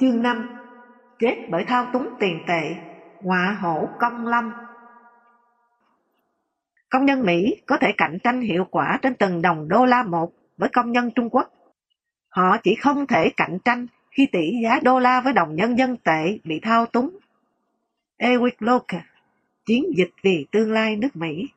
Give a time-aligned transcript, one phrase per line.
[0.00, 0.48] Chương 5
[1.18, 2.74] Chết bởi thao túng tiền tệ,
[3.22, 4.52] Họa hổ công lâm
[6.90, 10.32] Công nhân Mỹ có thể cạnh tranh hiệu quả trên từng đồng đô la một
[10.56, 11.48] với công nhân Trung Quốc.
[12.28, 15.96] Họ chỉ không thể cạnh tranh khi tỷ giá đô la với đồng nhân dân
[15.96, 17.18] tệ bị thao túng.
[18.18, 19.02] Ewick Locke,
[19.66, 21.48] Chiến dịch vì tương lai nước Mỹ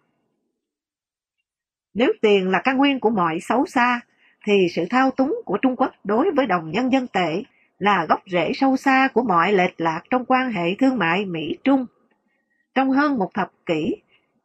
[1.93, 4.01] Nếu tiền là căn nguyên của mọi xấu xa,
[4.45, 7.43] thì sự thao túng của Trung Quốc đối với đồng nhân dân tệ
[7.79, 11.85] là gốc rễ sâu xa của mọi lệch lạc trong quan hệ thương mại Mỹ-Trung.
[12.75, 13.95] Trong hơn một thập kỷ,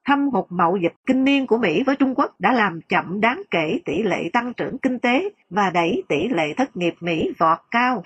[0.05, 3.43] thâm hụt mậu dịch kinh niên của Mỹ với Trung Quốc đã làm chậm đáng
[3.51, 7.59] kể tỷ lệ tăng trưởng kinh tế và đẩy tỷ lệ thất nghiệp Mỹ vọt
[7.71, 8.05] cao.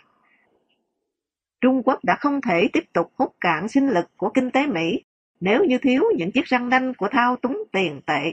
[1.60, 5.02] Trung Quốc đã không thể tiếp tục hút cạn sinh lực của kinh tế Mỹ
[5.40, 8.32] nếu như thiếu những chiếc răng nanh của thao túng tiền tệ.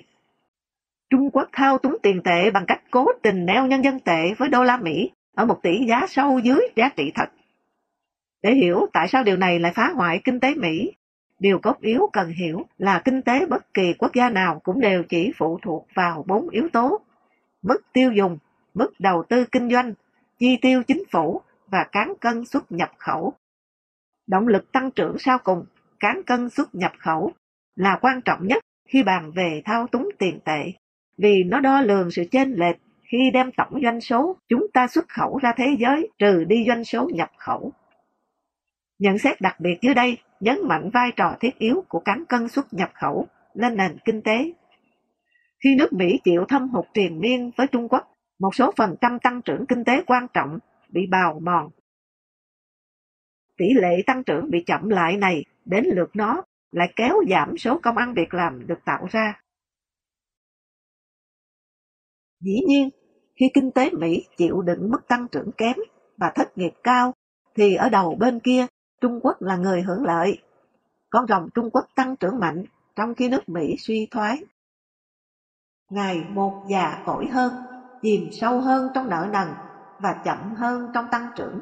[1.09, 4.49] Trung Quốc thao túng tiền tệ bằng cách cố tình neo nhân dân tệ với
[4.49, 7.29] đô la Mỹ ở một tỷ giá sâu dưới giá trị thật.
[8.41, 10.91] Để hiểu tại sao điều này lại phá hoại kinh tế Mỹ,
[11.39, 15.03] điều cốt yếu cần hiểu là kinh tế bất kỳ quốc gia nào cũng đều
[15.03, 16.99] chỉ phụ thuộc vào bốn yếu tố.
[17.61, 18.37] Mức tiêu dùng,
[18.73, 19.93] mức đầu tư kinh doanh,
[20.39, 23.33] chi tiêu chính phủ và cán cân xuất nhập khẩu.
[24.27, 25.65] Động lực tăng trưởng sau cùng,
[25.99, 27.31] cán cân xuất nhập khẩu,
[27.75, 30.71] là quan trọng nhất khi bàn về thao túng tiền tệ,
[31.17, 32.75] vì nó đo lường sự chênh lệch
[33.11, 36.83] khi đem tổng doanh số chúng ta xuất khẩu ra thế giới trừ đi doanh
[36.83, 37.71] số nhập khẩu.
[38.99, 42.47] Nhận xét đặc biệt dưới đây nhấn mạnh vai trò thiết yếu của cán cân
[42.47, 44.53] xuất nhập khẩu lên nền kinh tế.
[45.63, 49.19] Khi nước Mỹ chịu thâm hụt triền miên với Trung Quốc, một số phần trăm
[49.19, 51.69] tăng trưởng kinh tế quan trọng bị bào mòn.
[53.57, 57.79] Tỷ lệ tăng trưởng bị chậm lại này đến lượt nó lại kéo giảm số
[57.83, 59.42] công ăn việc làm được tạo ra.
[62.43, 62.89] Dĩ nhiên,
[63.35, 65.75] khi kinh tế Mỹ chịu đựng mức tăng trưởng kém
[66.17, 67.13] và thất nghiệp cao,
[67.55, 68.65] thì ở đầu bên kia,
[69.01, 70.37] Trung Quốc là người hưởng lợi.
[71.09, 74.43] Con rồng Trung Quốc tăng trưởng mạnh, trong khi nước Mỹ suy thoái.
[75.89, 77.53] Ngày một già cỗi hơn,
[78.01, 79.47] chìm sâu hơn trong nợ nần
[79.99, 81.59] và chậm hơn trong tăng trưởng.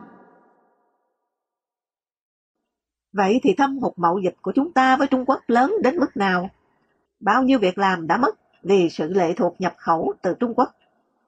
[3.14, 6.18] Vậy thì thâm hụt mậu dịch của chúng ta với Trung Quốc lớn đến mức
[6.18, 6.50] nào?
[7.20, 10.70] Bao nhiêu việc làm đã mất vì sự lệ thuộc nhập khẩu từ Trung Quốc?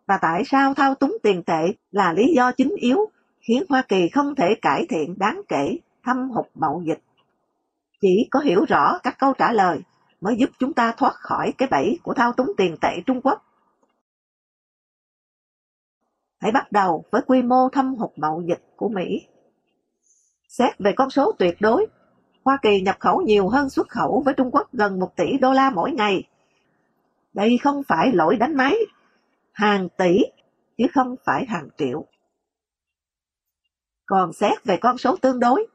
[0.07, 2.97] Và tại sao thao túng tiền tệ là lý do chính yếu
[3.39, 6.99] khiến Hoa Kỳ không thể cải thiện đáng kể thâm hụt mậu dịch?
[8.01, 9.79] Chỉ có hiểu rõ các câu trả lời
[10.21, 13.45] mới giúp chúng ta thoát khỏi cái bẫy của thao túng tiền tệ Trung Quốc.
[16.39, 19.27] Hãy bắt đầu với quy mô thâm hụt mậu dịch của Mỹ.
[20.47, 21.87] Xét về con số tuyệt đối,
[22.43, 25.53] Hoa Kỳ nhập khẩu nhiều hơn xuất khẩu với Trung Quốc gần 1 tỷ đô
[25.53, 26.23] la mỗi ngày.
[27.33, 28.75] Đây không phải lỗi đánh máy
[29.53, 30.19] hàng tỷ
[30.77, 32.05] chứ không phải hàng triệu.
[34.05, 35.67] Còn xét về con số tương đối,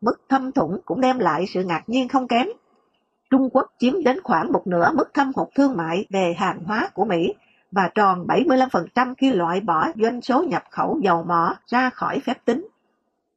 [0.00, 2.48] mức thâm thủng cũng đem lại sự ngạc nhiên không kém.
[3.30, 6.88] Trung Quốc chiếm đến khoảng một nửa mức thâm hụt thương mại về hàng hóa
[6.94, 7.34] của Mỹ
[7.70, 12.44] và tròn 75% khi loại bỏ doanh số nhập khẩu dầu mỏ ra khỏi phép
[12.44, 12.68] tính.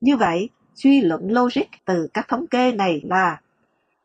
[0.02, 3.42] Như vậy, suy luận logic từ các thống kê này là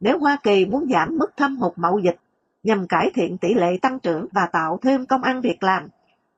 [0.01, 2.17] nếu Hoa Kỳ muốn giảm mức thâm hụt mậu dịch
[2.67, 5.89] nhằm cải thiện tỷ lệ tăng trưởng và tạo thêm công ăn việc làm.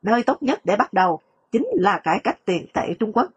[0.02, 1.20] Nơi tốt nhất để bắt đầu
[1.52, 3.30] chính là cải cách tiền tệ Trung Quốc.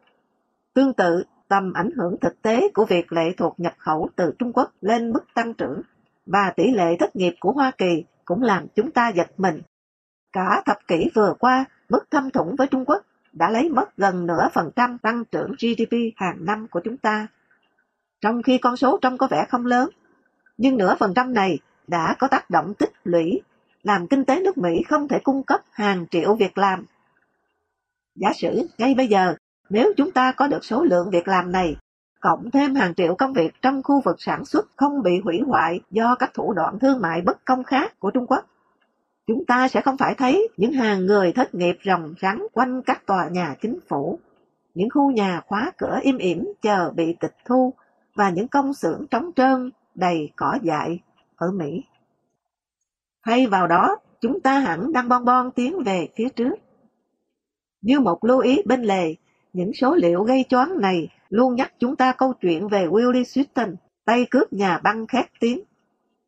[0.74, 4.54] Tương tự, tầm ảnh hưởng thực tế của việc lệ thuộc nhập khẩu từ Trung
[4.54, 5.82] Quốc lên mức tăng trưởng
[6.26, 9.62] và tỷ lệ thất nghiệp của Hoa Kỳ cũng làm chúng ta giật mình.
[10.34, 14.28] Cả thập kỷ vừa qua, mức thâm thủng với Trung Quốc đã lấy mất gần
[14.28, 17.28] nửa phần trăm tăng trưởng GDP hàng năm của chúng ta.
[18.22, 19.90] Trong khi con số trông có vẻ không lớn,
[20.58, 23.42] nhưng nửa phần trăm này đã có tác động tích lũy,
[23.84, 26.86] làm kinh tế nước Mỹ không thể cung cấp hàng triệu việc làm.
[28.16, 29.36] Giả sử ngay bây giờ,
[29.70, 31.76] nếu chúng ta có được số lượng việc làm này,
[32.20, 35.80] cộng thêm hàng triệu công việc trong khu vực sản xuất không bị hủy hoại
[35.92, 38.46] do các thủ đoạn thương mại bất công khác của Trung Quốc,
[39.28, 43.06] chúng ta sẽ không phải thấy những hàng người thất nghiệp ròng rắn quanh các
[43.06, 44.20] tòa nhà chính phủ,
[44.74, 47.74] những khu nhà khóa cửa im ỉm chờ bị tịch thu
[48.16, 51.00] và những công xưởng trống trơn đầy cỏ dại
[51.42, 51.84] ở Mỹ.
[53.26, 56.54] Thay vào đó, chúng ta hẳn đang bon bon tiến về phía trước.
[57.82, 59.16] Như một lưu ý bên lề,
[59.54, 63.76] những số liệu gây choáng này luôn nhắc chúng ta câu chuyện về Willie Sutton,
[64.06, 65.60] tay cướp nhà băng khét tiếng.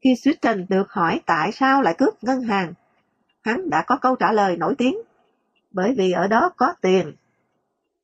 [0.04, 2.74] Khi Sutton được hỏi tại sao lại cướp ngân hàng,
[3.42, 4.98] hắn đã có câu trả lời nổi tiếng.
[5.72, 7.16] Bởi vì ở đó có tiền.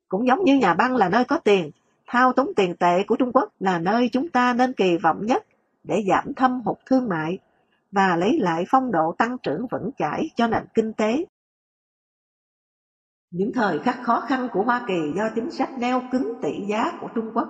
[0.08, 1.72] Cũng giống như nhà băng là nơi có tiền,
[2.08, 5.46] thao túng tiền tệ của Trung Quốc là nơi chúng ta nên kỳ vọng nhất
[5.84, 7.40] để giảm thâm hụt thương mại
[7.92, 11.26] và lấy lại phong độ tăng trưởng vững chãi cho nền kinh tế
[13.32, 16.92] những thời khắc khó khăn của Hoa Kỳ do chính sách neo cứng tỷ giá
[17.02, 17.48] của Trung Quốc.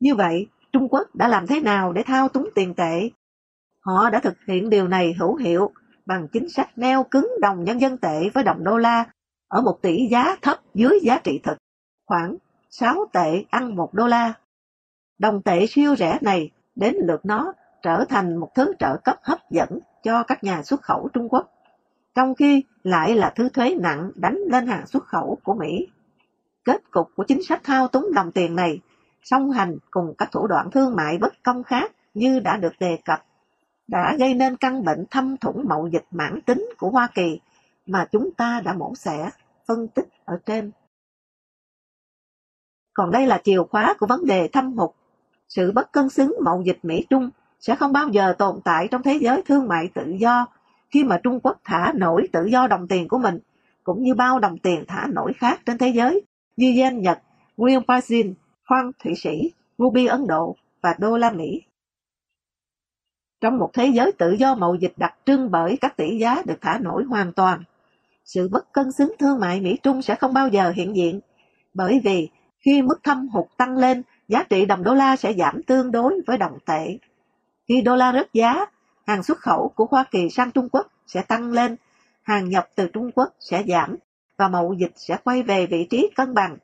[0.00, 3.10] Như vậy, Trung Quốc đã làm thế nào để thao túng tiền tệ?
[3.80, 5.72] Họ đã thực hiện điều này hữu hiệu
[6.06, 9.04] bằng chính sách neo cứng đồng nhân dân tệ với đồng đô la
[9.48, 11.58] ở một tỷ giá thấp dưới giá trị thực,
[12.06, 12.36] khoảng
[12.70, 14.34] 6 tệ ăn 1 đô la.
[15.18, 19.50] Đồng tệ siêu rẻ này đến lượt nó trở thành một thứ trợ cấp hấp
[19.50, 21.52] dẫn cho các nhà xuất khẩu Trung Quốc,
[22.14, 25.86] trong khi lại là thứ thuế nặng đánh lên hàng xuất khẩu của Mỹ.
[26.64, 28.80] Kết cục của chính sách thao túng đồng tiền này
[29.22, 32.98] song hành cùng các thủ đoạn thương mại bất công khác như đã được đề
[33.04, 33.24] cập,
[33.88, 37.40] đã gây nên căn bệnh thâm thủng mậu dịch mãn tính của Hoa Kỳ
[37.86, 39.30] mà chúng ta đã mổ xẻ,
[39.66, 40.70] phân tích ở trên.
[42.94, 44.90] Còn đây là chìa khóa của vấn đề thâm hụt.
[45.54, 49.18] Sự bất cân xứng mậu dịch Mỹ-Trung sẽ không bao giờ tồn tại trong thế
[49.20, 50.46] giới thương mại tự do
[50.90, 53.38] khi mà Trung Quốc thả nổi tự do đồng tiền của mình,
[53.84, 56.22] cũng như bao đồng tiền thả nổi khác trên thế giới,
[56.56, 57.18] như yen Nhật,
[57.56, 58.32] Real Brazil,
[58.66, 61.62] Franc Thụy Sĩ, Ruby Ấn Độ và đô la Mỹ.
[63.40, 66.60] Trong một thế giới tự do mậu dịch đặc trưng bởi các tỷ giá được
[66.60, 67.62] thả nổi hoàn toàn,
[68.24, 71.20] sự bất cân xứng thương mại Mỹ-Trung sẽ không bao giờ hiện diện,
[71.74, 72.28] bởi vì
[72.58, 76.20] khi mức thâm hụt tăng lên, giá trị đồng đô la sẽ giảm tương đối
[76.26, 76.98] với đồng tệ.
[77.68, 78.66] Khi đô la rớt giá,
[79.06, 81.76] hàng xuất khẩu của Hoa Kỳ sang Trung Quốc sẽ tăng lên,
[82.22, 83.96] hàng nhập từ Trung Quốc sẽ giảm
[84.36, 86.56] và mậu dịch sẽ quay về vị trí cân bằng.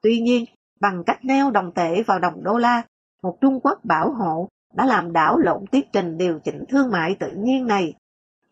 [0.00, 0.44] Tuy nhiên,
[0.80, 2.82] bằng cách neo đồng tệ vào đồng đô la,
[3.22, 7.16] một Trung Quốc bảo hộ đã làm đảo lộn tiến trình điều chỉnh thương mại
[7.20, 7.94] tự nhiên này.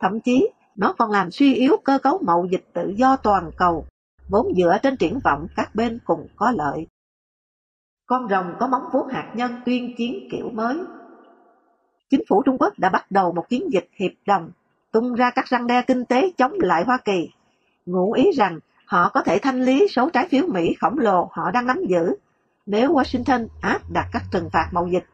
[0.01, 3.87] Thậm chí, nó còn làm suy yếu cơ cấu mậu dịch tự do toàn cầu,
[4.29, 6.87] vốn dựa trên triển vọng các bên cùng có lợi.
[8.15, 10.77] Con rồng có móng vuốt hạt nhân tuyên chiến kiểu mới.
[12.11, 14.51] Chính phủ Trung Quốc đã bắt đầu một chiến dịch hiệp đồng,
[14.93, 17.31] tung ra các răng đe kinh tế chống lại Hoa Kỳ,
[17.87, 21.51] ngụ ý rằng họ có thể thanh lý số trái phiếu Mỹ khổng lồ họ
[21.51, 22.17] đang nắm giữ
[22.67, 25.05] nếu Washington áp đặt các trừng phạt mậu dịch.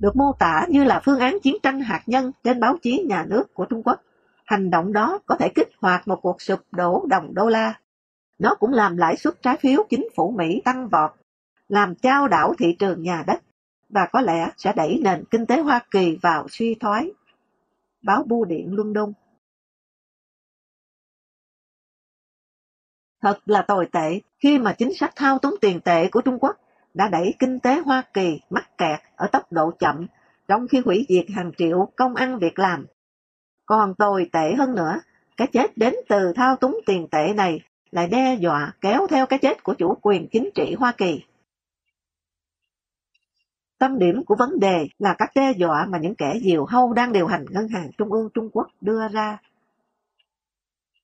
[0.00, 3.24] Được mô tả như là phương án chiến tranh hạt nhân trên báo chí nhà
[3.28, 4.00] nước của Trung Quốc.
[4.44, 7.74] Hành động đó có thể kích hoạt một cuộc sụp đổ đồng đô la.
[8.38, 11.10] Nó cũng làm lãi suất trái phiếu chính phủ Mỹ tăng vọt,
[11.72, 13.42] làm trao đảo thị trường nhà đất
[13.88, 17.10] và có lẽ sẽ đẩy nền kinh tế Hoa Kỳ vào suy thoái.
[18.02, 19.12] Báo Bưu điện London
[23.22, 26.56] Thật là tồi tệ khi mà chính sách thao túng tiền tệ của Trung Quốc
[26.94, 30.06] đã đẩy kinh tế Hoa Kỳ mắc kẹt ở tốc độ chậm,
[30.48, 32.86] trong khi hủy diệt hàng triệu công ăn việc làm.
[33.66, 35.00] Còn tồi tệ hơn nữa,
[35.36, 37.60] cái chết đến từ thao túng tiền tệ này
[37.90, 41.22] lại đe dọa kéo theo cái chết của chủ quyền chính trị Hoa Kỳ.
[43.82, 47.12] Tâm điểm của vấn đề là các đe dọa mà những kẻ diều hâu đang
[47.12, 49.38] điều hành ngân hàng trung ương Trung Quốc đưa ra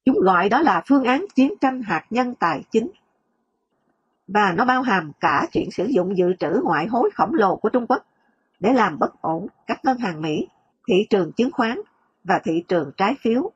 [0.04, 2.90] Chúng gọi đó là phương án chiến tranh hạt nhân tài chính.
[4.28, 7.68] Và nó bao hàm cả chuyện sử dụng dự trữ ngoại hối khổng lồ của
[7.68, 8.06] Trung Quốc
[8.60, 10.48] để làm bất ổn các ngân hàng Mỹ,
[10.88, 11.80] thị trường chứng khoán
[12.24, 13.50] và thị trường trái phiếu.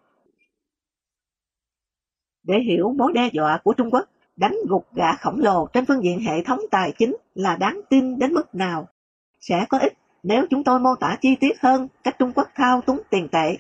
[2.43, 6.05] Để hiểu mối đe dọa của Trung Quốc, đánh gục gã khổng lồ trên phương
[6.05, 8.89] diện hệ thống tài chính là đáng tin đến mức nào,
[9.43, 9.93] sẽ có ích
[10.23, 13.57] nếu chúng tôi mô tả chi tiết hơn cách Trung Quốc thao túng tiền tệ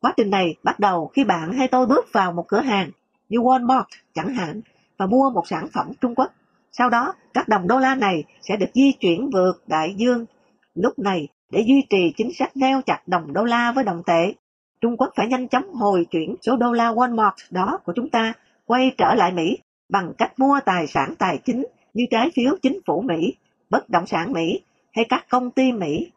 [0.00, 2.90] Quá trình này bắt đầu khi bạn hay tôi bước vào một cửa hàng
[3.28, 3.84] như Walmart
[4.14, 4.60] chẳng hạn
[4.98, 6.32] và mua một sản phẩm Trung Quốc.
[6.72, 10.26] Sau đó, các đồng đô la này sẽ được di chuyển vượt đại dương.
[10.74, 14.34] Lúc này, để duy trì chính sách neo chặt đồng đô la với đồng tệ,
[14.80, 18.32] Trung Quốc phải nhanh chóng hồi chuyển số đô la Walmart đó của chúng ta
[18.64, 19.58] quay trở lại Mỹ
[19.88, 23.34] bằng cách mua tài sản tài chính như trái phiếu chính phủ Mỹ,
[23.70, 24.60] bất động sản Mỹ
[24.92, 26.12] hay các công ty Mỹ.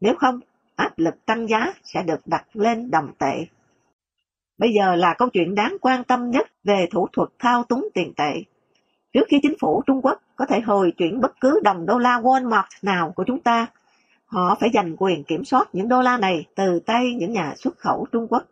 [0.00, 0.40] Nếu không,
[0.76, 3.46] áp lực tăng giá sẽ được đặt lên đồng tệ.
[4.58, 8.12] Bây giờ là câu chuyện đáng quan tâm nhất về thủ thuật thao túng tiền
[8.16, 8.42] tệ.
[9.12, 12.20] Trước khi chính phủ Trung Quốc có thể hồi chuyển bất cứ đồng đô la
[12.20, 13.66] Walmart nào của chúng ta,
[14.26, 17.78] họ phải giành quyền kiểm soát những đô la này từ tay những nhà xuất
[17.78, 18.42] khẩu Trung Quốc.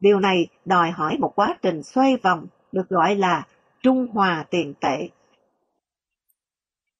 [0.00, 3.46] Điều này đòi hỏi một quá trình xoay vòng được gọi là
[3.82, 5.08] trung hòa tiền tệ.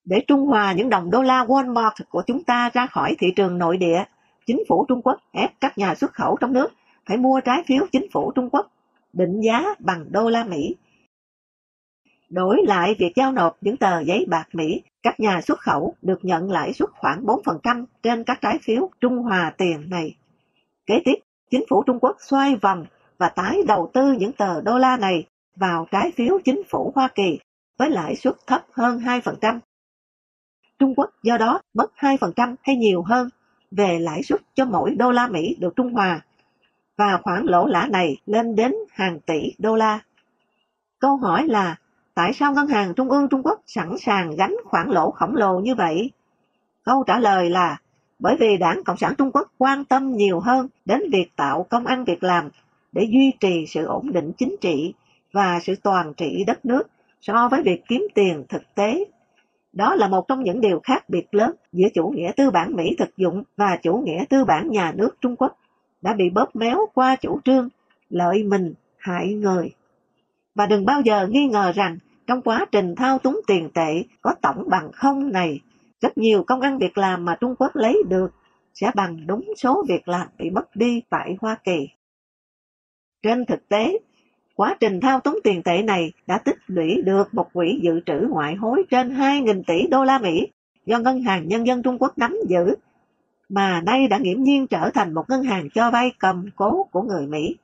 [0.04, 3.58] Để trung hòa những đồng đô la Walmart của chúng ta ra khỏi thị trường
[3.58, 4.04] nội địa,
[4.46, 6.68] chính phủ Trung Quốc ép các nhà xuất khẩu trong nước
[7.06, 8.70] phải mua trái phiếu chính phủ Trung Quốc
[9.12, 10.76] định giá bằng đô la Mỹ.
[12.30, 16.18] Đổi lại việc giao nộp những tờ giấy bạc Mỹ, các nhà xuất khẩu được
[16.22, 20.16] nhận lãi suất khoảng 4% trên các trái phiếu Trung Hòa tiền này.
[20.86, 21.14] Kế tiếp,
[21.50, 22.86] chính phủ Trung Quốc xoay vòng
[23.18, 25.26] và tái đầu tư những tờ đô la này
[25.56, 27.38] vào trái phiếu chính phủ Hoa Kỳ
[27.78, 29.58] với lãi suất thấp hơn 2%.
[30.80, 33.28] Trung Quốc do đó mất 2% hay nhiều hơn
[33.70, 36.20] về lãi suất cho mỗi đô la Mỹ được trung hòa.
[36.96, 40.00] và khoản lỗ lã này lên đến hàng tỷ đô la.
[40.98, 41.76] Câu hỏi là,
[42.14, 45.60] tại sao Ngân hàng Trung ương Trung Quốc sẵn sàng gánh khoản lỗ khổng lồ
[45.60, 46.10] như vậy?
[46.84, 47.76] Câu trả lời là,
[48.18, 51.86] bởi vì Đảng Cộng sản Trung Quốc quan tâm nhiều hơn đến việc tạo công
[51.86, 52.48] ăn việc làm
[52.92, 54.94] để duy trì sự ổn định chính trị
[55.32, 56.82] và sự toàn trị đất nước
[57.20, 59.04] so với việc kiếm tiền thực tế.
[59.72, 62.96] Đó là một trong những điều khác biệt lớn giữa chủ nghĩa tư bản Mỹ
[62.98, 65.56] thực dụng và chủ nghĩa tư bản nhà nước Trung Quốc
[66.02, 67.68] đã bị bóp méo qua chủ trương
[68.08, 69.70] lợi mình hại người.
[70.54, 74.34] Và đừng bao giờ nghi ngờ rằng trong quá trình thao túng tiền tệ có
[74.42, 75.60] tổng bằng không này,
[76.00, 78.30] rất nhiều công ăn việc làm mà Trung Quốc lấy được
[78.74, 81.88] sẽ bằng đúng số việc làm bị mất đi tại Hoa Kỳ.
[83.22, 83.98] Trên thực tế,
[84.60, 88.26] quá trình thao túng tiền tệ này đã tích lũy được một quỹ dự trữ
[88.30, 90.48] ngoại hối trên 2.000 tỷ đô la Mỹ
[90.86, 92.74] do Ngân hàng Nhân dân Trung Quốc nắm giữ,
[93.48, 97.02] mà nay đã nghiễm nhiên trở thành một ngân hàng cho vay cầm cố của
[97.02, 97.56] người Mỹ.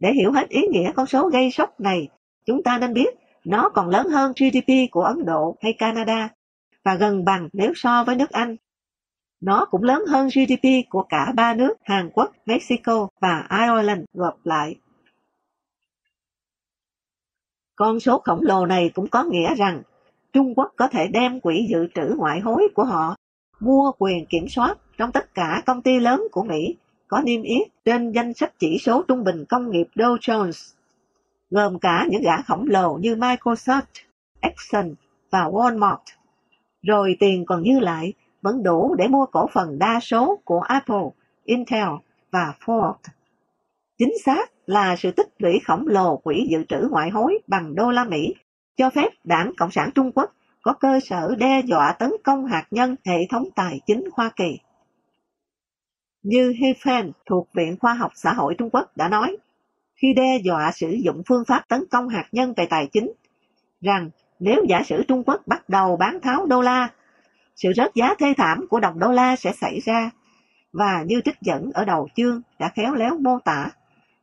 [0.00, 2.08] Để hiểu hết ý nghĩa con số gây sốc này,
[2.46, 3.14] chúng ta nên biết
[3.44, 6.28] nó còn lớn hơn GDP của Ấn Độ hay Canada
[6.84, 8.56] và gần bằng nếu so với nước Anh.
[9.40, 14.36] Nó cũng lớn hơn GDP của cả ba nước Hàn Quốc, Mexico và Ireland gộp
[14.44, 14.76] lại.
[17.76, 19.82] Con số khổng lồ này cũng có nghĩa rằng
[20.32, 23.16] Trung Quốc có thể đem quỹ dự trữ ngoại hối của họ
[23.60, 26.76] mua quyền kiểm soát trong tất cả công ty lớn của Mỹ
[27.08, 30.74] có niêm yết trên danh sách chỉ số trung bình công nghiệp Dow Jones,
[31.50, 33.82] gồm cả những gã khổng lồ như Microsoft,
[34.40, 34.94] Exxon
[35.30, 35.98] và Walmart.
[36.82, 41.08] Rồi tiền còn dư lại vẫn đủ để mua cổ phần đa số của Apple,
[41.44, 41.88] Intel
[42.30, 42.94] và Ford.
[43.98, 47.90] Chính xác là sự tích lũy khổng lồ quỹ dự trữ ngoại hối bằng đô
[47.90, 48.34] la Mỹ
[48.76, 50.32] cho phép Đảng Cộng sản Trung Quốc
[50.62, 54.58] có cơ sở đe dọa tấn công hạt nhân hệ thống tài chính Hoa Kỳ.
[56.22, 59.36] Như Hefen thuộc Viện Khoa học Xã hội Trung Quốc đã nói,
[60.02, 63.12] khi đe dọa sử dụng phương pháp tấn công hạt nhân về tài chính,
[63.80, 66.88] rằng nếu giả sử Trung Quốc bắt đầu bán tháo đô la,
[67.56, 70.10] sự rớt giá thê thảm của đồng đô la sẽ xảy ra,
[70.72, 73.70] và như trích dẫn ở đầu chương đã khéo léo mô tả,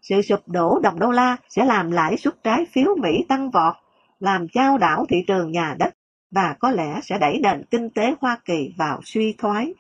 [0.04, 3.74] sự sụp đổ đồng đô la sẽ làm lãi suất trái phiếu Mỹ tăng vọt,
[4.20, 5.96] làm trao đảo thị trường nhà đất
[6.32, 9.74] và có lẽ sẽ đẩy nền kinh tế Hoa Kỳ vào suy thoái.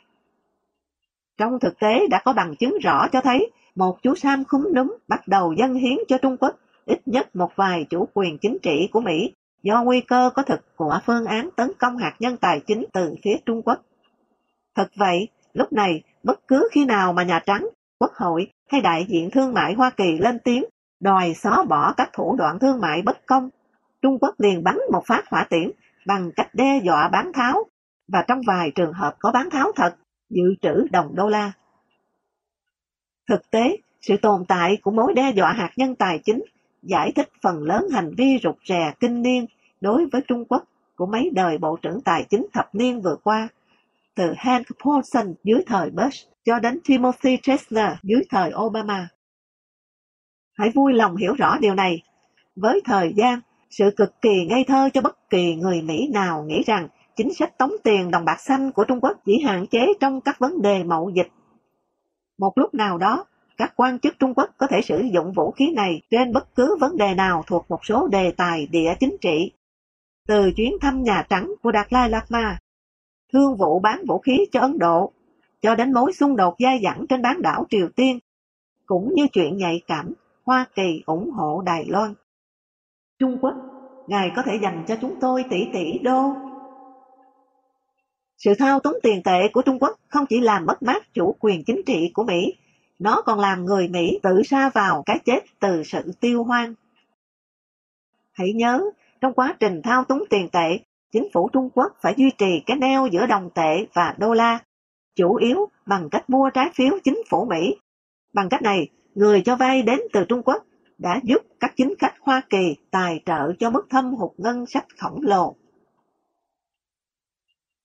[1.37, 4.97] Trong thực tế đã có bằng chứng rõ cho thấy một chú Sam khúm núm
[5.07, 8.89] bắt đầu dân hiến cho Trung Quốc ít nhất một vài chủ quyền chính trị
[8.91, 12.59] của Mỹ do nguy cơ có thực của phương án tấn công hạt nhân tài
[12.67, 13.81] chính từ phía Trung Quốc.
[14.75, 17.67] Thật vậy, lúc này, bất cứ khi nào mà Nhà Trắng,
[17.99, 20.65] Quốc hội hay đại diện thương mại Hoa Kỳ lên tiếng
[20.99, 23.49] đòi xóa bỏ các thủ đoạn thương mại bất công,
[24.01, 25.71] Trung Quốc liền bắn một phát hỏa tiễn
[26.05, 27.63] bằng cách đe dọa bán tháo,
[28.07, 29.95] và trong vài trường hợp có bán tháo thật,
[30.29, 31.51] dự trữ đồng đô la.
[33.29, 36.43] Thực tế, sự tồn tại của mối đe dọa hạt nhân tài chính
[36.81, 39.45] giải thích phần lớn hành vi rụt rè kinh niên
[39.81, 40.63] đối với Trung Quốc
[40.95, 43.47] của mấy đời Bộ trưởng Tài chính thập niên vừa qua,
[44.15, 49.07] từ Hank Paulson dưới thời Bush cho đến Timothy Chesler dưới thời Obama.
[50.57, 52.03] Hãy vui lòng hiểu rõ điều này.
[52.55, 56.63] Với thời gian, sự cực kỳ ngây thơ cho bất kỳ người Mỹ nào nghĩ
[56.65, 60.21] rằng chính sách tống tiền đồng bạc xanh của Trung Quốc chỉ hạn chế trong
[60.21, 61.27] các vấn đề mậu dịch.
[62.37, 63.25] Một lúc nào đó,
[63.57, 66.77] các quan chức Trung Quốc có thể sử dụng vũ khí này trên bất cứ
[66.79, 69.51] vấn đề nào thuộc một số đề tài địa chính trị.
[70.27, 72.59] Từ chuyến thăm Nhà Trắng của Đạt Lai Lạt Ma,
[73.33, 75.13] thương vụ bán vũ khí cho Ấn Độ,
[75.63, 78.19] cho đến mối xung đột dai dẳng trên bán đảo Triều Tiên,
[78.85, 80.13] cũng như chuyện nhạy cảm
[80.45, 82.13] Hoa Kỳ ủng hộ Đài Loan.
[83.19, 83.53] Trung Quốc,
[84.07, 86.33] Ngài có thể dành cho chúng tôi tỷ tỷ đô.
[88.37, 91.63] Sự thao túng tiền tệ của Trung Quốc không chỉ làm mất mát chủ quyền
[91.63, 92.53] chính trị của Mỹ,
[92.99, 96.73] nó còn làm người Mỹ tự sa vào cái chết từ sự tiêu hoang.
[98.31, 98.81] Hãy nhớ,
[99.21, 100.79] trong quá trình thao túng tiền tệ,
[101.11, 104.59] chính phủ Trung Quốc phải duy trì cái neo giữa đồng tệ và đô la,
[105.15, 107.75] chủ yếu bằng cách mua trái phiếu chính phủ Mỹ.
[108.33, 110.63] Bằng cách này, người cho vay đến từ Trung Quốc
[110.97, 114.85] đã giúp các chính khách Hoa Kỳ tài trợ cho mức thâm hụt ngân sách
[114.99, 115.55] khổng lồ.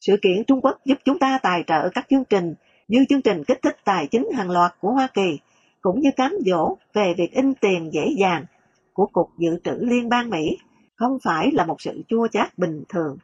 [0.00, 2.54] Sự kiện Trung Quốc giúp chúng ta tài trợ các chương trình
[2.88, 5.38] như chương trình kích thích tài chính hàng loạt của Hoa Kỳ,
[5.80, 8.44] cũng như cám dỗ về việc in tiền dễ dàng
[8.92, 10.58] của Cục Dự trữ Liên bang Mỹ,
[10.96, 13.16] không phải là một sự chua chát bình thường.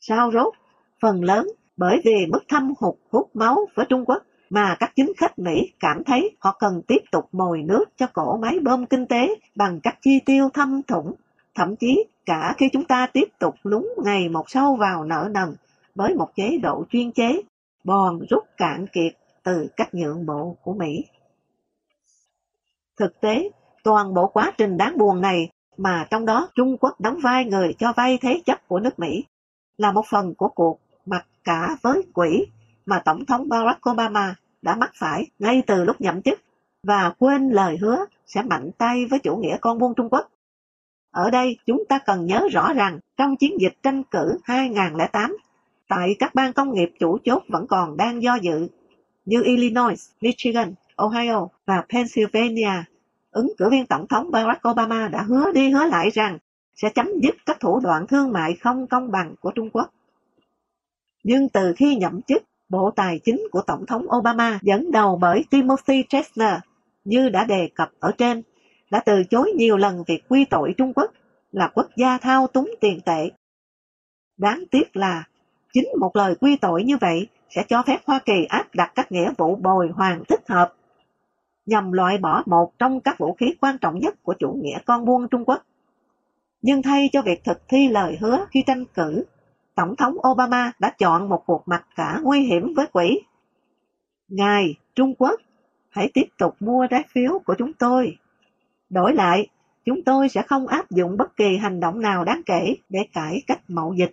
[0.00, 0.54] Sao rốt,
[1.02, 1.46] phần lớn
[1.80, 5.72] bởi vì mức thâm hụt hút máu với Trung Quốc mà các chính khách Mỹ
[5.80, 9.80] cảm thấy họ cần tiếp tục mồi nước cho cổ máy bơm kinh tế bằng
[9.82, 11.14] các chi tiêu thâm thủng,
[11.54, 15.54] thậm chí cả khi chúng ta tiếp tục lúng ngày một sâu vào nợ nần
[15.94, 17.42] với một chế độ chuyên chế,
[17.84, 21.04] bòn rút cạn kiệt từ cách nhượng bộ của Mỹ.
[22.98, 23.50] Thực tế,
[23.84, 27.74] toàn bộ quá trình đáng buồn này mà trong đó Trung Quốc đóng vai người
[27.78, 29.24] cho vay thế chấp của nước Mỹ
[29.76, 32.46] là một phần của cuộc mặc cả với quỹ
[32.86, 36.40] mà Tổng thống Barack Obama đã mắc phải ngay từ lúc nhậm chức
[36.82, 40.30] và quên lời hứa sẽ mạnh tay với chủ nghĩa con buôn Trung Quốc.
[41.10, 45.36] Ở đây chúng ta cần nhớ rõ rằng trong chiến dịch tranh cử 2008,
[45.88, 48.68] tại các bang công nghiệp chủ chốt vẫn còn đang do dự
[49.24, 52.84] như Illinois, Michigan, Ohio và Pennsylvania.
[53.30, 56.38] Ứng cử viên Tổng thống Barack Obama đã hứa đi hứa lại rằng
[56.74, 59.90] sẽ chấm dứt các thủ đoạn thương mại không công bằng của Trung Quốc.
[61.22, 65.44] Nhưng từ khi nhậm chức, Bộ Tài chính của Tổng thống Obama dẫn đầu bởi
[65.50, 66.54] Timothy chester
[67.04, 68.42] như đã đề cập ở trên,
[68.90, 71.12] đã từ chối nhiều lần việc quy tội Trung Quốc
[71.52, 73.30] là quốc gia thao túng tiền tệ.
[74.36, 75.24] Đáng tiếc là
[75.72, 79.12] chính một lời quy tội như vậy sẽ cho phép Hoa Kỳ áp đặt các
[79.12, 80.74] nghĩa vụ bồi hoàn thích hợp
[81.66, 85.04] nhằm loại bỏ một trong các vũ khí quan trọng nhất của chủ nghĩa con
[85.04, 85.62] buôn Trung Quốc.
[86.62, 89.24] Nhưng thay cho việc thực thi lời hứa khi tranh cử,
[89.80, 93.20] Tổng thống Obama đã chọn một cuộc mặc cả nguy hiểm với quỹ.
[94.28, 95.40] Ngài, Trung Quốc,
[95.88, 98.16] hãy tiếp tục mua trái phiếu của chúng tôi.
[98.90, 99.48] Đổi lại,
[99.84, 103.42] chúng tôi sẽ không áp dụng bất kỳ hành động nào đáng kể để cải
[103.46, 104.12] cách mậu dịch.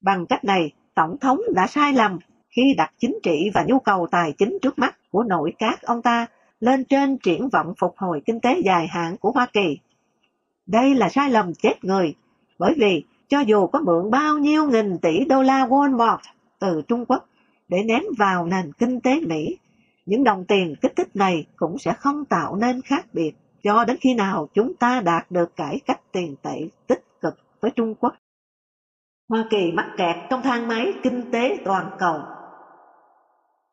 [0.00, 2.18] Bằng cách này, Tổng thống đã sai lầm
[2.50, 6.02] khi đặt chính trị và nhu cầu tài chính trước mắt của nội các ông
[6.02, 6.26] ta
[6.60, 9.78] lên trên triển vọng phục hồi kinh tế dài hạn của Hoa Kỳ.
[10.66, 12.14] Đây là sai lầm chết người,
[12.58, 16.18] bởi vì cho dù có mượn bao nhiêu nghìn tỷ đô la Walmart
[16.60, 17.24] từ Trung Quốc
[17.68, 19.58] để ném vào nền kinh tế Mỹ,
[20.06, 23.32] những đồng tiền kích thích này cũng sẽ không tạo nên khác biệt
[23.62, 27.70] cho đến khi nào chúng ta đạt được cải cách tiền tệ tích cực với
[27.70, 28.14] Trung Quốc.
[29.28, 32.20] Hoa Kỳ mắc kẹt trong thang máy kinh tế toàn cầu.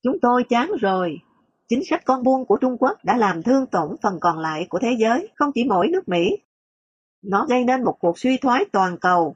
[0.04, 1.20] Chúng tôi chán rồi.
[1.70, 4.80] Chính sách con buôn của Trung Quốc đã làm thương tổn phần còn lại của
[4.80, 6.38] thế giới, không chỉ mỗi nước Mỹ.
[7.24, 9.36] Nó gây nên một cuộc suy thoái toàn cầu.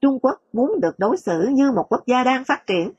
[0.00, 2.90] Trung Quốc muốn được đối xử như một quốc gia đang phát triển,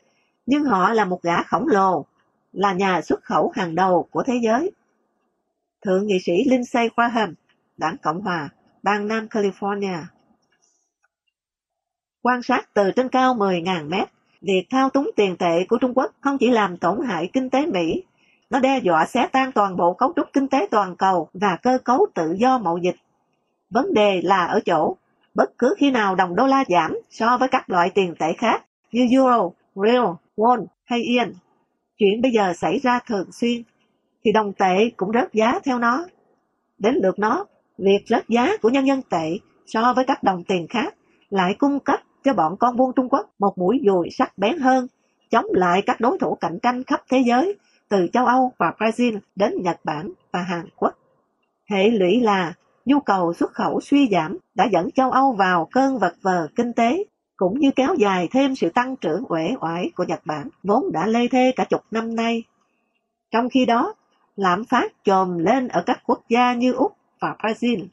[0.46, 2.06] nhưng họ là một gã khổng lồ,
[2.52, 4.72] là nhà xuất khẩu hàng đầu của thế giới.
[5.86, 7.34] Thượng nghị sĩ Lindsey Graham,
[7.78, 8.50] đảng Cộng Hòa,
[8.84, 10.04] bang Nam California.
[12.22, 14.10] Quan sát từ trên cao 10.000 mét,
[14.42, 17.66] việc thao túng tiền tệ của Trung Quốc không chỉ làm tổn hại kinh tế
[17.66, 18.04] Mỹ,
[18.50, 21.78] nó đe dọa xé tan toàn bộ cấu trúc kinh tế toàn cầu và cơ
[21.84, 22.96] cấu tự do mậu dịch.
[23.70, 24.96] Vấn đề là ở chỗ,
[25.40, 28.66] bất cứ khi nào đồng đô la giảm so với các loại tiền tệ khác
[28.92, 30.06] như Euro, Real,
[30.38, 31.34] Won hay yên,
[31.98, 33.64] chuyện bây giờ xảy ra thường xuyên,
[34.24, 36.06] thì đồng tệ cũng rớt giá theo nó.
[36.78, 37.46] Đến lượt nó,
[37.78, 40.96] việc rớt giá của nhân dân tệ so với các đồng tiền khác
[41.30, 44.88] lại cung cấp cho bọn con buôn Trung Quốc một mũi dùi sắc bén hơn,
[45.30, 47.56] chống lại các đối thủ cạnh tranh khắp thế giới,
[47.90, 50.94] từ châu Âu và Brazil đến Nhật Bản và Hàn Quốc.
[51.70, 52.54] Hệ lụy là
[52.86, 56.74] nhu cầu xuất khẩu suy giảm đã dẫn châu Âu vào cơn vật vờ kinh
[56.74, 57.04] tế,
[57.38, 61.08] cũng như kéo dài thêm sự tăng trưởng uể oải của Nhật Bản, vốn đã
[61.08, 62.44] lê thê cả chục năm nay.
[63.32, 63.94] Trong khi đó,
[64.36, 67.86] lạm phát trồm lên ở các quốc gia như Úc và Brazil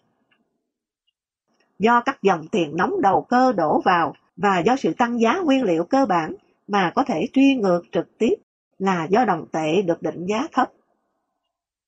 [1.79, 5.65] do các dòng tiền nóng đầu cơ đổ vào và do sự tăng giá nguyên
[5.65, 6.35] liệu cơ bản
[6.69, 8.35] mà có thể truy ngược trực tiếp
[8.79, 10.73] là do đồng tệ được định giá thấp.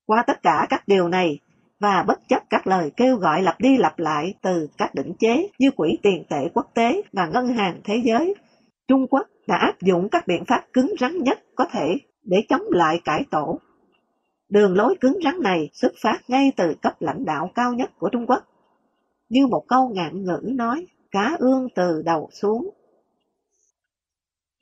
[0.07, 1.39] Qua tất cả các điều này,
[1.81, 5.49] và bất chấp các lời kêu gọi lặp đi lặp lại từ các định chế
[5.59, 8.35] như Quỹ tiền tệ quốc tế và Ngân hàng Thế giới,
[8.89, 12.63] Trung Quốc đã áp dụng các biện pháp cứng rắn nhất có thể để chống
[12.71, 13.59] lại cải tổ.
[14.49, 18.09] Đường lối cứng rắn này xuất phát ngay từ cấp lãnh đạo cao nhất của
[18.13, 18.43] Trung Quốc
[19.29, 22.71] như một câu ngạn ngữ nói, cá ương từ đầu xuống.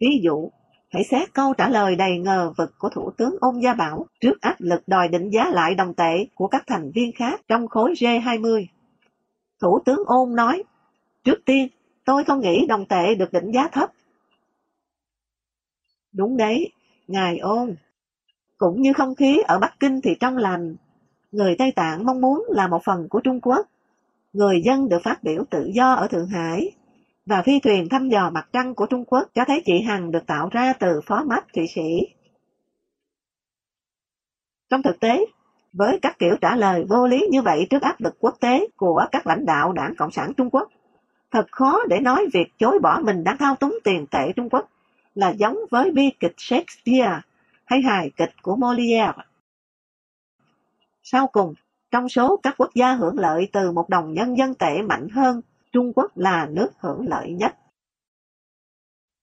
[0.00, 0.50] Ví dụ,
[0.97, 4.41] hãy xét câu trả lời đầy ngờ vực của Thủ tướng Ôn Gia Bảo trước
[4.41, 7.93] áp lực đòi định giá lại đồng tệ của các thành viên khác trong khối
[7.93, 8.67] G20.
[9.61, 10.63] Thủ tướng Ôn nói,
[11.25, 11.69] trước tiên,
[12.05, 13.91] tôi không nghĩ đồng tệ được định giá thấp.
[16.13, 16.73] Đúng đấy,
[17.09, 17.77] Ngài Ôn.
[18.59, 20.77] Cũng như không khí ở Bắc Kinh thì trong lành,
[21.33, 23.67] người Tây Tạng mong muốn là một phần của Trung Quốc
[24.33, 26.73] người dân được phát biểu tự do ở Thượng Hải,
[27.27, 30.27] và phi thuyền thăm dò mặt trăng của Trung Quốc cho thấy chị Hằng được
[30.27, 32.15] tạo ra từ phó mát Thụy Sĩ.
[34.71, 35.27] Trong thực tế,
[35.73, 39.07] với các kiểu trả lời vô lý như vậy trước áp lực quốc tế của
[39.12, 40.69] các lãnh đạo đảng Cộng sản Trung Quốc,
[41.31, 44.69] thật khó để nói việc chối bỏ mình đang thao túng tiền tệ Trung Quốc
[45.15, 47.21] là giống với bi kịch Shakespeare
[47.65, 49.12] hay hài kịch của Molière.
[51.03, 51.55] Sau cùng,
[51.91, 55.41] trong số các quốc gia hưởng lợi từ một đồng nhân dân tệ mạnh hơn,
[55.77, 57.57] Trung Quốc là nước hưởng lợi nhất.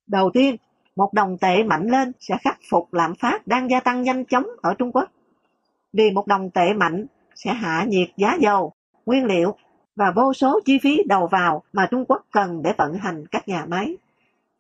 [0.08, 0.56] Đầu tiên,
[0.96, 4.48] một đồng tệ mạnh lên sẽ khắc phục lạm phát đang gia tăng nhanh chóng
[4.62, 5.10] ở Trung Quốc.
[5.94, 8.74] vì một đồng tệ mạnh sẽ hạ nhiệt giá dầu,
[9.06, 9.56] nguyên liệu
[9.96, 13.48] và vô số chi phí đầu vào mà Trung Quốc cần để vận hành các
[13.48, 13.98] nhà máy.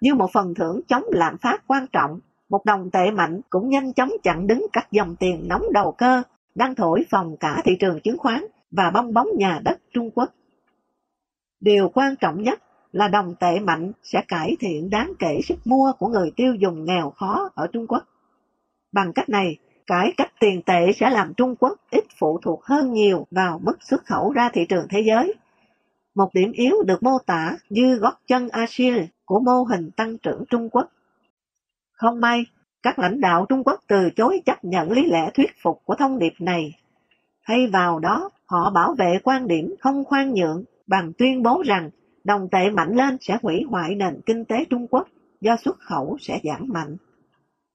[0.01, 3.93] Như một phần thưởng chống lạm phát quan trọng, một đồng tệ mạnh cũng nhanh
[3.93, 6.23] chóng chặn đứng các dòng tiền nóng đầu cơ
[6.55, 10.29] đang thổi phòng cả thị trường chứng khoán và bong bóng nhà đất Trung Quốc.
[11.63, 15.91] Điều quan trọng nhất là đồng tệ mạnh sẽ cải thiện đáng kể sức mua
[15.99, 18.03] của người tiêu dùng nghèo khó ở Trung Quốc.
[18.91, 22.93] Bằng cách này, cải cách tiền tệ sẽ làm Trung Quốc ít phụ thuộc hơn
[22.93, 25.33] nhiều vào mức xuất khẩu ra thị trường thế giới.
[26.15, 30.43] Một điểm yếu được mô tả như gót chân Achilles của mô hình tăng trưởng
[30.49, 30.87] Trung Quốc.
[31.93, 32.45] Không may,
[32.83, 36.19] các lãnh đạo Trung Quốc từ chối chấp nhận lý lẽ thuyết phục của thông
[36.19, 36.73] điệp này.
[37.47, 41.89] Thay vào đó, họ bảo vệ quan điểm không khoan nhượng bằng tuyên bố rằng
[42.23, 45.07] đồng tệ mạnh lên sẽ hủy hoại nền kinh tế Trung Quốc,
[45.41, 46.97] do xuất khẩu sẽ giảm mạnh.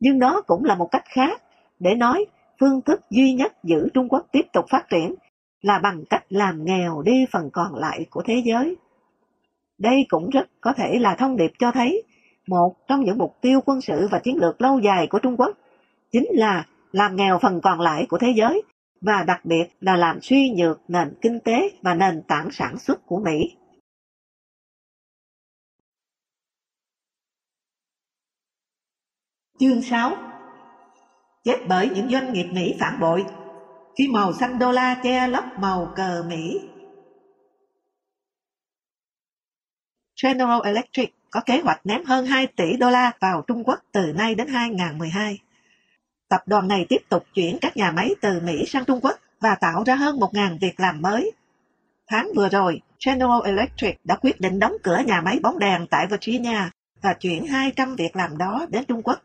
[0.00, 1.42] Nhưng đó cũng là một cách khác
[1.78, 2.26] để nói
[2.60, 5.14] phương thức duy nhất giữ Trung Quốc tiếp tục phát triển
[5.62, 8.76] là bằng cách làm nghèo đi phần còn lại của thế giới.
[9.78, 12.02] Đây cũng rất có thể là thông điệp cho thấy
[12.46, 15.58] một trong những mục tiêu quân sự và chiến lược lâu dài của Trung Quốc
[16.12, 18.62] chính là làm nghèo phần còn lại của thế giới
[19.00, 23.06] và đặc biệt là làm suy nhược nền kinh tế và nền tảng sản xuất
[23.06, 23.56] của Mỹ.
[29.58, 30.16] Chương 6
[31.44, 33.24] Chết bởi những doanh nghiệp Mỹ phản bội
[33.98, 36.60] khi màu xanh đô la che lấp màu cờ Mỹ.
[40.22, 44.12] General Electric có kế hoạch ném hơn 2 tỷ đô la vào Trung Quốc từ
[44.12, 45.38] nay đến 2012.
[46.28, 49.54] Tập đoàn này tiếp tục chuyển các nhà máy từ Mỹ sang Trung Quốc và
[49.60, 51.32] tạo ra hơn 1.000 việc làm mới.
[52.06, 56.06] Tháng vừa rồi, General Electric đã quyết định đóng cửa nhà máy bóng đèn tại
[56.06, 56.58] Virginia
[57.02, 59.22] và chuyển 200 việc làm đó đến Trung Quốc.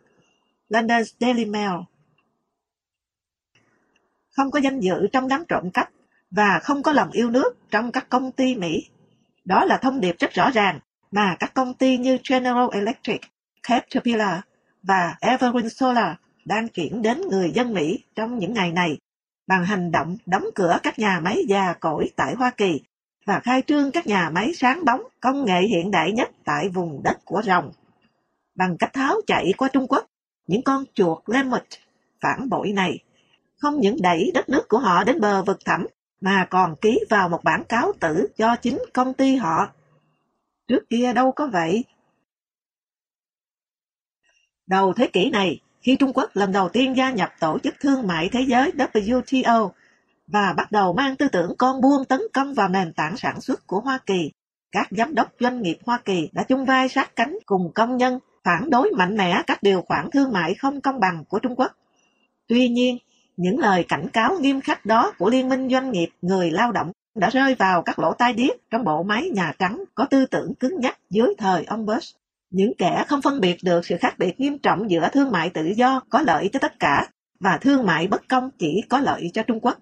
[0.69, 1.71] London's Daily Mail
[4.31, 5.89] Không có danh dự trong đám trộm cắp
[6.31, 8.89] và không có lòng yêu nước trong các công ty Mỹ.
[9.45, 10.79] Đó là thông điệp rất rõ ràng
[11.11, 13.21] mà các công ty như General Electric,
[13.63, 14.39] Caterpillar
[14.83, 18.97] và Evergreen Solar đang chuyển đến người dân Mỹ trong những ngày này
[19.47, 22.81] bằng hành động đóng cửa các nhà máy già cỗi tại Hoa Kỳ
[23.25, 27.03] và khai trương các nhà máy sáng bóng công nghệ hiện đại nhất tại vùng
[27.03, 27.71] đất của rồng.
[28.55, 30.05] Bằng cách tháo chạy qua Trung Quốc,
[30.47, 31.63] những con chuột Lemmet
[32.21, 32.99] phản bội này
[33.57, 35.85] không những đẩy đất nước của họ đến bờ vực thẳm
[36.21, 39.69] mà còn ký vào một bản cáo tử cho chính công ty họ.
[40.67, 41.83] Trước kia đâu có vậy.
[44.67, 48.07] Đầu thế kỷ này, khi Trung Quốc lần đầu tiên gia nhập Tổ chức Thương
[48.07, 49.69] mại Thế giới WTO
[50.27, 53.67] và bắt đầu mang tư tưởng con buôn tấn công vào nền tảng sản xuất
[53.67, 54.31] của Hoa Kỳ,
[54.71, 58.19] các giám đốc doanh nghiệp Hoa Kỳ đã chung vai sát cánh cùng công nhân
[58.43, 61.71] phản đối mạnh mẽ các điều khoản thương mại không công bằng của Trung Quốc.
[62.47, 62.97] Tuy nhiên,
[63.37, 66.91] những lời cảnh cáo nghiêm khắc đó của Liên minh Doanh nghiệp Người Lao động
[67.15, 70.53] đã rơi vào các lỗ tai điếc trong bộ máy Nhà Trắng có tư tưởng
[70.55, 72.22] cứng nhắc dưới thời ông Bush.
[72.53, 75.65] Những kẻ không phân biệt được sự khác biệt nghiêm trọng giữa thương mại tự
[75.77, 79.43] do có lợi cho tất cả và thương mại bất công chỉ có lợi cho
[79.43, 79.77] Trung Quốc.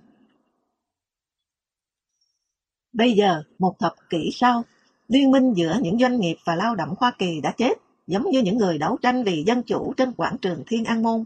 [2.94, 4.64] Bây giờ, một thập kỷ sau,
[5.08, 7.74] liên minh giữa những doanh nghiệp và lao động Hoa Kỳ đã chết,
[8.08, 11.24] giống như những người đấu tranh vì dân chủ trên quảng trường Thiên An Môn.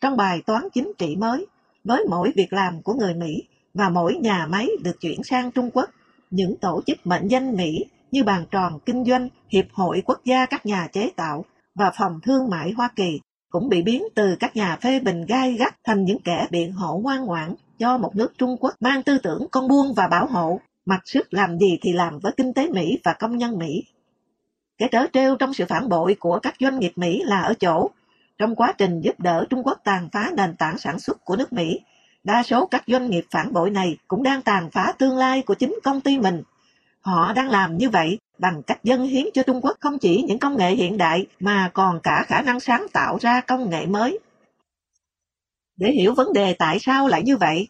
[0.00, 1.46] Trong bài toán chính trị mới,
[1.84, 3.42] với mỗi việc làm của người Mỹ
[3.74, 5.90] và mỗi nhà máy được chuyển sang Trung Quốc,
[6.30, 7.84] những tổ chức mệnh danh Mỹ
[8.16, 12.20] như bàn tròn kinh doanh, Hiệp hội Quốc gia các nhà chế tạo và Phòng
[12.22, 16.04] Thương mại Hoa Kỳ cũng bị biến từ các nhà phê bình gai gắt thành
[16.04, 19.68] những kẻ biện hộ ngoan ngoãn cho một nước Trung Quốc mang tư tưởng con
[19.68, 23.12] buôn và bảo hộ, mặc sức làm gì thì làm với kinh tế Mỹ và
[23.12, 23.84] công nhân Mỹ.
[24.78, 27.90] Cái trớ trêu trong sự phản bội của các doanh nghiệp Mỹ là ở chỗ,
[28.38, 31.52] trong quá trình giúp đỡ Trung Quốc tàn phá nền tảng sản xuất của nước
[31.52, 31.80] Mỹ,
[32.24, 35.54] đa số các doanh nghiệp phản bội này cũng đang tàn phá tương lai của
[35.54, 36.42] chính công ty mình
[37.06, 40.38] Họ đang làm như vậy bằng cách dân hiến cho Trung Quốc không chỉ những
[40.38, 44.18] công nghệ hiện đại mà còn cả khả năng sáng tạo ra công nghệ mới.
[45.76, 47.68] Để hiểu vấn đề tại sao lại như vậy,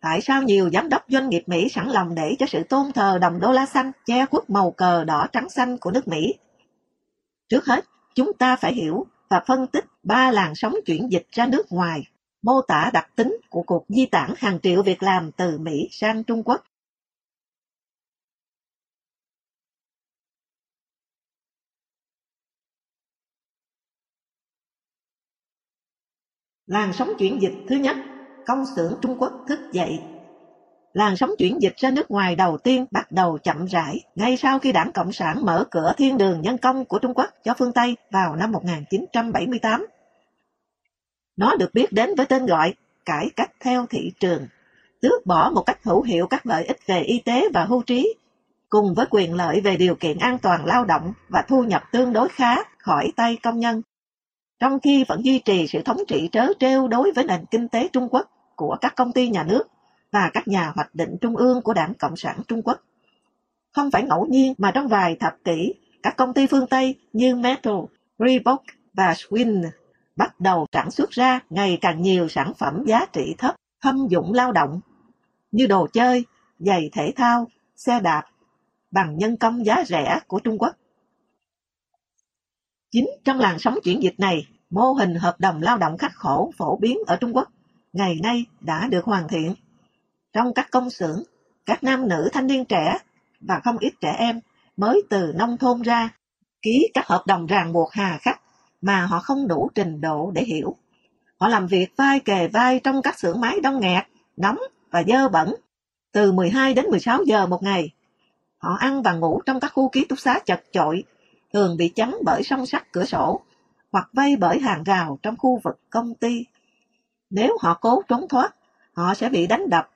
[0.00, 3.18] tại sao nhiều giám đốc doanh nghiệp Mỹ sẵn lòng để cho sự tôn thờ
[3.20, 6.34] đồng đô la xanh che khuất màu cờ đỏ trắng xanh của nước Mỹ?
[7.48, 11.46] Trước hết, chúng ta phải hiểu và phân tích ba làn sóng chuyển dịch ra
[11.46, 12.02] nước ngoài,
[12.42, 16.24] mô tả đặc tính của cuộc di tản hàng triệu việc làm từ Mỹ sang
[16.24, 16.64] Trung Quốc
[26.68, 27.96] Làn sóng chuyển dịch thứ nhất,
[28.46, 30.00] công xưởng Trung Quốc thức dậy.
[30.92, 34.58] Làn sóng chuyển dịch ra nước ngoài đầu tiên bắt đầu chậm rãi ngay sau
[34.58, 37.72] khi đảng Cộng sản mở cửa thiên đường nhân công của Trung Quốc cho phương
[37.72, 39.86] Tây vào năm 1978.
[41.36, 44.46] Nó được biết đến với tên gọi cải cách theo thị trường,
[45.00, 48.14] tước bỏ một cách hữu hiệu các lợi ích về y tế và hưu trí,
[48.68, 52.12] cùng với quyền lợi về điều kiện an toàn lao động và thu nhập tương
[52.12, 53.82] đối khá khỏi tay công nhân.
[54.60, 57.88] Trong khi vẫn duy trì sự thống trị trớ trêu đối với nền kinh tế
[57.92, 59.62] Trung Quốc của các công ty nhà nước
[60.12, 62.80] và các nhà hoạch định trung ương của Đảng Cộng sản Trung Quốc.
[63.72, 67.36] Không phải ngẫu nhiên mà trong vài thập kỷ, các công ty phương Tây như
[67.36, 67.74] Metal,
[68.18, 68.62] Reebok
[68.94, 69.70] và Swin
[70.16, 74.32] bắt đầu sản xuất ra ngày càng nhiều sản phẩm giá trị thấp, thâm dụng
[74.32, 74.80] lao động,
[75.52, 76.24] như đồ chơi,
[76.58, 78.24] giày thể thao, xe đạp,
[78.90, 80.76] bằng nhân công giá rẻ của Trung Quốc.
[82.90, 86.52] Chính trong làn sóng chuyển dịch này, mô hình hợp đồng lao động khắc khổ
[86.58, 87.48] phổ biến ở Trung Quốc
[87.92, 89.54] ngày nay đã được hoàn thiện.
[90.32, 91.22] Trong các công xưởng,
[91.66, 92.98] các nam nữ thanh niên trẻ
[93.40, 94.40] và không ít trẻ em
[94.76, 96.08] mới từ nông thôn ra
[96.62, 98.40] ký các hợp đồng ràng buộc hà khắc
[98.80, 100.76] mà họ không đủ trình độ để hiểu.
[101.40, 104.04] Họ làm việc vai kề vai trong các xưởng máy đông nghẹt,
[104.36, 104.58] nóng
[104.90, 105.54] và dơ bẩn
[106.12, 107.90] từ 12 đến 16 giờ một ngày.
[108.58, 111.04] Họ ăn và ngủ trong các khu ký túc xá chật chội,
[111.52, 113.40] thường bị chắn bởi song sắt cửa sổ
[113.92, 116.44] hoặc vây bởi hàng rào trong khu vực công ty.
[117.30, 118.54] Nếu họ cố trốn thoát,
[118.92, 119.90] họ sẽ bị đánh đập.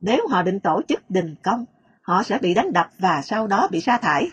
[0.00, 1.64] Nếu họ định tổ chức đình công,
[2.02, 4.30] họ sẽ bị đánh đập và sau đó bị sa thải.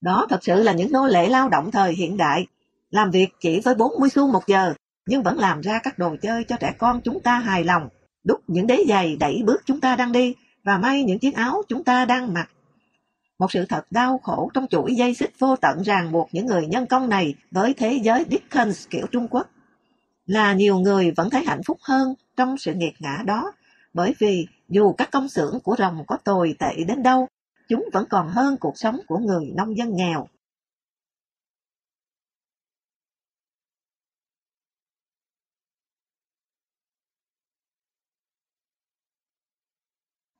[0.00, 2.46] Đó thật sự là những nô lệ lao động thời hiện đại,
[2.90, 4.74] làm việc chỉ với 40 xu một giờ,
[5.06, 7.88] nhưng vẫn làm ra các đồ chơi cho trẻ con chúng ta hài lòng,
[8.24, 11.62] đúc những đế giày đẩy bước chúng ta đang đi và may những chiếc áo
[11.68, 12.50] chúng ta đang mặc.
[13.38, 16.66] Một sự thật đau khổ trong chuỗi dây xích vô tận ràng buộc những người
[16.66, 19.50] nhân công này với thế giới Dickens kiểu Trung Quốc.
[20.26, 23.52] Là nhiều người vẫn thấy hạnh phúc hơn trong sự nghiệt ngã đó,
[23.94, 27.28] bởi vì dù các công xưởng của rồng có tồi tệ đến đâu,
[27.68, 30.28] chúng vẫn còn hơn cuộc sống của người nông dân nghèo.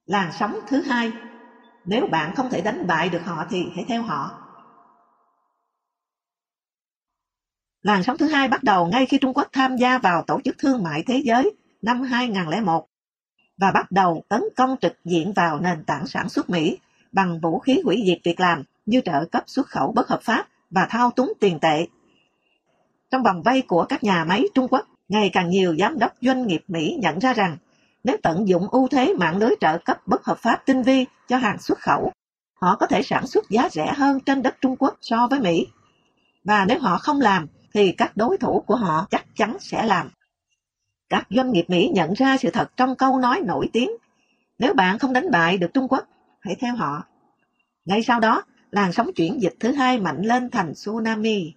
[0.06, 1.12] Làn sóng thứ hai
[1.88, 4.30] nếu bạn không thể đánh bại được họ thì hãy theo họ.
[7.82, 10.58] Làn sóng thứ hai bắt đầu ngay khi Trung Quốc tham gia vào Tổ chức
[10.58, 11.50] Thương mại Thế giới
[11.82, 12.88] năm 2001
[13.58, 16.78] và bắt đầu tấn công trực diện vào nền tảng sản xuất Mỹ
[17.12, 20.46] bằng vũ khí hủy diệt việc làm như trợ cấp xuất khẩu bất hợp pháp
[20.70, 21.86] và thao túng tiền tệ.
[23.10, 26.46] Trong vòng vây của các nhà máy Trung Quốc, ngày càng nhiều giám đốc doanh
[26.46, 27.56] nghiệp Mỹ nhận ra rằng
[28.08, 31.36] nếu tận dụng ưu thế mạng lưới trợ cấp bất hợp pháp tinh vi cho
[31.36, 32.12] hàng xuất khẩu,
[32.54, 35.66] họ có thể sản xuất giá rẻ hơn trên đất Trung Quốc so với Mỹ.
[36.44, 40.10] Và nếu họ không làm, thì các đối thủ của họ chắc chắn sẽ làm.
[41.08, 43.90] Các doanh nghiệp Mỹ nhận ra sự thật trong câu nói nổi tiếng.
[44.58, 46.04] Nếu bạn không đánh bại được Trung Quốc,
[46.40, 47.02] hãy theo họ.
[47.84, 51.54] Ngay sau đó, làn sóng chuyển dịch thứ hai mạnh lên thành tsunami.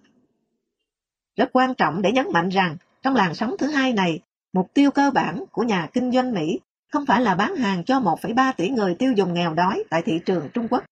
[1.36, 4.20] Rất quan trọng để nhấn mạnh rằng, trong làn sóng thứ hai này,
[4.52, 6.60] mục tiêu cơ bản của nhà kinh doanh Mỹ
[6.92, 10.20] không phải là bán hàng cho 1,3 tỷ người tiêu dùng nghèo đói tại thị
[10.26, 10.84] trường Trung Quốc.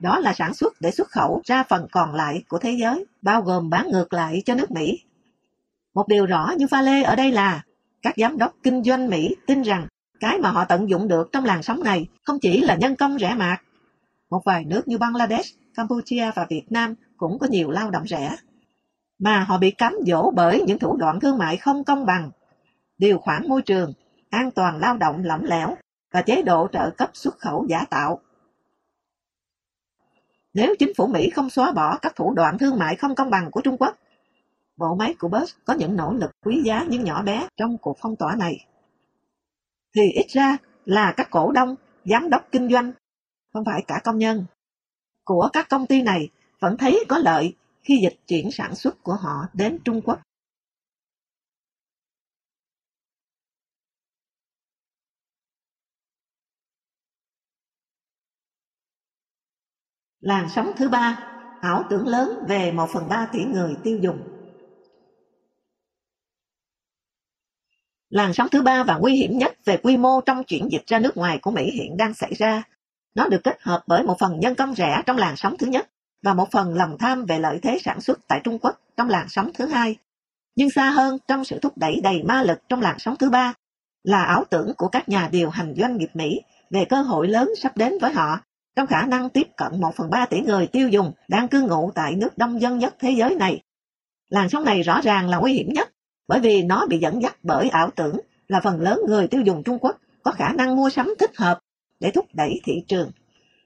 [0.00, 3.42] Đó là sản xuất để xuất khẩu ra phần còn lại của thế giới, bao
[3.42, 4.98] gồm bán ngược lại cho nước Mỹ.
[5.94, 7.62] Một điều rõ như pha lê ở đây là
[8.02, 9.86] các giám đốc kinh doanh Mỹ tin rằng
[10.20, 13.18] cái mà họ tận dụng được trong làn sóng này không chỉ là nhân công
[13.18, 13.60] rẻ mạt.
[14.30, 18.36] Một vài nước như Bangladesh, Campuchia và Việt Nam cũng có nhiều lao động rẻ.
[19.18, 22.30] Mà họ bị cám dỗ bởi những thủ đoạn thương mại không công bằng,
[22.98, 23.92] điều khoản môi trường,
[24.30, 25.76] an toàn lao động lỏng lẻo
[26.12, 28.20] và chế độ trợ cấp xuất khẩu giả tạo.
[30.54, 33.50] Nếu chính phủ Mỹ không xóa bỏ các thủ đoạn thương mại không công bằng
[33.50, 33.96] của Trung Quốc,
[34.76, 37.96] bộ máy của Bush có những nỗ lực quý giá nhưng nhỏ bé trong cuộc
[38.00, 38.66] phong tỏa này
[39.96, 42.92] thì ít ra là các cổ đông, giám đốc kinh doanh,
[43.52, 44.44] không phải cả công nhân,
[45.24, 46.28] của các công ty này
[46.60, 50.20] vẫn thấy có lợi khi dịch chuyển sản xuất của họ đến Trung Quốc.
[60.26, 61.18] Làn sóng thứ ba,
[61.60, 64.18] ảo tưởng lớn về 1 phần 3 tỷ người tiêu dùng.
[68.08, 70.98] Làn sóng thứ ba và nguy hiểm nhất về quy mô trong chuyển dịch ra
[70.98, 72.62] nước ngoài của Mỹ hiện đang xảy ra.
[73.14, 75.90] Nó được kết hợp bởi một phần nhân công rẻ trong làn sóng thứ nhất
[76.22, 79.26] và một phần lòng tham về lợi thế sản xuất tại Trung Quốc trong làn
[79.28, 79.96] sóng thứ hai.
[80.56, 83.54] Nhưng xa hơn trong sự thúc đẩy đầy ma lực trong làn sóng thứ ba
[84.04, 87.50] là ảo tưởng của các nhà điều hành doanh nghiệp Mỹ về cơ hội lớn
[87.62, 88.40] sắp đến với họ
[88.76, 91.90] trong khả năng tiếp cận 1 phần 3 tỷ người tiêu dùng đang cư ngụ
[91.94, 93.62] tại nước đông dân nhất thế giới này.
[94.28, 95.92] Làn sóng này rõ ràng là nguy hiểm nhất
[96.28, 98.16] bởi vì nó bị dẫn dắt bởi ảo tưởng
[98.48, 101.58] là phần lớn người tiêu dùng Trung Quốc có khả năng mua sắm thích hợp
[102.00, 103.10] để thúc đẩy thị trường.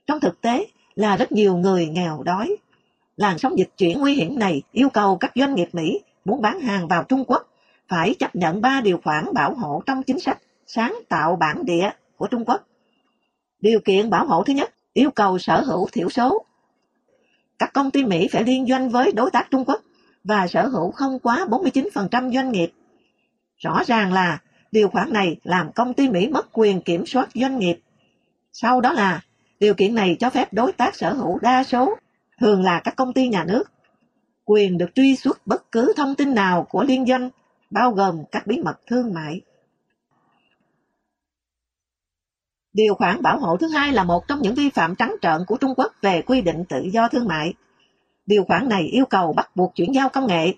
[0.06, 2.56] Trong thực tế là rất nhiều người nghèo đói.
[3.16, 6.60] Làn sóng dịch chuyển nguy hiểm này yêu cầu các doanh nghiệp Mỹ muốn bán
[6.60, 7.48] hàng vào Trung Quốc
[7.88, 11.90] phải chấp nhận ba điều khoản bảo hộ trong chính sách sáng tạo bản địa
[12.16, 12.66] của Trung Quốc.
[13.60, 16.44] Điều kiện bảo hộ thứ nhất, yêu cầu sở hữu thiểu số.
[17.58, 19.80] Các công ty Mỹ phải liên doanh với đối tác Trung Quốc
[20.24, 22.72] và sở hữu không quá 49% doanh nghiệp.
[23.56, 24.38] Rõ ràng là
[24.72, 27.80] điều khoản này làm công ty Mỹ mất quyền kiểm soát doanh nghiệp.
[28.52, 29.20] Sau đó là
[29.60, 31.96] điều kiện này cho phép đối tác sở hữu đa số,
[32.40, 33.64] thường là các công ty nhà nước,
[34.44, 37.30] quyền được truy xuất bất cứ thông tin nào của liên doanh,
[37.70, 39.40] bao gồm các bí mật thương mại.
[42.72, 45.56] Điều khoản bảo hộ thứ hai là một trong những vi phạm trắng trợn của
[45.56, 47.54] Trung Quốc về quy định tự do thương mại.
[48.26, 50.54] Điều khoản này yêu cầu bắt buộc chuyển giao công nghệ,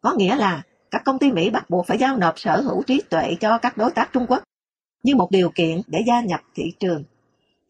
[0.00, 3.00] có nghĩa là các công ty Mỹ bắt buộc phải giao nộp sở hữu trí
[3.10, 4.42] tuệ cho các đối tác Trung Quốc
[5.02, 7.04] như một điều kiện để gia nhập thị trường.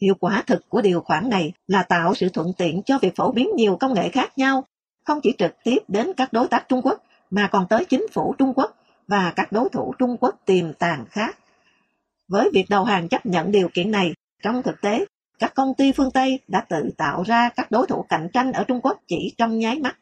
[0.00, 3.32] Hiệu quả thực của điều khoản này là tạo sự thuận tiện cho việc phổ
[3.32, 4.64] biến nhiều công nghệ khác nhau,
[5.04, 8.34] không chỉ trực tiếp đến các đối tác Trung Quốc mà còn tới chính phủ
[8.38, 8.76] Trung Quốc
[9.08, 11.38] và các đối thủ Trung Quốc tiềm tàng khác.
[12.34, 15.04] Với việc đầu hàng chấp nhận điều kiện này, trong thực tế,
[15.38, 18.64] các công ty phương Tây đã tự tạo ra các đối thủ cạnh tranh ở
[18.64, 19.96] Trung Quốc chỉ trong nháy mắt.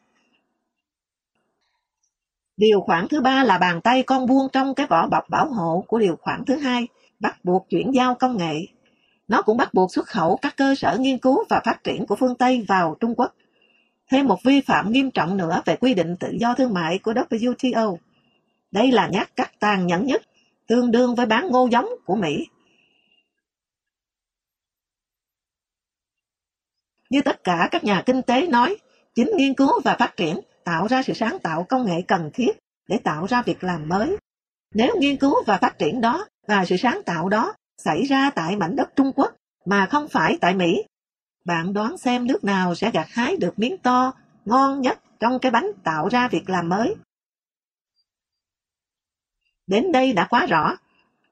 [2.56, 5.84] Điều khoản thứ ba là bàn tay con buông trong cái vỏ bọc bảo hộ
[5.88, 6.88] của điều khoản thứ hai,
[7.20, 8.60] bắt buộc chuyển giao công nghệ.
[9.28, 12.16] Nó cũng bắt buộc xuất khẩu các cơ sở nghiên cứu và phát triển của
[12.16, 13.34] phương Tây vào Trung Quốc.
[14.10, 17.12] Thêm một vi phạm nghiêm trọng nữa về quy định tự do thương mại của
[17.12, 17.96] WTO.
[18.70, 20.22] Đây là nhát cắt tàn nhẫn nhất,
[20.66, 22.48] tương đương với bán ngô giống của Mỹ.
[27.10, 28.76] Như tất cả các nhà kinh tế nói,
[29.14, 32.58] chính nghiên cứu và phát triển tạo ra sự sáng tạo công nghệ cần thiết
[32.88, 34.16] để tạo ra việc làm mới.
[34.74, 38.56] Nếu nghiên cứu và phát triển đó và sự sáng tạo đó xảy ra tại
[38.56, 39.32] mảnh đất Trung Quốc
[39.64, 40.84] mà không phải tại Mỹ,
[41.44, 44.12] bạn đoán xem nước nào sẽ gặt hái được miếng to,
[44.44, 46.94] ngon nhất trong cái bánh tạo ra việc làm mới.
[49.72, 50.76] Đến đây đã quá rõ,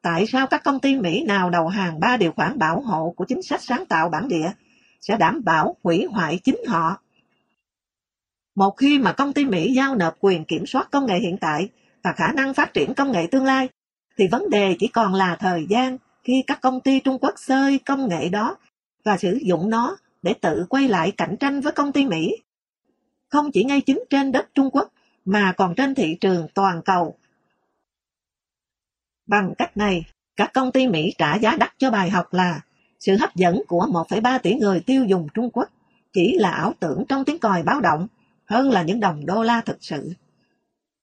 [0.02, 3.24] tại sao các công ty Mỹ nào đầu hàng ba điều khoản bảo hộ của
[3.24, 4.52] chính sách sáng tạo bản địa
[5.00, 7.00] sẽ đảm bảo hủy hoại chính họ
[8.54, 11.68] một khi mà công ty Mỹ giao nộp quyền kiểm soát công nghệ hiện tại
[12.04, 13.68] và khả năng phát triển công nghệ tương lai,
[14.18, 17.78] thì vấn đề chỉ còn là thời gian khi các công ty Trung Quốc sơi
[17.78, 18.56] công nghệ đó
[19.04, 22.36] và sử dụng nó để tự quay lại cạnh tranh với công ty Mỹ.
[23.28, 24.88] Không chỉ ngay chính trên đất Trung Quốc
[25.24, 27.16] mà còn trên thị trường toàn cầu.
[29.30, 30.04] Bằng cách này,
[30.36, 32.60] các công ty Mỹ trả giá đắt cho bài học là
[33.00, 35.68] sự hấp dẫn của 1,3 tỷ người tiêu dùng Trung Quốc
[36.12, 38.06] chỉ là ảo tưởng trong tiếng còi báo động
[38.44, 40.12] hơn là những đồng đô la thực sự.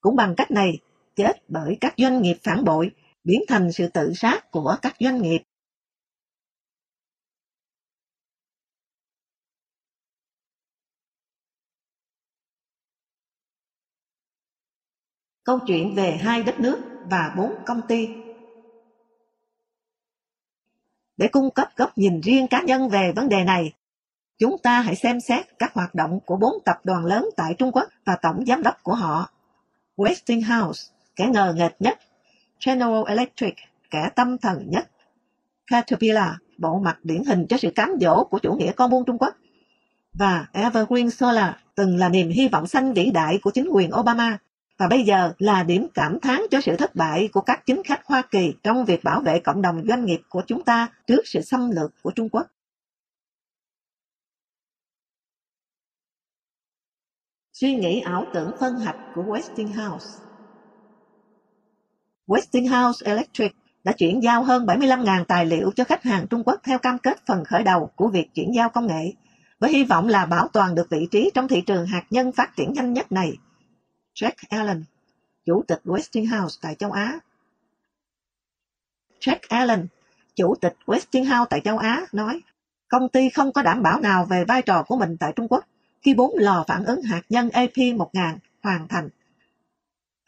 [0.02, 0.80] Cũng bằng cách này,
[1.16, 2.92] chết bởi các doanh nghiệp phản bội
[3.24, 5.40] biến thành sự tự sát của các doanh nghiệp.
[15.44, 18.10] Câu chuyện về hai đất nước và bốn công ty
[21.17, 23.74] Để cung cấp góc nhìn riêng cá nhân về vấn đề này,
[24.39, 27.72] Chúng ta hãy xem xét các hoạt động của bốn tập đoàn lớn tại Trung
[27.72, 29.30] Quốc và tổng giám đốc của họ.
[29.98, 32.00] Westinghouse, kẻ ngờ nghệch nhất.
[32.65, 33.56] General Electric,
[33.91, 34.89] kẻ tâm thần nhất.
[35.67, 39.17] Caterpillar, bộ mặt điển hình cho sự cám dỗ của chủ nghĩa con buôn Trung
[39.17, 39.36] Quốc.
[40.13, 44.38] Và Evergreen Solar, từng là niềm hy vọng xanh vĩ đại của chính quyền Obama,
[44.78, 48.06] và bây giờ là điểm cảm thán cho sự thất bại của các chính khách
[48.06, 51.42] Hoa Kỳ trong việc bảo vệ cộng đồng doanh nghiệp của chúng ta trước sự
[51.42, 52.48] xâm lược của Trung Quốc.
[57.54, 60.28] Suy nghĩ ảo tưởng phân hạch của Westinghouse
[62.28, 66.80] Westinghouse Electric đã chuyển giao hơn 75.000 tài liệu cho khách hàng Trung Quốc theo
[66.80, 69.13] cam kết phần khởi đầu của việc chuyển giao công nghệ,
[69.60, 72.56] với hy vọng là bảo toàn được vị trí trong thị trường hạt nhân phát
[72.56, 73.38] triển nhanh nhất này.
[74.20, 74.84] Jack Allen,
[75.46, 77.20] chủ tịch Westinghouse tại châu Á.
[79.20, 79.88] Jack Allen,
[80.36, 82.42] chủ tịch Westinghouse tại châu Á, nói,
[82.88, 85.66] công ty không có đảm bảo nào về vai trò của mình tại Trung Quốc
[86.02, 89.10] khi bốn lò phản ứng hạt nhân AP-1000 hoàn thành.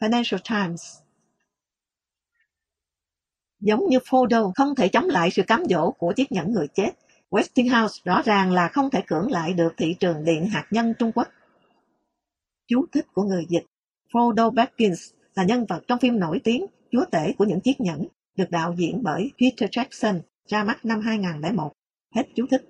[0.00, 0.98] Financial Times
[3.60, 6.90] Giống như Ford không thể chống lại sự cám dỗ của chiếc nhẫn người chết,
[7.30, 11.12] Westinghouse rõ ràng là không thể cưỡng lại được thị trường điện hạt nhân Trung
[11.12, 11.28] Quốc.
[12.66, 13.64] Chú thích của người dịch
[14.12, 18.06] Frodo Baggins là nhân vật trong phim nổi tiếng Chúa tể của những chiếc nhẫn,
[18.36, 21.72] được đạo diễn bởi Peter Jackson, ra mắt năm 2001.
[22.14, 22.68] Hết chú thích.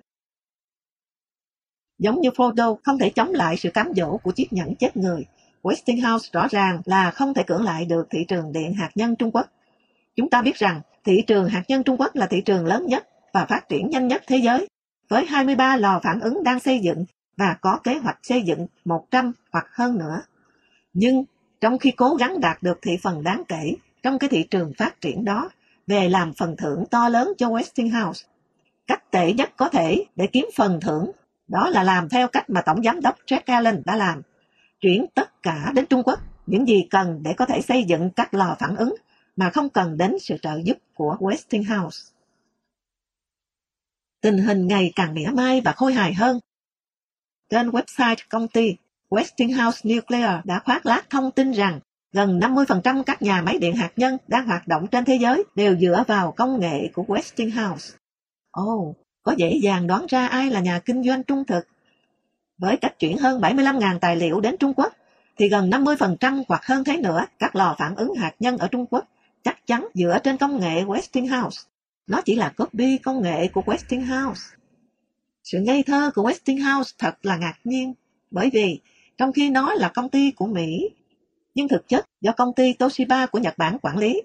[1.99, 5.25] Giống như Frodo không thể chống lại sự cám dỗ của chiếc nhẫn chết người,
[5.61, 9.31] Westinghouse rõ ràng là không thể cưỡng lại được thị trường điện hạt nhân Trung
[9.31, 9.47] Quốc.
[10.15, 13.07] Chúng ta biết rằng thị trường hạt nhân Trung Quốc là thị trường lớn nhất
[13.33, 14.67] và phát triển nhanh nhất thế giới,
[15.09, 17.05] với 23 lò phản ứng đang xây dựng
[17.37, 20.21] và có kế hoạch xây dựng 100 hoặc hơn nữa.
[20.93, 21.23] Nhưng
[21.61, 25.01] trong khi cố gắng đạt được thị phần đáng kể trong cái thị trường phát
[25.01, 25.49] triển đó
[25.87, 28.25] về làm phần thưởng to lớn cho Westinghouse.
[28.87, 31.11] Cách tệ nhất có thể để kiếm phần thưởng
[31.47, 34.21] đó là làm theo cách mà Tổng Giám đốc Jack Allen đã làm.
[34.81, 38.33] Chuyển tất cả đến Trung Quốc, những gì cần để có thể xây dựng các
[38.33, 38.95] lò phản ứng
[39.35, 42.11] mà không cần đến sự trợ giúp của Westinghouse.
[44.21, 46.39] Tình hình ngày càng mỉa mai và khôi hài hơn.
[47.49, 48.75] Trên website công ty,
[49.11, 51.79] Westinghouse Nuclear đã khoác lác thông tin rằng
[52.13, 55.77] gần 50% các nhà máy điện hạt nhân đang hoạt động trên thế giới đều
[55.77, 57.95] dựa vào công nghệ của Westinghouse.
[58.51, 61.67] Ồ, oh, có dễ dàng đoán ra ai là nhà kinh doanh trung thực.
[62.57, 64.93] Với cách chuyển hơn 75.000 tài liệu đến Trung Quốc,
[65.37, 68.85] thì gần 50% hoặc hơn thế nữa các lò phản ứng hạt nhân ở Trung
[68.85, 69.05] Quốc
[69.43, 71.65] chắc chắn dựa trên công nghệ Westinghouse.
[72.07, 74.55] Nó chỉ là copy công nghệ của Westinghouse.
[75.43, 77.93] Sự ngây thơ của Westinghouse thật là ngạc nhiên,
[78.31, 78.79] bởi vì
[79.17, 80.89] trong khi nó là công ty của Mỹ,
[81.55, 84.21] nhưng thực chất do công ty Toshiba của Nhật Bản quản lý.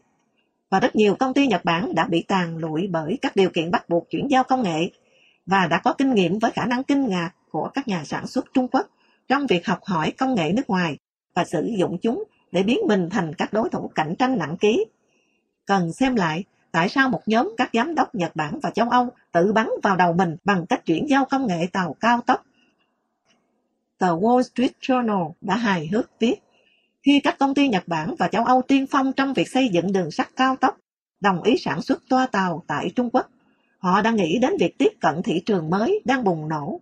[0.70, 3.70] Và rất nhiều công ty Nhật Bản đã bị tàn lụi bởi các điều kiện
[3.70, 4.91] bắt buộc chuyển giao công nghệ
[5.47, 8.45] và đã có kinh nghiệm với khả năng kinh ngạc của các nhà sản xuất
[8.55, 8.87] Trung Quốc
[9.28, 10.99] trong việc học hỏi công nghệ nước ngoài
[11.34, 14.84] và sử dụng chúng để biến mình thành các đối thủ cạnh tranh nặng ký.
[15.66, 19.09] Cần xem lại tại sao một nhóm các giám đốc Nhật Bản và châu Âu
[19.32, 22.43] tự bắn vào đầu mình bằng cách chuyển giao công nghệ tàu cao tốc.
[23.99, 26.34] Tờ Wall Street Journal đã hài hước viết,
[27.03, 29.92] khi các công ty Nhật Bản và châu Âu tiên phong trong việc xây dựng
[29.92, 30.76] đường sắt cao tốc,
[31.20, 33.26] đồng ý sản xuất toa tàu tại Trung Quốc,
[33.78, 36.80] họ đang nghĩ đến việc tiếp cận thị trường mới đang bùng nổ.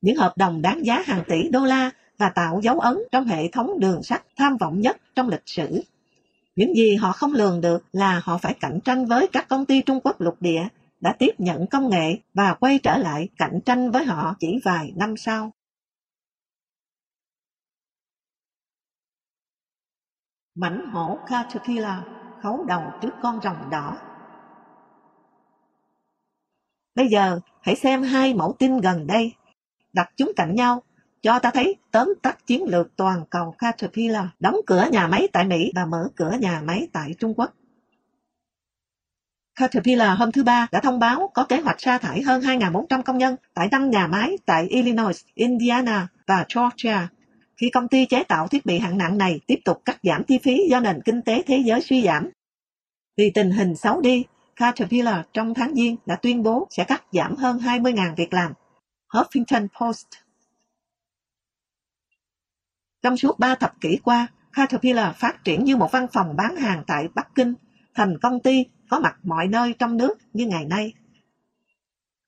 [0.00, 3.48] Những hợp đồng đáng giá hàng tỷ đô la và tạo dấu ấn trong hệ
[3.48, 5.82] thống đường sắt tham vọng nhất trong lịch sử.
[6.56, 9.82] Những gì họ không lường được là họ phải cạnh tranh với các công ty
[9.82, 10.62] Trung Quốc lục địa
[11.00, 14.92] đã tiếp nhận công nghệ và quay trở lại cạnh tranh với họ chỉ vài
[14.96, 15.52] năm sau.
[20.54, 21.98] Mảnh hổ Caterpillar
[22.42, 23.96] khấu đầu trước con rồng đỏ.
[26.94, 29.32] Bây giờ, hãy xem hai mẫu tin gần đây.
[29.92, 30.82] Đặt chúng cạnh nhau
[31.22, 35.44] cho ta thấy tóm tắt chiến lược toàn cầu Caterpillar đóng cửa nhà máy tại
[35.44, 37.52] Mỹ và mở cửa nhà máy tại Trung Quốc.
[39.54, 43.18] Caterpillar hôm thứ Ba đã thông báo có kế hoạch sa thải hơn 2.400 công
[43.18, 47.08] nhân tại năm nhà máy tại Illinois, Indiana và Georgia
[47.62, 50.38] khi công ty chế tạo thiết bị hạng nặng này tiếp tục cắt giảm chi
[50.42, 52.30] phí do nền kinh tế thế giới suy giảm.
[53.16, 54.24] Vì tình hình xấu đi,
[54.56, 58.52] Caterpillar trong tháng Giêng đã tuyên bố sẽ cắt giảm hơn 20.000 việc làm.
[59.12, 60.06] Huffington Post
[63.02, 66.84] trong suốt ba thập kỷ qua, Caterpillar phát triển như một văn phòng bán hàng
[66.86, 67.54] tại Bắc Kinh,
[67.94, 70.92] thành công ty có mặt mọi nơi trong nước như ngày nay.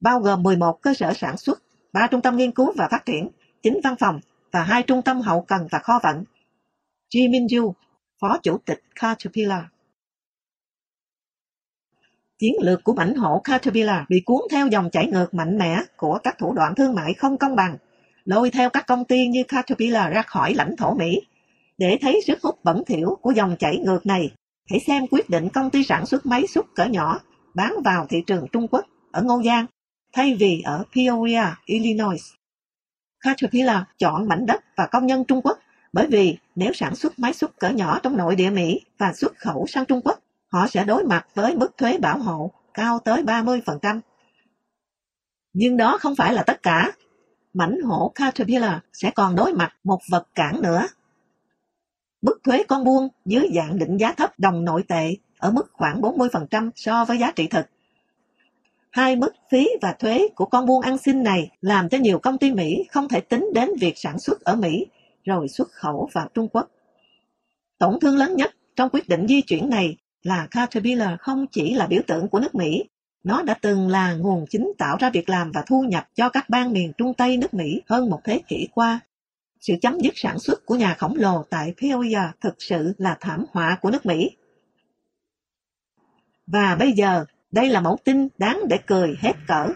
[0.01, 1.63] Bao gồm 11 cơ sở sản xuất,
[1.93, 3.29] 3 trung tâm nghiên cứu và phát triển,
[3.63, 4.21] 9 văn phòng
[4.55, 6.25] và hai trung tâm hậu cần và kho vận.
[7.15, 7.73] Ji Min-ju,
[8.21, 9.63] Phó Chủ tịch Caterpillar.
[12.39, 16.19] Chiến lược của mảnh hổ Caterpillar bị cuốn theo dòng chảy ngược mạnh mẽ của
[16.23, 17.77] các thủ đoạn thương mại không công bằng
[18.25, 21.21] lôi theo các công ty như Caterpillar ra khỏi lãnh thổ Mỹ.
[21.79, 24.31] Để thấy sức hút bẩn thỉu của dòng chảy ngược này,
[24.71, 27.21] hãy xem quyết định công ty sản xuất máy xúc cỡ nhỏ
[27.55, 29.67] bán vào thị trường Trung Quốc ở Ngô Giang
[30.13, 32.35] thay vì ở Peoria, Illinois.
[33.25, 35.59] Caterpillar chọn mảnh đất và công nhân Trung Quốc
[35.93, 39.33] bởi vì nếu sản xuất máy xúc cỡ nhỏ trong nội địa Mỹ và xuất
[39.37, 40.19] khẩu sang Trung Quốc,
[40.49, 44.01] họ sẽ đối mặt với mức thuế bảo hộ cao tới 30%.
[45.53, 46.93] Nhưng đó không phải là tất cả
[47.55, 50.87] mảnh hổ Caterpillar sẽ còn đối mặt một vật cản nữa.
[52.23, 56.01] Mức thuế con buôn dưới dạng định giá thấp đồng nội tệ ở mức khoảng
[56.01, 57.67] 40% so với giá trị thực.
[58.95, 62.39] Hai mức phí và thuế của con buôn ăn xin này làm cho nhiều công
[62.39, 64.87] ty Mỹ không thể tính đến việc sản xuất ở Mỹ
[65.25, 66.71] rồi xuất khẩu vào Trung Quốc.
[67.79, 71.87] Tổn thương lớn nhất trong quyết định di chuyển này là Caterpillar không chỉ là
[71.87, 72.85] biểu tượng của nước Mỹ
[73.25, 76.49] nó đã từng là nguồn chính tạo ra việc làm và thu nhập cho các
[76.49, 79.01] bang miền Trung Tây nước Mỹ hơn một thế kỷ qua.
[79.61, 83.45] Sự chấm dứt sản xuất của nhà khổng lồ tại Peoria thực sự là thảm
[83.53, 84.37] họa của nước Mỹ.
[86.47, 87.25] Và bây giờ,
[87.55, 89.67] đây là mẫu tin đáng để cười hết cỡ.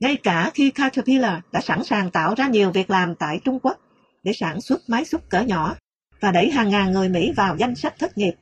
[0.00, 3.78] Ngay cả khi Caterpillar đã sẵn sàng tạo ra nhiều việc làm tại Trung Quốc
[4.22, 5.76] để sản xuất máy xúc cỡ nhỏ
[6.20, 8.34] và đẩy hàng ngàn người Mỹ vào danh sách thất nghiệp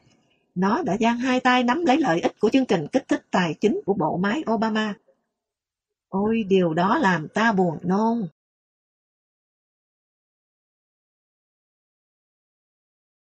[0.55, 3.55] nó đã giang hai tay nắm lấy lợi ích của chương trình kích thích tài
[3.61, 4.95] chính của bộ máy Obama.
[6.09, 8.29] Ôi, điều đó làm ta buồn nôn.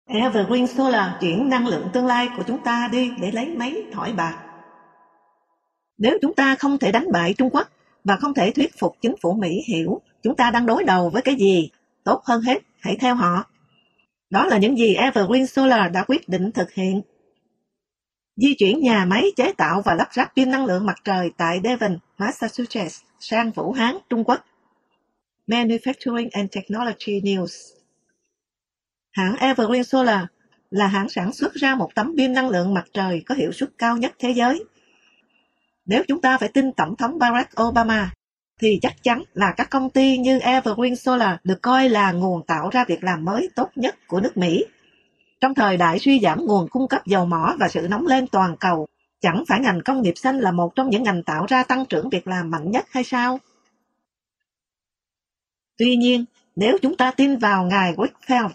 [0.07, 4.12] Evergreen Solar chuyển năng lượng tương lai của chúng ta đi để lấy máy thỏi
[4.12, 4.51] bạc.
[6.03, 7.68] Nếu chúng ta không thể đánh bại Trung Quốc
[8.05, 11.22] và không thể thuyết phục chính phủ Mỹ hiểu chúng ta đang đối đầu với
[11.22, 11.70] cái gì,
[12.05, 13.44] tốt hơn hết, hãy theo họ.
[14.30, 17.03] Đó là những gì Evergreen Solar đã quyết định thực hiện.
[18.36, 21.61] Di chuyển nhà máy chế tạo và lắp ráp pin năng lượng mặt trời tại
[21.64, 24.44] Devon, Massachusetts sang Vũ Hán, Trung Quốc.
[25.46, 27.74] Manufacturing and Technology News
[29.12, 30.20] Hãng Evergreen Solar
[30.70, 33.70] là hãng sản xuất ra một tấm pin năng lượng mặt trời có hiệu suất
[33.78, 34.64] cao nhất thế giới.
[35.87, 38.12] Nếu chúng ta phải tin Tổng thống Barack Obama,
[38.61, 42.68] thì chắc chắn là các công ty như Evergreen Solar được coi là nguồn tạo
[42.72, 44.64] ra việc làm mới tốt nhất của nước Mỹ.
[45.41, 48.57] Trong thời đại suy giảm nguồn cung cấp dầu mỏ và sự nóng lên toàn
[48.57, 48.87] cầu,
[49.20, 52.11] chẳng phải ngành công nghiệp xanh là một trong những ngành tạo ra tăng trưởng
[52.11, 53.39] việc làm mạnh nhất hay sao?
[55.78, 56.24] Tuy nhiên,
[56.57, 58.51] nếu chúng ta tin vào ngài Wickfeld,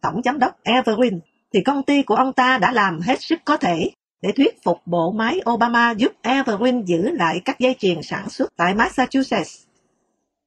[0.00, 1.20] tổng giám đốc Evergreen,
[1.52, 3.90] thì công ty của ông ta đã làm hết sức có thể
[4.22, 8.52] để thuyết phục bộ máy Obama giúp Evergreen giữ lại các dây chuyền sản xuất
[8.56, 9.64] tại Massachusetts.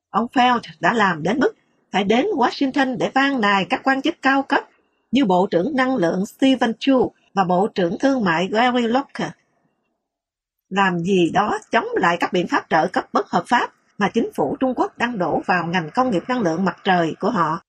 [0.09, 1.53] Ông Feld đã làm đến mức
[1.91, 4.63] phải đến Washington để van nài các quan chức cao cấp
[5.11, 9.29] như Bộ trưởng Năng lượng Stephen Chu và Bộ trưởng Thương mại Gary Locker.
[10.69, 14.29] Làm gì đó chống lại các biện pháp trợ cấp bất hợp pháp mà chính
[14.35, 17.61] phủ Trung Quốc đang đổ vào ngành công nghiệp năng lượng mặt trời của họ.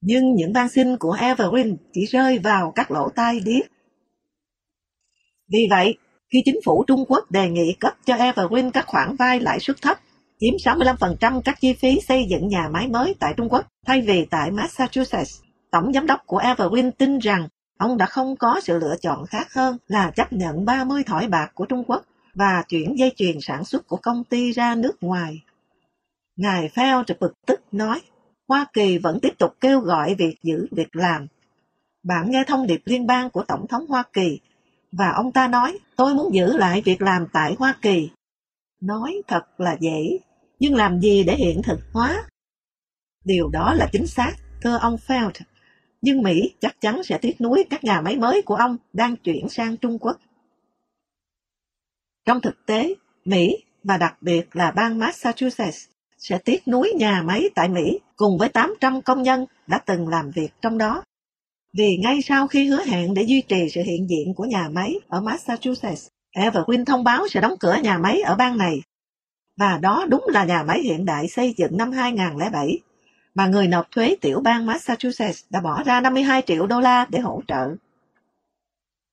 [0.00, 3.64] Nhưng những van xin của Evergreen chỉ rơi vào các lỗ tai điếc
[5.52, 5.96] vì vậy,
[6.32, 9.82] khi chính phủ Trung Quốc đề nghị cấp cho Evergreen các khoản vay lãi suất
[9.82, 9.98] thấp,
[10.40, 14.26] chiếm 65% các chi phí xây dựng nhà máy mới tại Trung Quốc thay vì
[14.30, 15.40] tại Massachusetts,
[15.70, 17.48] tổng giám đốc của Evergreen tin rằng
[17.78, 21.50] ông đã không có sự lựa chọn khác hơn là chấp nhận 30 thỏi bạc
[21.54, 22.02] của Trung Quốc
[22.34, 25.42] và chuyển dây chuyền sản xuất của công ty ra nước ngoài.
[26.36, 28.00] Ngài Feld bực tức nói,
[28.48, 31.26] Hoa Kỳ vẫn tiếp tục kêu gọi việc giữ việc làm.
[32.02, 34.40] Bạn nghe thông điệp liên bang của Tổng thống Hoa Kỳ
[34.92, 38.10] và ông ta nói, tôi muốn giữ lại việc làm tại Hoa Kỳ.
[38.80, 40.18] Nói thật là dễ,
[40.58, 42.22] nhưng làm gì để hiện thực hóa?
[43.24, 44.32] Điều đó là chính xác,
[44.62, 45.30] thưa ông Feld.
[46.02, 49.48] Nhưng Mỹ chắc chắn sẽ tiếc nuối các nhà máy mới của ông đang chuyển
[49.48, 50.16] sang Trung Quốc.
[52.24, 55.86] Trong thực tế, Mỹ và đặc biệt là bang Massachusetts
[56.18, 60.30] sẽ tiếc nuối nhà máy tại Mỹ cùng với 800 công nhân đã từng làm
[60.30, 61.02] việc trong đó.
[61.72, 64.94] Vì ngay sau khi hứa hẹn để duy trì sự hiện diện của nhà máy
[65.08, 68.80] ở Massachusetts, Evergreen thông báo sẽ đóng cửa nhà máy ở bang này.
[69.56, 72.78] Và đó đúng là nhà máy hiện đại xây dựng năm 2007,
[73.34, 77.18] mà người nộp thuế tiểu bang Massachusetts đã bỏ ra 52 triệu đô la để
[77.18, 77.74] hỗ trợ.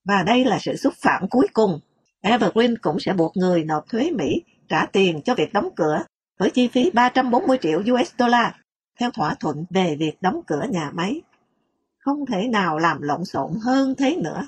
[0.06, 1.80] Và đây là sự xúc phạm cuối cùng.
[2.22, 6.04] Evergreen cũng sẽ buộc người nộp thuế Mỹ trả tiền cho việc đóng cửa
[6.40, 8.56] với chi phí 340 triệu US đô la,
[9.00, 11.22] theo thỏa thuận về việc đóng cửa nhà máy
[12.08, 14.48] không thể nào làm lộn xộn hơn thế nữa.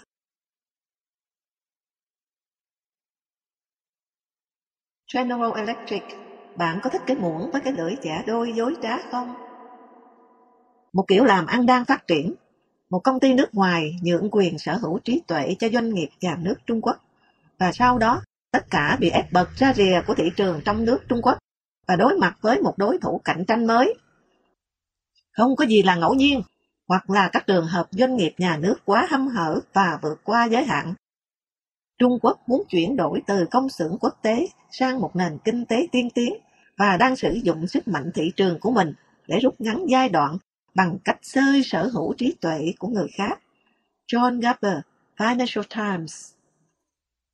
[5.13, 6.03] General Electric,
[6.57, 9.33] bạn có thích cái muỗng với cái lưỡi chả đôi dối trá không?
[10.93, 12.33] Một kiểu làm ăn đang phát triển.
[12.89, 16.37] Một công ty nước ngoài nhượng quyền sở hữu trí tuệ cho doanh nghiệp nhà
[16.41, 16.97] nước Trung Quốc.
[17.57, 20.99] Và sau đó, tất cả bị ép bật ra rìa của thị trường trong nước
[21.09, 21.37] Trung Quốc
[21.87, 23.93] và đối mặt với một đối thủ cạnh tranh mới.
[25.31, 26.41] Không có gì là ngẫu nhiên,
[26.89, 30.45] hoặc là các trường hợp doanh nghiệp nhà nước quá hâm hở và vượt qua
[30.45, 30.93] giới hạn.
[31.99, 35.87] Trung Quốc muốn chuyển đổi từ công xưởng quốc tế sang một nền kinh tế
[35.91, 36.33] tiên tiến
[36.77, 38.93] và đang sử dụng sức mạnh thị trường của mình
[39.27, 40.37] để rút ngắn giai đoạn
[40.75, 43.39] bằng cách xơi sở hữu trí tuệ của người khác.
[44.11, 44.77] John Gabber,
[45.17, 46.31] Financial Times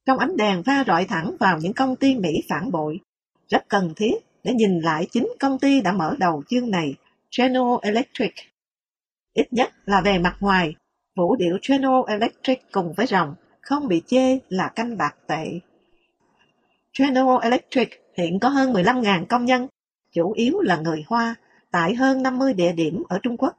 [0.06, 3.00] Trong ánh đèn pha rọi thẳng vào những công ty Mỹ phản bội,
[3.48, 6.96] rất cần thiết để nhìn lại chính công ty đã mở đầu chương này,
[7.38, 8.34] General Electric
[9.36, 10.76] Ít nhất là về mặt ngoài,
[11.16, 15.60] vũ điệu General Electric cùng với rồng không bị chê là canh bạc tệ.
[17.00, 19.68] General Electric hiện có hơn 15.000 công nhân,
[20.12, 21.36] chủ yếu là người Hoa,
[21.72, 23.58] tại hơn 50 địa điểm ở Trung Quốc,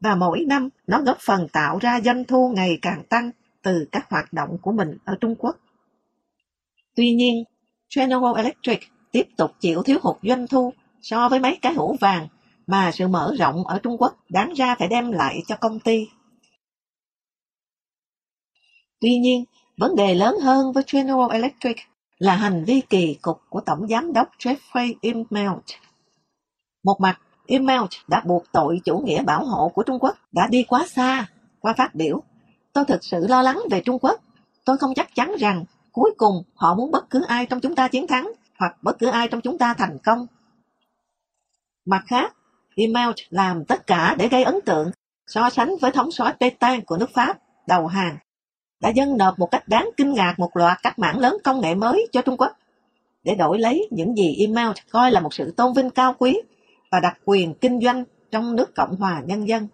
[0.00, 3.30] và mỗi năm nó góp phần tạo ra doanh thu ngày càng tăng
[3.62, 5.56] từ các hoạt động của mình ở Trung Quốc.
[6.96, 7.44] Tuy nhiên,
[7.96, 8.80] General Electric
[9.12, 10.72] tiếp tục chịu thiếu hụt doanh thu
[11.02, 12.28] so với mấy cái hũ vàng
[12.68, 16.08] mà sự mở rộng ở Trung Quốc đáng ra phải đem lại cho công ty.
[19.00, 19.44] Tuy nhiên,
[19.76, 21.76] vấn đề lớn hơn với General Electric
[22.18, 25.64] là hành vi kỳ cục của Tổng Giám đốc Jeffrey Immelt.
[26.84, 30.64] Một mặt, Immelt đã buộc tội chủ nghĩa bảo hộ của Trung Quốc đã đi
[30.68, 31.26] quá xa
[31.60, 32.22] qua phát biểu.
[32.72, 34.20] Tôi thực sự lo lắng về Trung Quốc.
[34.64, 37.88] Tôi không chắc chắn rằng cuối cùng họ muốn bất cứ ai trong chúng ta
[37.88, 40.26] chiến thắng hoặc bất cứ ai trong chúng ta thành công.
[41.86, 42.34] Mặt khác,
[42.78, 44.90] email làm tất cả để gây ấn tượng,
[45.26, 48.16] so sánh với thống soái Pétain của nước Pháp, đầu hàng,
[48.80, 51.74] đã dâng nộp một cách đáng kinh ngạc một loạt các mảng lớn công nghệ
[51.74, 52.52] mới cho Trung Quốc,
[53.24, 56.40] để đổi lấy những gì email coi là một sự tôn vinh cao quý
[56.90, 59.68] và đặc quyền kinh doanh trong nước Cộng hòa Nhân dân.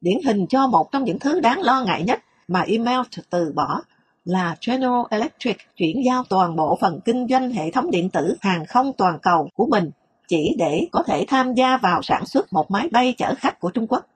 [0.00, 3.80] Điển hình cho một trong những thứ đáng lo ngại nhất mà email từ bỏ
[4.24, 8.66] là General Electric chuyển giao toàn bộ phần kinh doanh hệ thống điện tử hàng
[8.66, 9.90] không toàn cầu của mình
[10.28, 13.70] chỉ để có thể tham gia vào sản xuất một máy bay chở khách của
[13.70, 14.06] Trung Quốc.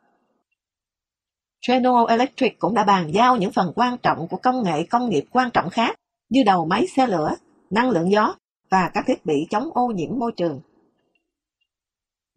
[1.68, 5.24] General Electric cũng đã bàn giao những phần quan trọng của công nghệ công nghiệp
[5.30, 5.96] quan trọng khác
[6.28, 7.30] như đầu máy xe lửa,
[7.70, 8.34] năng lượng gió
[8.70, 10.60] và các thiết bị chống ô nhiễm môi trường.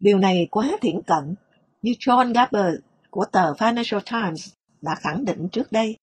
[0.00, 1.34] Điều này quá thiển cận,
[1.82, 2.74] như John Gaber
[3.10, 4.52] của tờ Financial Times
[4.82, 5.96] đã khẳng định trước đây.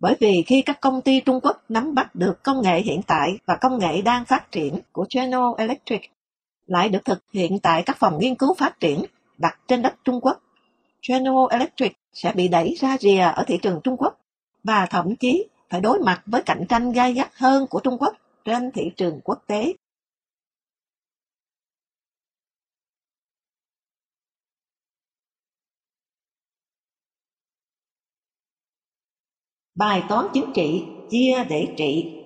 [0.00, 3.38] Bởi vì khi các công ty Trung Quốc nắm bắt được công nghệ hiện tại
[3.46, 6.00] và công nghệ đang phát triển của General Electric
[6.68, 9.04] lại được thực hiện tại các phòng nghiên cứu phát triển
[9.38, 10.42] đặt trên đất Trung Quốc,
[11.08, 14.20] General Electric sẽ bị đẩy ra rìa ở thị trường Trung Quốc
[14.64, 18.16] và thậm chí phải đối mặt với cạnh tranh gai gắt hơn của Trung Quốc
[18.44, 19.74] trên thị trường quốc tế.
[29.74, 32.18] Bài toán chính trị chia để trị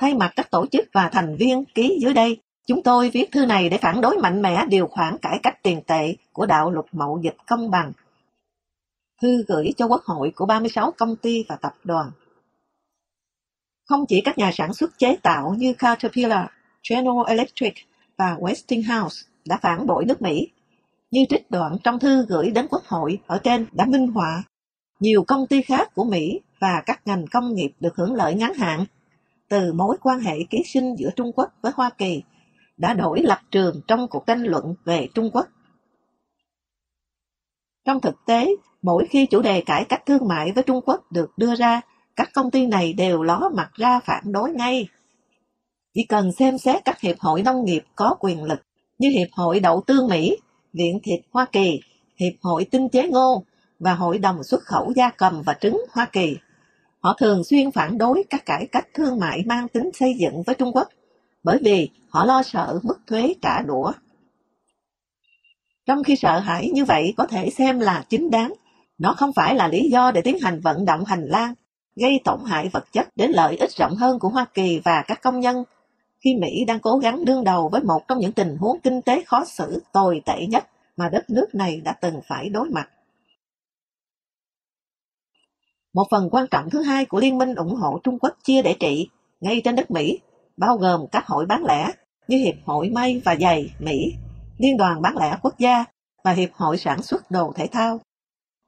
[0.00, 3.46] Thay mặt các tổ chức và thành viên ký dưới đây, chúng tôi viết thư
[3.46, 6.86] này để phản đối mạnh mẽ điều khoản cải cách tiền tệ của đạo luật
[6.92, 7.92] mậu dịch công bằng.
[9.22, 12.10] Thư gửi cho Quốc hội của 36 công ty và tập đoàn.
[13.88, 16.46] Không chỉ các nhà sản xuất chế tạo như Caterpillar,
[16.90, 17.74] General Electric
[18.16, 20.48] và Westinghouse đã phản bội nước Mỹ,
[21.10, 24.42] như trích đoạn trong thư gửi đến Quốc hội ở trên đã minh họa
[25.00, 28.54] nhiều công ty khác của Mỹ và các ngành công nghiệp được hưởng lợi ngắn
[28.54, 28.84] hạn
[29.48, 32.22] từ mối quan hệ ký sinh giữa Trung Quốc với Hoa Kỳ
[32.80, 35.46] đã đổi lập trường trong cuộc tranh luận về Trung Quốc.
[37.86, 38.48] Trong thực tế,
[38.82, 41.80] mỗi khi chủ đề cải cách thương mại với Trung Quốc được đưa ra,
[42.16, 44.88] các công ty này đều ló mặt ra phản đối ngay.
[45.94, 48.60] Chỉ cần xem xét các hiệp hội nông nghiệp có quyền lực
[48.98, 50.36] như Hiệp hội Đậu Tương Mỹ,
[50.72, 51.80] Viện Thịt Hoa Kỳ,
[52.16, 53.44] Hiệp hội Tinh chế Ngô
[53.78, 56.36] và Hội đồng xuất khẩu gia cầm và trứng Hoa Kỳ.
[57.00, 60.54] Họ thường xuyên phản đối các cải cách thương mại mang tính xây dựng với
[60.54, 60.88] Trung Quốc,
[61.42, 63.92] bởi vì họ lo sợ mức thuế trả đũa.
[65.86, 68.54] Trong khi sợ hãi như vậy có thể xem là chính đáng,
[68.98, 71.54] nó không phải là lý do để tiến hành vận động hành lang,
[71.96, 75.22] gây tổn hại vật chất đến lợi ích rộng hơn của Hoa Kỳ và các
[75.22, 75.64] công nhân,
[76.24, 79.22] khi Mỹ đang cố gắng đương đầu với một trong những tình huống kinh tế
[79.26, 80.66] khó xử tồi tệ nhất
[80.96, 82.90] mà đất nước này đã từng phải đối mặt.
[85.94, 88.76] Một phần quan trọng thứ hai của Liên minh ủng hộ Trung Quốc chia để
[88.80, 89.08] trị
[89.40, 90.18] ngay trên đất Mỹ,
[90.60, 91.92] bao gồm các hội bán lẻ
[92.28, 94.14] như Hiệp hội May và Giày Mỹ,
[94.58, 95.84] Liên đoàn bán lẻ quốc gia
[96.24, 98.00] và Hiệp hội sản xuất đồ thể thao.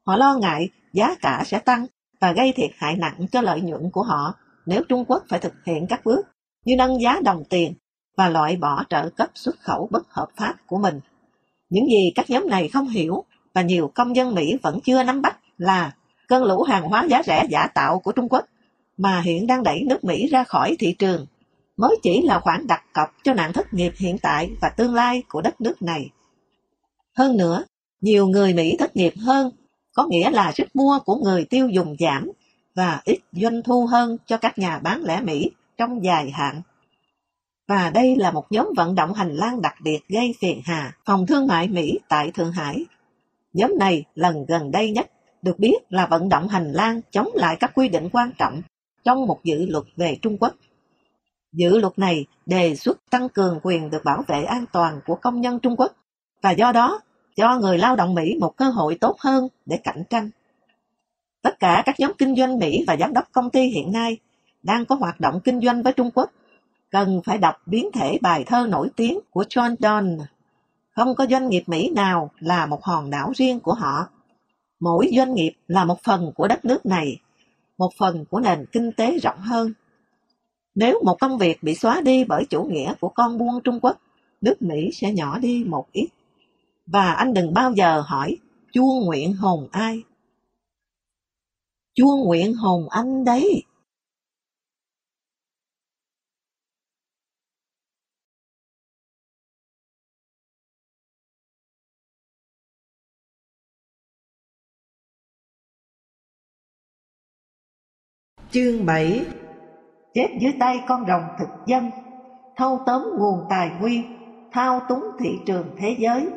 [0.06, 1.86] Họ lo ngại giá cả sẽ tăng
[2.20, 4.34] và gây thiệt hại nặng cho lợi nhuận của họ
[4.66, 6.26] nếu Trung Quốc phải thực hiện các bước
[6.64, 7.74] như nâng giá đồng tiền
[8.16, 11.00] và loại bỏ trợ cấp xuất khẩu bất hợp pháp của mình.
[11.70, 13.24] Những gì các nhóm này không hiểu
[13.54, 15.94] và nhiều công dân Mỹ vẫn chưa nắm bắt là
[16.28, 18.44] cơn lũ hàng hóa giá rẻ giả tạo của Trung Quốc
[18.96, 21.26] mà hiện đang đẩy nước Mỹ ra khỏi thị trường
[21.76, 25.22] mới chỉ là khoản đặt cọc cho nạn thất nghiệp hiện tại và tương lai
[25.28, 26.10] của đất nước này.
[27.16, 27.64] Hơn nữa,
[28.00, 29.50] nhiều người Mỹ thất nghiệp hơn
[29.94, 32.30] có nghĩa là sức mua của người tiêu dùng giảm
[32.74, 36.62] và ít doanh thu hơn cho các nhà bán lẻ Mỹ trong dài hạn.
[37.68, 41.26] Và đây là một nhóm vận động hành lang đặc biệt gây phiền hà phòng
[41.26, 42.84] thương mại Mỹ tại Thượng Hải.
[43.52, 45.10] Nhóm này lần gần đây nhất
[45.42, 48.62] được biết là vận động hành lang chống lại các quy định quan trọng
[49.04, 50.54] trong một dự luật về Trung Quốc.
[51.52, 55.40] Dự luật này đề xuất tăng cường quyền được bảo vệ an toàn của công
[55.40, 55.92] nhân Trung Quốc
[56.42, 57.00] và do đó
[57.36, 60.30] cho người lao động Mỹ một cơ hội tốt hơn để cạnh tranh.
[61.42, 64.18] Tất cả các nhóm kinh doanh Mỹ và giám đốc công ty hiện nay
[64.62, 66.30] đang có hoạt động kinh doanh với Trung Quốc
[66.90, 70.24] cần phải đọc biến thể bài thơ nổi tiếng của John Donne.
[70.96, 74.08] Không có doanh nghiệp Mỹ nào là một hòn đảo riêng của họ.
[74.80, 77.18] Mỗi doanh nghiệp là một phần của đất nước này,
[77.78, 79.72] một phần của nền kinh tế rộng hơn.
[80.74, 84.00] Nếu một công việc bị xóa đi bởi chủ nghĩa của con buôn Trung Quốc,
[84.40, 86.08] nước Mỹ sẽ nhỏ đi một ít.
[86.86, 88.36] Và anh đừng bao giờ hỏi
[88.72, 90.02] chuông nguyện hồn ai.
[91.94, 93.64] Chuông nguyện hồn anh đấy.
[108.50, 109.24] Chương 7
[110.14, 111.90] Chết dưới tay con rồng thực dân
[112.56, 114.18] Thâu tóm nguồn tài nguyên
[114.52, 116.28] Thao túng thị trường thế giới.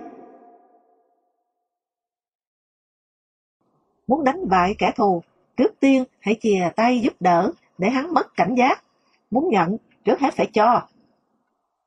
[4.07, 5.21] Muốn đánh bại kẻ thù
[5.57, 8.83] Trước tiên hãy chìa tay giúp đỡ Để hắn mất cảnh giác.
[9.31, 10.87] Muốn nhận trước hết phải cho.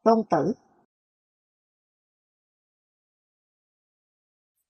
[0.03, 0.53] Tôn tử.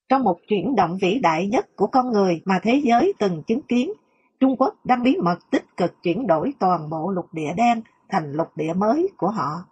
[0.09, 3.62] Trong một chuyển động vĩ đại nhất của con người mà thế giới từng chứng
[3.62, 3.93] kiến,
[4.41, 8.32] Trung Quốc đang bí mật tích cực chuyển đổi toàn bộ lục địa đen thành
[8.32, 9.64] lục địa mới của họ.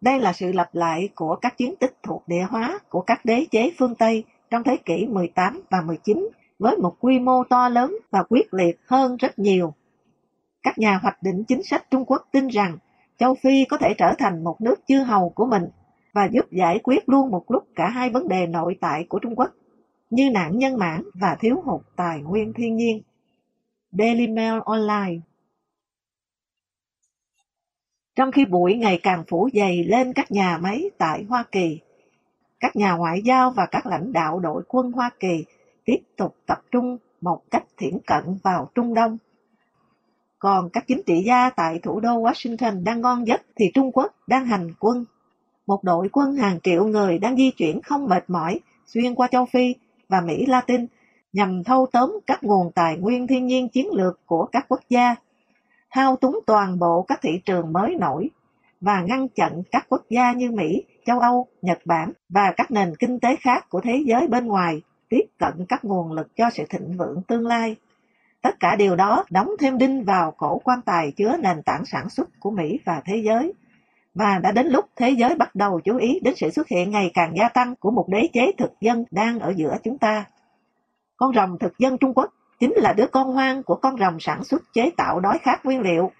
[0.00, 3.46] Đây là sự lặp lại của các chiến tích thuộc địa hóa của các đế
[3.50, 6.28] chế phương Tây trong thế kỷ 18 và 19
[6.58, 9.74] với một quy mô to lớn và quyết liệt hơn rất nhiều.
[10.62, 12.78] Các nhà hoạch định chính sách Trung Quốc tin rằng
[13.18, 15.68] châu Phi có thể trở thành một nước chư hầu của mình
[16.12, 19.36] và giúp giải quyết luôn một lúc cả hai vấn đề nội tại của Trung
[19.36, 19.50] Quốc,
[20.10, 23.02] như nạn nhân mãn và thiếu hụt tài nguyên thiên nhiên.
[23.98, 25.20] Daily Mail Online
[28.14, 31.80] Trong khi bụi ngày càng phủ dày lên các nhà máy tại Hoa Kỳ,
[32.60, 35.44] các nhà ngoại giao và các lãnh đạo đội quân Hoa Kỳ
[35.84, 39.18] tiếp tục tập trung một cách thiển cận vào Trung Đông.
[40.38, 44.14] Còn các chính trị gia tại thủ đô Washington đang ngon giấc thì Trung Quốc
[44.26, 45.04] đang hành quân.
[45.66, 49.44] Một đội quân hàng triệu người đang di chuyển không mệt mỏi xuyên qua châu
[49.44, 49.74] Phi
[50.08, 50.86] và Mỹ Latin
[51.32, 55.14] nhằm thâu tóm các nguồn tài nguyên thiên nhiên chiến lược của các quốc gia,
[55.90, 58.30] thao túng toàn bộ các thị trường mới nổi
[58.80, 62.96] và ngăn chặn các quốc gia như Mỹ, châu Âu, Nhật Bản và các nền
[62.98, 66.64] kinh tế khác của thế giới bên ngoài tiếp cận các nguồn lực cho sự
[66.70, 67.76] thịnh vượng tương lai.
[68.42, 72.10] Tất cả điều đó đóng thêm đinh vào cổ quan tài chứa nền tảng sản
[72.10, 73.52] xuất của Mỹ và thế giới.
[74.14, 77.10] Và đã đến lúc thế giới bắt đầu chú ý đến sự xuất hiện ngày
[77.14, 80.24] càng gia tăng của một đế chế thực dân đang ở giữa chúng ta.
[81.16, 84.44] Con rồng thực dân Trung Quốc chính là đứa con hoang của con rồng sản
[84.44, 86.10] xuất chế tạo đói khát nguyên liệu.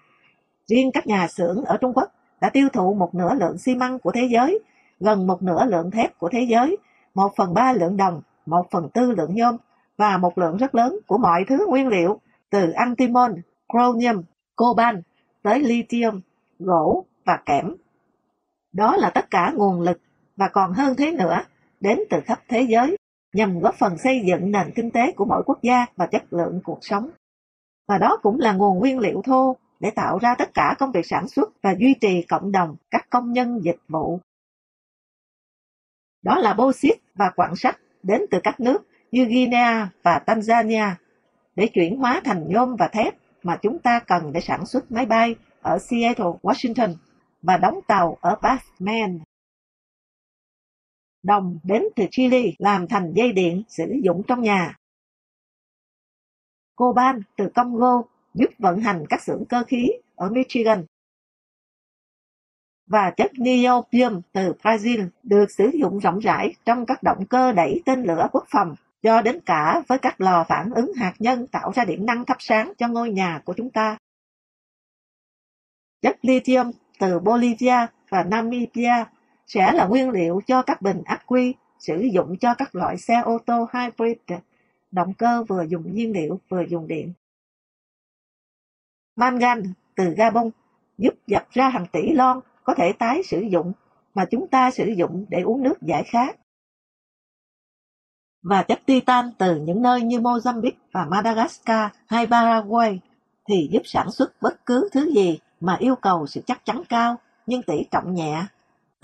[0.67, 3.99] Riêng các nhà xưởng ở Trung Quốc đã tiêu thụ một nửa lượng xi măng
[3.99, 4.59] của thế giới,
[4.99, 6.77] gần một nửa lượng thép của thế giới,
[7.15, 9.57] một phần ba lượng đồng, một phần tư lượng nhôm
[9.97, 12.19] và một lượng rất lớn của mọi thứ nguyên liệu
[12.49, 13.35] từ antimon,
[13.73, 14.23] chromium,
[14.55, 15.01] coban
[15.43, 16.21] tới lithium,
[16.59, 17.75] gỗ và kẽm.
[18.73, 19.99] Đó là tất cả nguồn lực
[20.37, 21.37] và còn hơn thế nữa
[21.79, 22.96] đến từ khắp thế giới
[23.37, 26.61] nhằm góp phần xây dựng nền kinh tế của mỗi quốc gia và chất lượng
[26.63, 27.09] cuộc sống.
[27.87, 31.05] Và đó cũng là nguồn nguyên liệu thô để tạo ra tất cả công việc
[31.05, 34.19] sản xuất và duy trì cộng đồng các công nhân dịch vụ.
[36.21, 40.91] Đó là bô xít và quặng sắt đến từ các nước như Guinea và Tanzania
[41.55, 45.05] để chuyển hóa thành nhôm và thép mà chúng ta cần để sản xuất máy
[45.05, 46.95] bay ở Seattle, Washington
[47.41, 48.63] và đóng tàu ở Bath,
[51.27, 54.75] Đồng đến từ Chile làm thành dây điện sử dụng trong nhà.
[56.75, 58.03] Coban từ Congo
[58.33, 60.85] giúp vận hành các xưởng cơ khí ở Michigan.
[62.85, 67.81] Và chất niobium từ Brazil được sử dụng rộng rãi trong các động cơ đẩy
[67.85, 71.71] tên lửa quốc phòng, cho đến cả với các lò phản ứng hạt nhân tạo
[71.75, 73.97] ra điện năng thắp sáng cho ngôi nhà của chúng ta.
[76.01, 79.05] Chất lithium từ Bolivia và Namibia
[79.47, 83.21] sẽ là nguyên liệu cho các bình ắc quy sử dụng cho các loại xe
[83.25, 84.17] ô tô hybrid,
[84.91, 87.13] động cơ vừa dùng nhiên liệu vừa dùng điện.
[89.15, 89.63] Mangan
[89.95, 90.49] từ Gabon
[90.97, 93.73] giúp dập ra hàng tỷ lon có thể tái sử dụng
[94.15, 96.37] mà chúng ta sử dụng để uống nước giải khát.
[98.43, 102.99] Và chất titan từ những nơi như Mozambique và Madagascar hay Paraguay
[103.49, 107.15] thì giúp sản xuất bất cứ thứ gì mà yêu cầu sự chắc chắn cao
[107.45, 108.45] nhưng tỷ trọng nhẹ.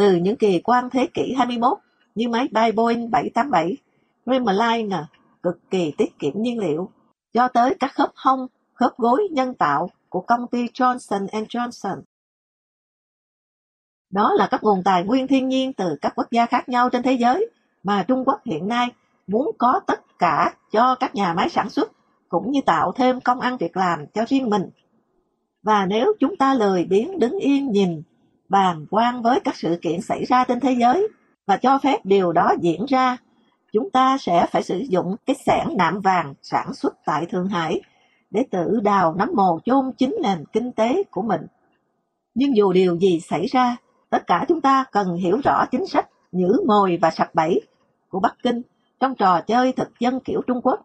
[0.04, 1.78] Từ những kỳ quan thế kỷ 21
[2.16, 3.78] như máy bay Boeing 787,
[4.26, 5.00] Dreamliner
[5.44, 6.90] cực kỳ tiết kiệm nhiên liệu,
[7.34, 12.02] cho tới các khớp hông, khớp gối nhân tạo của công ty Johnson Johnson.
[14.10, 17.04] Đó là các nguồn tài nguyên thiên nhiên từ các quốc gia khác nhau trên
[17.04, 17.50] thế giới
[17.84, 18.88] mà Trung Quốc hiện nay
[19.28, 21.92] muốn có tất cả cho các nhà máy sản xuất
[22.30, 24.70] cũng như tạo thêm công ăn việc làm cho riêng mình.
[25.64, 28.04] Và nếu chúng ta lười biếng đứng yên nhìn,
[28.54, 31.08] bàn quan với các sự kiện xảy ra trên thế giới
[31.48, 33.18] và cho phép điều đó diễn ra,
[33.72, 37.82] chúng ta sẽ phải sử dụng cái xẻng nạm vàng sản xuất tại Thượng Hải
[38.32, 41.42] để tự đào nắm mồ chôn chính nền kinh tế của mình.
[42.36, 43.78] Nhưng dù điều gì xảy ra,
[44.10, 47.62] tất cả chúng ta cần hiểu rõ chính sách nhử mồi và sập bẫy
[48.10, 48.62] của Bắc Kinh
[49.00, 50.80] trong trò chơi thực dân kiểu Trung Quốc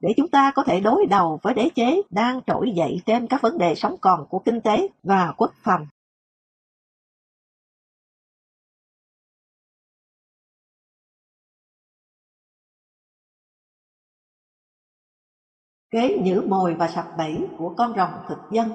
[0.00, 3.42] để chúng ta có thể đối đầu với đế chế đang trỗi dậy trên các
[3.42, 5.86] vấn đề sống còn của kinh tế và quốc phòng.
[15.94, 18.72] Kế nhử mồi và sập bẫy của con rồng thực dân.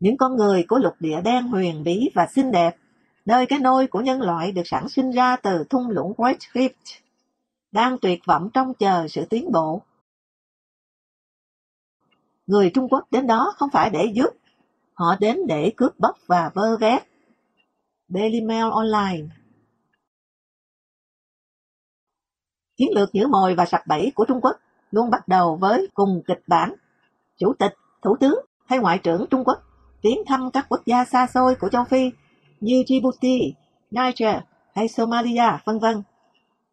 [0.00, 2.76] Những con người của lục địa đen huyền bí và xinh đẹp,
[3.24, 7.00] nơi cái nôi của nhân loại được sản sinh ra từ thung lũng White Rift,
[7.72, 9.82] đang tuyệt vọng trong chờ sự tiến bộ.
[12.46, 14.30] Người Trung Quốc đến đó không phải để giúp,
[14.94, 17.02] họ đến để cướp bóc và vơ vét.
[18.08, 19.26] Daily Mail Online.
[22.76, 24.56] Chiến lược giữ mồi và sập bẫy của Trung Quốc
[24.90, 26.74] luôn bắt đầu với cùng kịch bản.
[27.38, 29.62] Chủ tịch, thủ tướng hay ngoại trưởng Trung Quốc
[30.02, 32.10] tiến thăm các quốc gia xa xôi của châu Phi
[32.60, 33.52] như Djibouti,
[33.90, 34.36] Niger
[34.74, 36.02] hay Somalia, vân vân.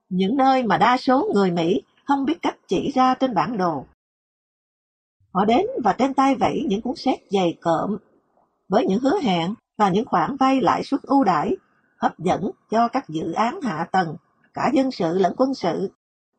[0.09, 3.85] Những nơi mà đa số người Mỹ không biết cách chỉ ra trên bản đồ.
[5.33, 7.97] Họ đến và trên tay vẫy những cuốn sách dày cộm
[8.69, 11.55] với những hứa hẹn và những khoản vay lãi suất ưu đãi
[11.97, 14.15] hấp dẫn cho các dự án hạ tầng,
[14.53, 15.91] cả dân sự lẫn quân sự,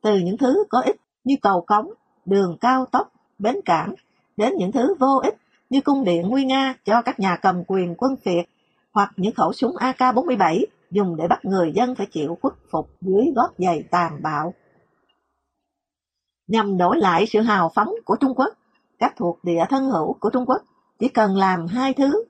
[0.03, 0.97] từ những thứ có ích
[1.29, 1.91] như cầu cống,
[2.25, 3.95] đường cao tốc, bến cảng,
[4.37, 5.35] đến những thứ vô ích
[5.71, 8.47] như cung điện nguy nga cho các nhà cầm quyền quân phiệt
[8.93, 13.25] hoặc những khẩu súng AK-47 dùng để bắt người dân phải chịu khuất phục dưới
[13.37, 14.55] gót giày tàn bạo.
[16.47, 18.55] Nhằm đổi lại sự hào phóng của Trung Quốc,
[18.99, 20.63] các thuộc địa thân hữu của Trung Quốc
[20.99, 22.25] chỉ cần làm hai thứ.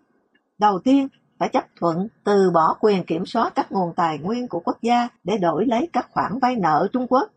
[0.58, 4.60] Đầu tiên, phải chấp thuận từ bỏ quyền kiểm soát các nguồn tài nguyên của
[4.60, 7.30] quốc gia để đổi lấy các khoản vay nợ Trung Quốc.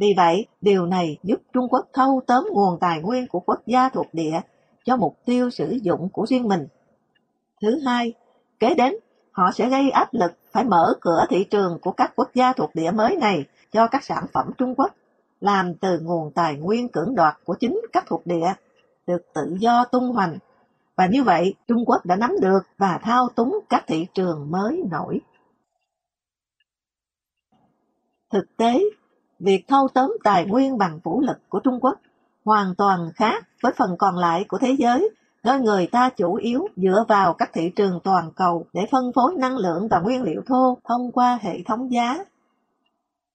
[0.00, 3.88] Vì vậy, điều này giúp Trung Quốc thâu tóm nguồn tài nguyên của quốc gia
[3.88, 4.40] thuộc địa
[4.84, 6.66] cho mục tiêu sử dụng của riêng mình.
[7.62, 8.12] Thứ hai,
[8.60, 8.94] kế đến,
[9.32, 12.74] họ sẽ gây áp lực phải mở cửa thị trường của các quốc gia thuộc
[12.74, 14.94] địa mới này cho các sản phẩm Trung Quốc,
[15.40, 18.54] làm từ nguồn tài nguyên cưỡng đoạt của chính các thuộc địa,
[19.06, 20.38] được tự do tung hoành.
[20.96, 24.82] Và như vậy, Trung Quốc đã nắm được và thao túng các thị trường mới
[24.90, 25.20] nổi.
[28.30, 28.80] Thực tế,
[29.38, 32.00] việc thâu tóm tài nguyên bằng vũ lực của Trung Quốc
[32.44, 35.10] hoàn toàn khác với phần còn lại của thế giới,
[35.44, 39.34] nơi người ta chủ yếu dựa vào các thị trường toàn cầu để phân phối
[39.38, 42.24] năng lượng và nguyên liệu thô thông qua hệ thống giá.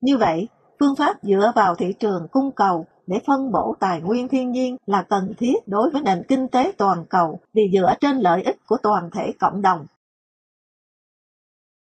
[0.01, 0.47] Như vậy,
[0.79, 4.77] phương pháp dựa vào thị trường cung cầu để phân bổ tài nguyên thiên nhiên
[4.85, 8.57] là cần thiết đối với nền kinh tế toàn cầu vì dựa trên lợi ích
[8.67, 9.85] của toàn thể cộng đồng.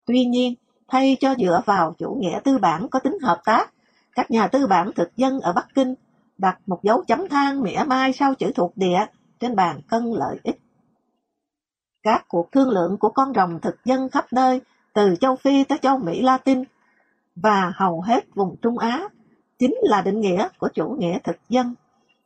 [0.07, 0.55] Tuy nhiên,
[0.89, 3.73] thay cho dựa vào chủ nghĩa tư bản có tính hợp tác,
[4.15, 5.95] các nhà tư bản thực dân ở Bắc Kinh
[6.39, 9.07] đặt một dấu chấm than mỉa mai sau chữ thuộc địa
[9.41, 10.61] trên bàn cân lợi ích.
[12.03, 14.61] Các cuộc thương lượng của con rồng thực dân khắp nơi,
[14.95, 16.65] từ châu Phi tới châu Mỹ Latin
[17.37, 19.09] và hầu hết vùng Trung Á,
[19.59, 21.75] chính là định nghĩa của chủ nghĩa thực dân,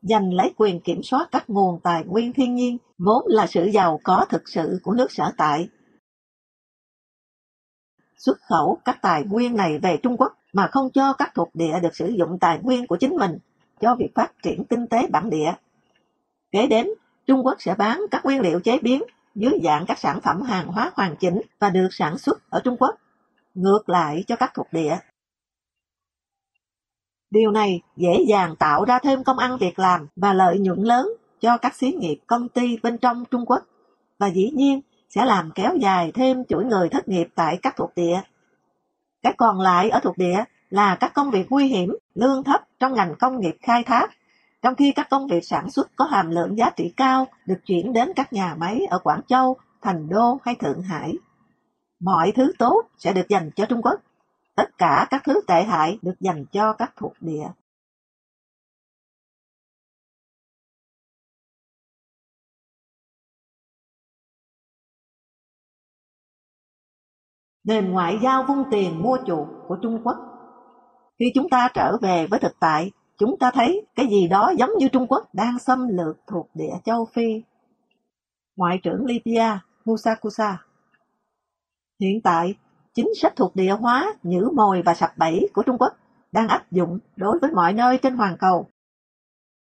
[0.03, 4.01] giành lấy quyền kiểm soát các nguồn tài nguyên thiên nhiên, vốn là sự giàu
[4.03, 5.69] có thực sự của nước sở tại.
[8.17, 11.81] Xuất khẩu các tài nguyên này về Trung Quốc mà không cho các thuộc địa
[11.83, 13.39] được sử dụng tài nguyên của chính mình
[13.81, 15.53] cho việc phát triển kinh tế bản địa.
[16.51, 16.89] Kế đến,
[17.27, 19.03] Trung Quốc sẽ bán các nguyên liệu chế biến
[19.35, 22.77] dưới dạng các sản phẩm hàng hóa hoàn chỉnh và được sản xuất ở Trung
[22.77, 22.95] Quốc,
[23.55, 24.99] ngược lại cho các thuộc địa.
[27.31, 31.09] Điều này dễ dàng tạo ra thêm công ăn việc làm và lợi nhuận lớn
[31.41, 33.63] cho các xí nghiệp công ty bên trong Trung Quốc
[34.19, 34.81] và dĩ nhiên
[35.15, 38.21] sẽ làm kéo dài thêm chuỗi người thất nghiệp tại các thuộc địa.
[39.23, 42.95] Cái còn lại ở thuộc địa là các công việc nguy hiểm, lương thấp trong
[42.95, 44.11] ngành công nghiệp khai thác,
[44.63, 47.93] trong khi các công việc sản xuất có hàm lượng giá trị cao được chuyển
[47.93, 51.15] đến các nhà máy ở Quảng Châu, Thành Đô hay Thượng Hải.
[52.01, 54.01] Mọi thứ tốt sẽ được dành cho Trung Quốc,
[54.55, 57.47] tất cả các thứ tệ hại được dành cho các thuộc địa.
[67.65, 70.17] Nền ngoại giao vung tiền mua chuộc của Trung Quốc
[71.19, 74.71] khi chúng ta trở về với thực tại, chúng ta thấy cái gì đó giống
[74.79, 77.43] như Trung Quốc đang xâm lược thuộc địa châu Phi.
[78.57, 80.59] Ngoại trưởng Libya Musakusa
[82.01, 82.55] Hiện tại,
[82.95, 85.93] chính sách thuộc địa hóa, nhử mồi và sập bẫy của Trung Quốc
[86.33, 88.67] đang áp dụng đối với mọi nơi trên hoàn cầu.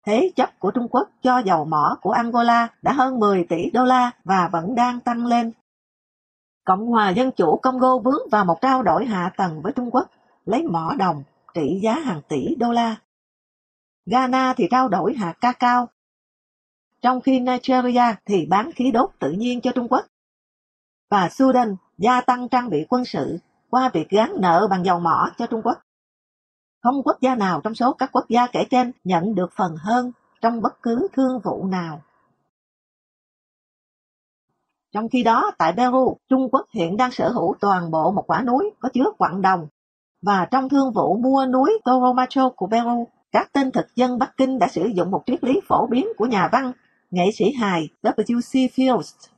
[0.06, 3.84] Thế chấp của Trung Quốc cho dầu mỏ của Angola đã hơn 10 tỷ đô
[3.84, 5.52] la và vẫn đang tăng lên.
[6.64, 10.10] Cộng hòa Dân chủ Congo vướng vào một trao đổi hạ tầng với Trung Quốc,
[10.46, 11.22] lấy mỏ đồng
[11.54, 12.96] trị giá hàng tỷ đô la.
[14.06, 15.88] Ghana thì trao đổi hạt cacao,
[17.02, 20.06] trong khi Nigeria thì bán khí đốt tự nhiên cho Trung Quốc.
[21.10, 23.38] Và Sudan gia tăng trang bị quân sự
[23.70, 25.78] qua việc gán nợ bằng dầu mỏ cho Trung Quốc.
[26.82, 30.12] Không quốc gia nào trong số các quốc gia kể trên nhận được phần hơn
[30.40, 32.02] trong bất cứ thương vụ nào.
[34.94, 38.42] Trong khi đó, tại Peru, Trung Quốc hiện đang sở hữu toàn bộ một quả
[38.42, 39.66] núi có chứa quặng đồng
[40.22, 44.58] và trong thương vụ mua núi Toromacho của Peru, các tên thực dân Bắc Kinh
[44.58, 46.72] đã sử dụng một triết lý phổ biến của nhà văn,
[47.10, 48.68] nghệ sĩ hài W.C.
[48.68, 49.28] Fields.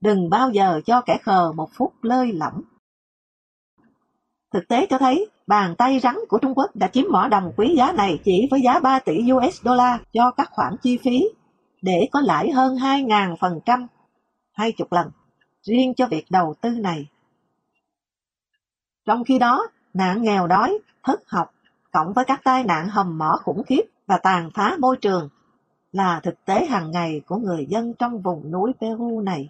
[0.00, 2.60] Đừng bao giờ cho kẻ khờ một phút lơi lỏng.
[4.52, 7.74] Thực tế cho thấy, bàn tay rắn của Trung Quốc đã chiếm mỏ đồng quý
[7.76, 9.68] giá này chỉ với giá 3 tỷ usd
[10.12, 11.28] cho các khoản chi phí,
[11.82, 13.86] để có lãi hơn 2.000%,
[14.54, 15.10] hai chục lần,
[15.62, 17.06] riêng cho việc đầu tư này.
[19.04, 21.50] Trong khi đó, nạn nghèo đói, thất học,
[21.92, 25.28] cộng với các tai nạn hầm mỏ khủng khiếp và tàn phá môi trường
[25.92, 29.48] là thực tế hàng ngày của người dân trong vùng núi Peru này.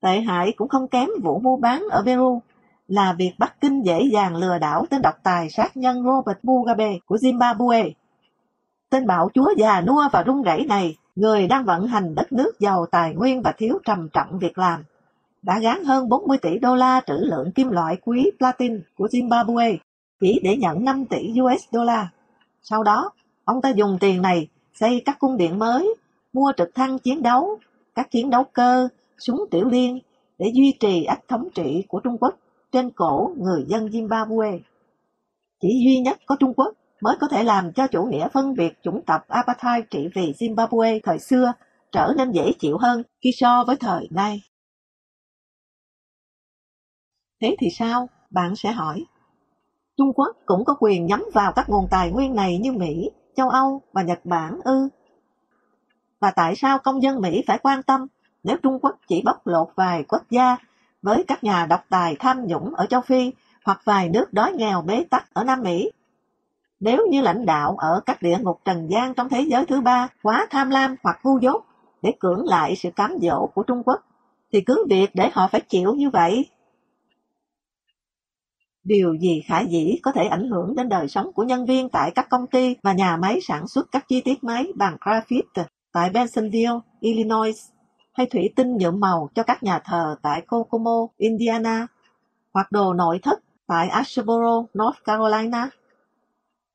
[0.00, 2.42] Tệ hại cũng không kém vụ mua bán ở Peru
[2.88, 6.98] là việc Bắc Kinh dễ dàng lừa đảo tên độc tài sát nhân Robert Mugabe
[7.06, 7.92] của Zimbabwe.
[8.90, 12.60] Tên bạo chúa già nua và rung rẩy này, người đang vận hành đất nước
[12.60, 14.84] giàu tài nguyên và thiếu trầm trọng việc làm,
[15.42, 19.76] đã gán hơn 40 tỷ đô la trữ lượng kim loại quý platin của Zimbabwe
[20.20, 22.08] chỉ để nhận 5 tỷ US đô la.
[22.62, 23.10] Sau đó,
[23.44, 25.94] ông ta dùng tiền này xây các cung điện mới,
[26.32, 27.58] mua trực thăng chiến đấu,
[27.94, 28.88] các chiến đấu cơ,
[29.18, 29.98] súng tiểu liên
[30.38, 32.34] để duy trì ách thống trị của Trung Quốc
[32.72, 34.58] trên cổ người dân Zimbabwe.
[35.60, 38.82] Chỉ duy nhất có Trung Quốc mới có thể làm cho chủ nghĩa phân biệt
[38.82, 41.52] chủng tộc apartheid trị vì Zimbabwe thời xưa
[41.92, 44.42] trở nên dễ chịu hơn khi so với thời nay.
[47.40, 48.08] Thế thì sao?
[48.30, 49.04] Bạn sẽ hỏi.
[49.96, 53.48] Trung Quốc cũng có quyền nhắm vào các nguồn tài nguyên này như Mỹ, châu
[53.48, 54.88] Âu và Nhật Bản ư.
[56.20, 58.06] Và tại sao công dân Mỹ phải quan tâm
[58.44, 60.56] nếu Trung Quốc chỉ bóc lột vài quốc gia
[61.02, 63.32] với các nhà độc tài tham nhũng ở châu Phi
[63.64, 65.90] hoặc vài nước đói nghèo bế tắc ở Nam Mỹ?
[66.80, 70.08] Nếu như lãnh đạo ở các địa ngục trần gian trong thế giới thứ ba
[70.22, 71.64] quá tham lam hoặc ngu dốt
[72.02, 74.00] để cưỡng lại sự cám dỗ của Trung Quốc,
[74.52, 76.46] thì cứ việc để họ phải chịu như vậy
[78.86, 82.10] Điều gì khả dĩ có thể ảnh hưởng đến đời sống của nhân viên tại
[82.14, 86.10] các công ty và nhà máy sản xuất các chi tiết máy bằng graphite tại
[86.10, 87.56] Bensenville, Illinois,
[88.12, 91.86] hay thủy tinh nhuộm màu cho các nhà thờ tại Kokomo, Indiana,
[92.52, 95.68] hoặc đồ nội thất tại Asheboro, North Carolina.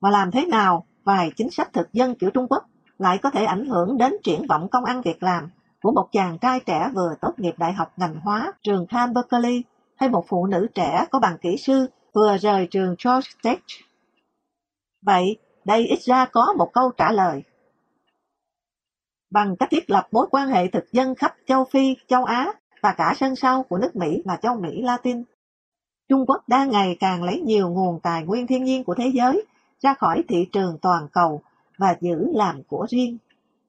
[0.02, 2.66] Và làm thế nào vài chính sách thực dân kiểu Trung Quốc
[2.98, 5.50] lại có thể ảnh hưởng đến triển vọng công ăn việc làm
[5.82, 9.64] của một chàng trai trẻ vừa tốt nghiệp đại học ngành hóa trường Khan Berkeley
[9.96, 13.60] hay một phụ nữ trẻ có bằng kỹ sư vừa rời trường George Tech.
[15.02, 17.44] Vậy, đây ít ra có một câu trả lời.
[19.32, 22.94] Bằng cách thiết lập mối quan hệ thực dân khắp châu Phi, châu Á và
[22.98, 25.24] cả sân sau của nước Mỹ là châu Mỹ Latin,
[26.10, 29.46] Trung Quốc đang ngày càng lấy nhiều nguồn tài nguyên thiên nhiên của thế giới
[29.82, 31.42] ra khỏi thị trường toàn cầu
[31.78, 33.18] và giữ làm của riêng.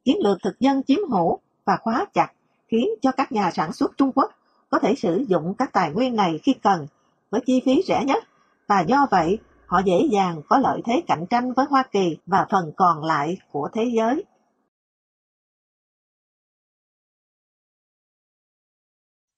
[0.04, 2.32] Chiến lược thực dân chiếm hữu và khóa chặt
[2.68, 4.30] khiến cho các nhà sản xuất Trung Quốc
[4.70, 6.86] có thể sử dụng các tài nguyên này khi cần
[7.30, 8.24] với chi phí rẻ nhất
[8.68, 12.46] và do vậy họ dễ dàng có lợi thế cạnh tranh với Hoa Kỳ và
[12.50, 14.24] phần còn lại của thế giới.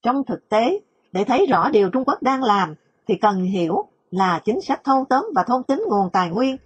[0.02, 0.80] Trong thực tế,
[1.12, 2.74] để thấy rõ điều Trung Quốc đang làm
[3.06, 6.56] thì cần hiểu là chính sách thâu tóm và thôn tính nguồn tài nguyên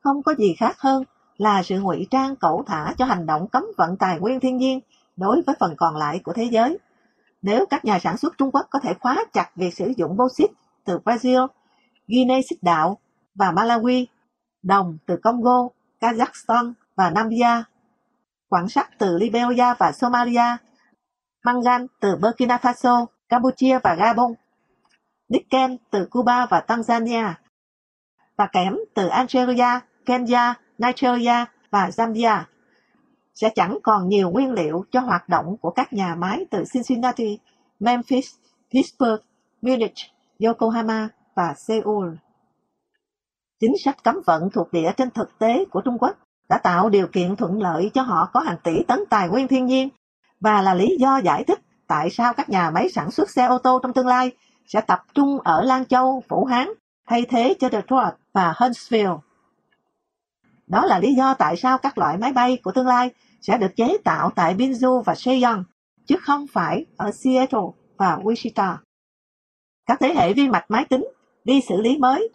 [0.00, 1.04] không có gì khác hơn
[1.36, 4.80] là sự ngụy trang cẩu thả cho hành động cấm vận tài nguyên thiên nhiên
[5.16, 6.78] đối với phần còn lại của thế giới.
[7.42, 10.50] Nếu các nhà sản xuất Trung Quốc có thể khóa chặt việc sử dụng bauxit
[10.84, 11.46] từ Brazil
[12.08, 12.98] Guinea Xích Đạo
[13.34, 14.06] và Malawi,
[14.62, 15.68] đồng từ Congo,
[16.00, 17.62] Kazakhstan và Namibia,
[18.48, 20.56] quặng sắt từ Liberia và Somalia,
[21.44, 24.32] mangan từ Burkina Faso, Campuchia và Gabon,
[25.28, 27.34] nickel từ Cuba và Tanzania,
[28.36, 32.42] và kẽm từ Algeria, Kenya, Nigeria và Zambia.
[33.34, 37.38] Sẽ chẳng còn nhiều nguyên liệu cho hoạt động của các nhà máy từ Cincinnati,
[37.80, 38.34] Memphis,
[38.72, 39.22] Pittsburgh,
[39.62, 39.94] Munich,
[40.38, 42.14] Yokohama và Seoul.
[43.60, 46.16] Chính sách cấm vận thuộc địa trên thực tế của Trung Quốc
[46.48, 49.66] đã tạo điều kiện thuận lợi cho họ có hàng tỷ tấn tài nguyên thiên
[49.66, 49.88] nhiên
[50.40, 53.58] và là lý do giải thích tại sao các nhà máy sản xuất xe ô
[53.58, 54.32] tô trong tương lai
[54.68, 56.68] sẽ tập trung ở Lan Châu, Phủ Hán
[57.06, 59.16] thay thế cho Detroit và Huntsville.
[60.66, 63.10] Đó là lý do tại sao các loại máy bay của tương lai
[63.40, 65.62] sẽ được chế tạo tại Binzu và Sejong,
[66.06, 68.76] chứ không phải ở Seattle và Wichita.
[69.86, 71.08] Các thế hệ vi mạch máy tính
[71.44, 72.28] đi xử lý mới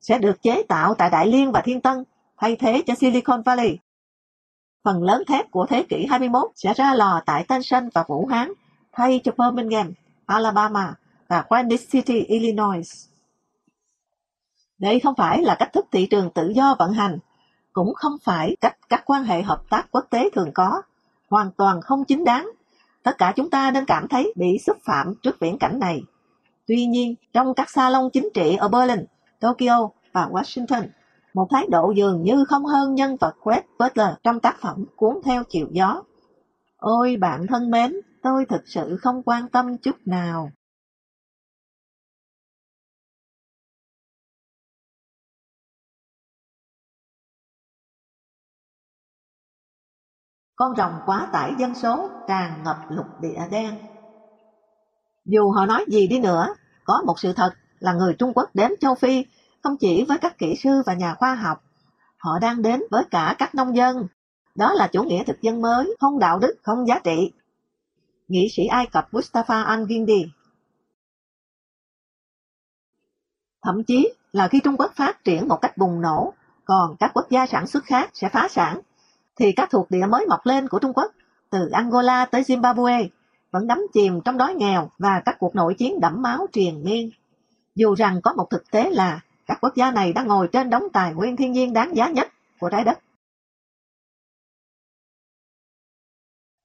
[0.00, 2.04] sẽ được chế tạo tại Đại Liên và Thiên Tân
[2.36, 3.78] thay thế cho Silicon Valley.
[4.84, 8.26] Phần lớn thép của thế kỷ 21 sẽ ra lò tại Tân Sơn và Vũ
[8.26, 8.52] Hán
[8.92, 9.92] thay cho Birmingham,
[10.26, 10.94] Alabama
[11.28, 13.08] và Kansas City, Illinois.
[14.78, 17.18] Đây không phải là cách thức thị trường tự do vận hành,
[17.72, 20.82] cũng không phải cách các quan hệ hợp tác quốc tế thường có,
[21.30, 22.50] hoàn toàn không chính đáng.
[23.02, 26.02] Tất cả chúng ta nên cảm thấy bị xúc phạm trước viễn cảnh này.
[26.66, 29.04] Tuy nhiên, trong các salon chính trị ở Berlin,
[29.40, 30.88] Tokyo và Washington,
[31.34, 35.14] một thái độ dường như không hơn nhân vật Fred Butler trong tác phẩm Cuốn
[35.24, 36.02] theo chiều gió.
[36.76, 40.50] Ôi bạn thân mến, tôi thực sự không quan tâm chút nào.
[50.56, 53.78] Con rồng quá tải dân số tràn ngập lục địa đen
[55.26, 56.54] dù họ nói gì đi nữa,
[56.84, 59.24] có một sự thật là người Trung Quốc đến châu Phi
[59.62, 61.62] không chỉ với các kỹ sư và nhà khoa học,
[62.16, 64.06] họ đang đến với cả các nông dân.
[64.54, 67.32] Đó là chủ nghĩa thực dân mới, không đạo đức, không giá trị.
[68.28, 70.26] Nghị sĩ Ai Cập Mustafa al-Gindi
[73.62, 76.32] Thậm chí là khi Trung Quốc phát triển một cách bùng nổ,
[76.64, 78.80] còn các quốc gia sản xuất khác sẽ phá sản,
[79.36, 81.12] thì các thuộc địa mới mọc lên của Trung Quốc,
[81.50, 83.08] từ Angola tới Zimbabwe,
[83.50, 87.10] vẫn đắm chìm trong đói nghèo và các cuộc nội chiến đẫm máu triền miên.
[87.74, 90.84] Dù rằng có một thực tế là các quốc gia này đang ngồi trên đống
[90.92, 92.28] tài nguyên thiên nhiên đáng giá nhất
[92.60, 92.98] của trái đất.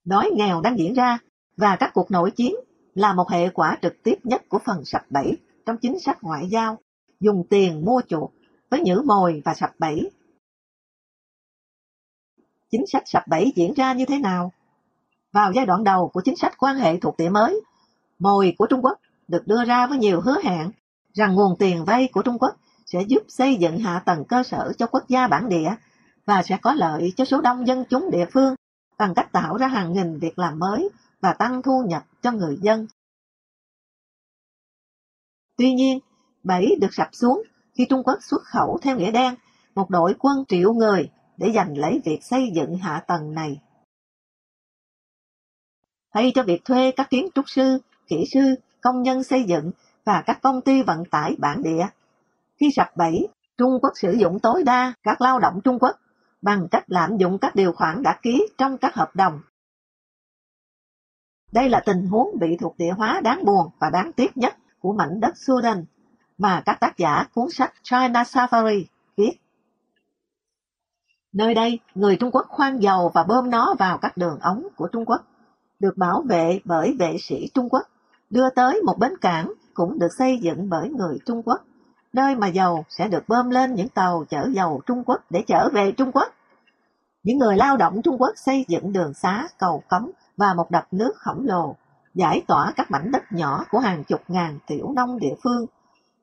[0.05, 1.19] Đói nghèo đang diễn ra
[1.57, 2.55] và các cuộc nội chiến
[2.93, 6.47] là một hệ quả trực tiếp nhất của phần sập bẫy trong chính sách ngoại
[6.49, 6.77] giao,
[7.19, 8.33] dùng tiền mua chuộc
[8.69, 10.11] với nhử mồi và sập bẫy.
[12.71, 14.51] Chính sách sập bẫy diễn ra như thế nào?
[15.31, 17.61] Vào giai đoạn đầu của chính sách quan hệ thuộc địa mới,
[18.19, 20.71] mồi của Trung Quốc được đưa ra với nhiều hứa hẹn
[21.13, 22.55] rằng nguồn tiền vay của Trung Quốc
[22.85, 25.75] sẽ giúp xây dựng hạ tầng cơ sở cho quốc gia bản địa
[26.25, 28.55] và sẽ có lợi cho số đông dân chúng địa phương
[28.97, 30.89] bằng cách tạo ra hàng nghìn việc làm mới
[31.21, 32.87] và tăng thu nhập cho người dân.
[35.57, 35.99] Tuy nhiên,
[36.43, 37.43] bẫy được sập xuống
[37.73, 39.35] khi Trung Quốc xuất khẩu theo nghĩa đen
[39.75, 41.09] một đội quân triệu người
[41.41, 43.61] để giành lấy việc xây dựng hạ tầng này.
[46.13, 47.77] Thay cho việc thuê các kiến trúc sư,
[48.07, 49.71] kỹ sư, công nhân xây dựng
[50.05, 51.87] và các công ty vận tải bản địa,
[52.59, 53.27] khi sập bẫy,
[53.57, 55.95] Trung Quốc sử dụng tối đa các lao động Trung Quốc
[56.41, 59.41] bằng cách lạm dụng các điều khoản đã ký trong các hợp đồng.
[61.51, 64.93] Đây là tình huống bị thuộc địa hóa đáng buồn và đáng tiếc nhất của
[64.93, 65.85] mảnh đất Sudan
[66.37, 68.83] mà các tác giả cuốn sách China Safari
[69.17, 69.31] viết.
[71.33, 74.87] Nơi đây, người Trung Quốc khoan dầu và bơm nó vào các đường ống của
[74.87, 75.21] Trung Quốc,
[75.79, 77.83] được bảo vệ bởi vệ sĩ Trung Quốc,
[78.29, 81.61] đưa tới một bến cảng cũng được xây dựng bởi người Trung Quốc
[82.13, 85.69] nơi mà dầu sẽ được bơm lên những tàu chở dầu Trung Quốc để trở
[85.69, 86.27] về Trung Quốc.
[87.23, 90.87] Những người lao động Trung Quốc xây dựng đường xá, cầu cống và một đập
[90.91, 91.75] nước khổng lồ,
[92.13, 95.65] giải tỏa các mảnh đất nhỏ của hàng chục ngàn tiểu nông địa phương.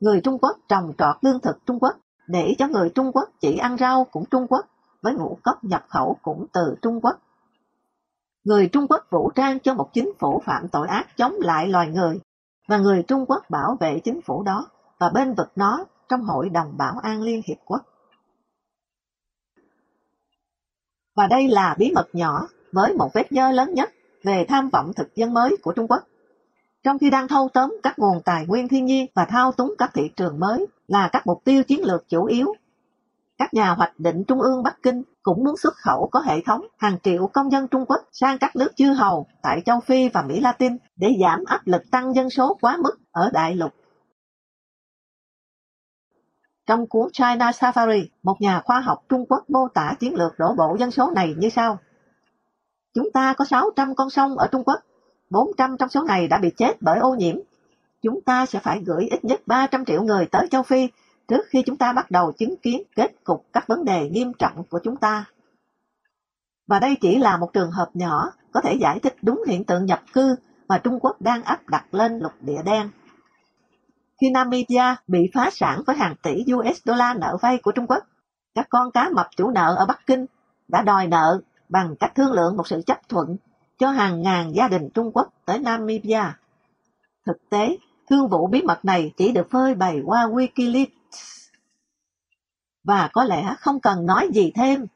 [0.01, 1.97] Người Trung Quốc trồng trọt lương thực Trung Quốc
[2.27, 4.67] để cho người Trung Quốc chỉ ăn rau cũng Trung Quốc,
[5.03, 7.19] với ngũ cốc nhập khẩu cũng từ Trung Quốc.
[8.45, 11.89] Người Trung Quốc vũ trang cho một chính phủ phạm tội ác chống lại loài
[11.89, 12.21] người,
[12.69, 14.67] và người Trung Quốc bảo vệ chính phủ đó
[14.99, 17.83] và bên vực nó trong Hội đồng Bảo an Liên Hiệp Quốc.
[21.17, 23.91] Và đây là bí mật nhỏ với một vết nhơ lớn nhất
[24.25, 26.03] về tham vọng thực dân mới của Trung Quốc.
[26.83, 29.91] Trong khi đang thâu tóm các nguồn tài nguyên thiên nhiên và thao túng các
[29.95, 32.55] thị trường mới là các mục tiêu chiến lược chủ yếu,
[33.39, 36.67] các nhà hoạch định Trung ương Bắc Kinh cũng muốn xuất khẩu có hệ thống
[36.79, 40.23] hàng triệu công dân Trung Quốc sang các nước chư hầu tại châu Phi và
[40.23, 43.73] Mỹ Latin để giảm áp lực tăng dân số quá mức ở đại lục
[46.69, 50.55] trong cuốn China Safari, một nhà khoa học Trung Quốc mô tả chiến lược đổ
[50.55, 51.79] bộ dân số này như sau.
[52.95, 54.81] Chúng ta có 600 con sông ở Trung Quốc,
[55.31, 57.37] 400 trong số này đã bị chết bởi ô nhiễm.
[58.03, 60.89] Chúng ta sẽ phải gửi ít nhất 300 triệu người tới châu Phi
[61.29, 64.65] trước khi chúng ta bắt đầu chứng kiến kết cục các vấn đề nghiêm trọng
[64.71, 65.25] của chúng ta.
[66.67, 69.87] Và đây chỉ là một trường hợp nhỏ có thể giải thích đúng hiện tượng
[69.87, 70.37] nhập cư
[70.69, 72.91] mà Trung Quốc đang áp đặt lên lục địa đen.
[74.21, 76.89] Khi Namibia bị phá sản với hàng tỷ US
[77.19, 78.05] nợ vay của Trung Quốc,
[78.55, 80.27] các con cá mập chủ nợ ở Bắc Kinh
[80.69, 83.37] đã đòi nợ bằng cách thương lượng một sự chấp thuận
[83.79, 86.23] cho hàng ngàn gia đình Trung Quốc tới Namibia.
[87.27, 87.77] Thực tế,
[88.11, 90.98] thương vụ bí mật này chỉ được phơi bày qua Wikileaks.
[92.85, 94.87] Và có lẽ không cần nói gì thêm.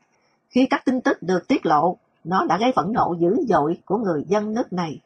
[0.48, 3.96] Khi các tin tức được tiết lộ, nó đã gây phẫn nộ dữ dội của
[3.96, 5.00] người dân nước này.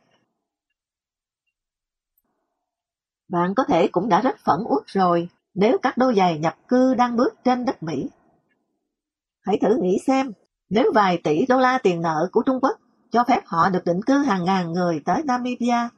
[3.28, 6.94] Bạn có thể cũng đã rất phẫn uất rồi nếu các đôi giày nhập cư
[6.94, 8.09] đang bước trên đất Mỹ.
[9.43, 10.32] Hãy thử nghĩ xem,
[10.70, 12.81] nếu vài tỷ đô la tiền nợ của Trung Quốc
[13.11, 15.89] cho phép họ được định cư hàng ngàn người tới Namibia,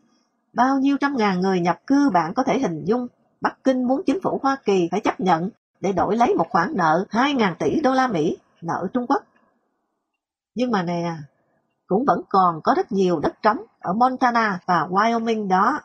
[0.52, 3.06] bao nhiêu trăm ngàn người nhập cư bạn có thể hình dung
[3.40, 5.50] Bắc Kinh muốn chính phủ Hoa Kỳ phải chấp nhận
[5.80, 9.22] để đổi lấy một khoản nợ 2.000 tỷ đô la Mỹ nợ Trung Quốc.
[10.54, 11.12] Nhưng mà nè,
[11.86, 15.80] cũng vẫn còn có rất nhiều đất trống ở Montana và Wyoming đó.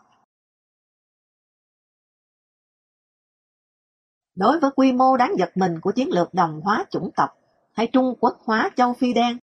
[4.36, 7.30] Đối với quy mô đáng giật mình của chiến lược đồng hóa chủng tộc
[7.74, 9.38] hay Trung Quốc hóa châu Phi đen,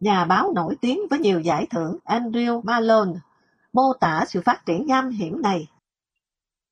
[0.00, 3.12] nhà báo nổi tiếng với nhiều giải thưởng Andrew Malone
[3.72, 5.68] mô tả sự phát triển nham hiểm này.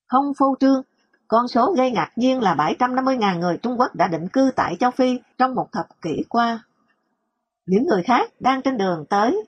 [0.07, 0.81] Không phô trương,
[1.29, 4.91] con số gây ngạc nhiên là 750.000 người Trung Quốc đã định cư tại châu
[4.91, 6.59] Phi trong một thập kỷ qua.
[7.65, 9.43] Những người khác đang trên đường tới.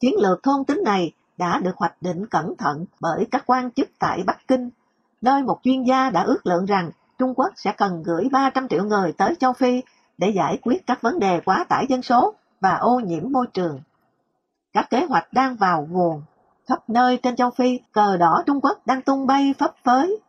[0.00, 3.88] Chiến lược thôn tính này đã được hoạch định cẩn thận bởi các quan chức
[3.98, 4.70] tại Bắc Kinh,
[5.20, 8.84] nơi một chuyên gia đã ước lượng rằng Trung Quốc sẽ cần gửi 300 triệu
[8.84, 9.82] người tới châu Phi
[10.18, 13.80] để giải quyết các vấn đề quá tải dân số và ô nhiễm môi trường.
[14.72, 16.22] Các kế hoạch đang vào nguồn.
[16.68, 20.20] Khắp nơi trên châu Phi, cờ đỏ Trung Quốc đang tung bay phấp phới.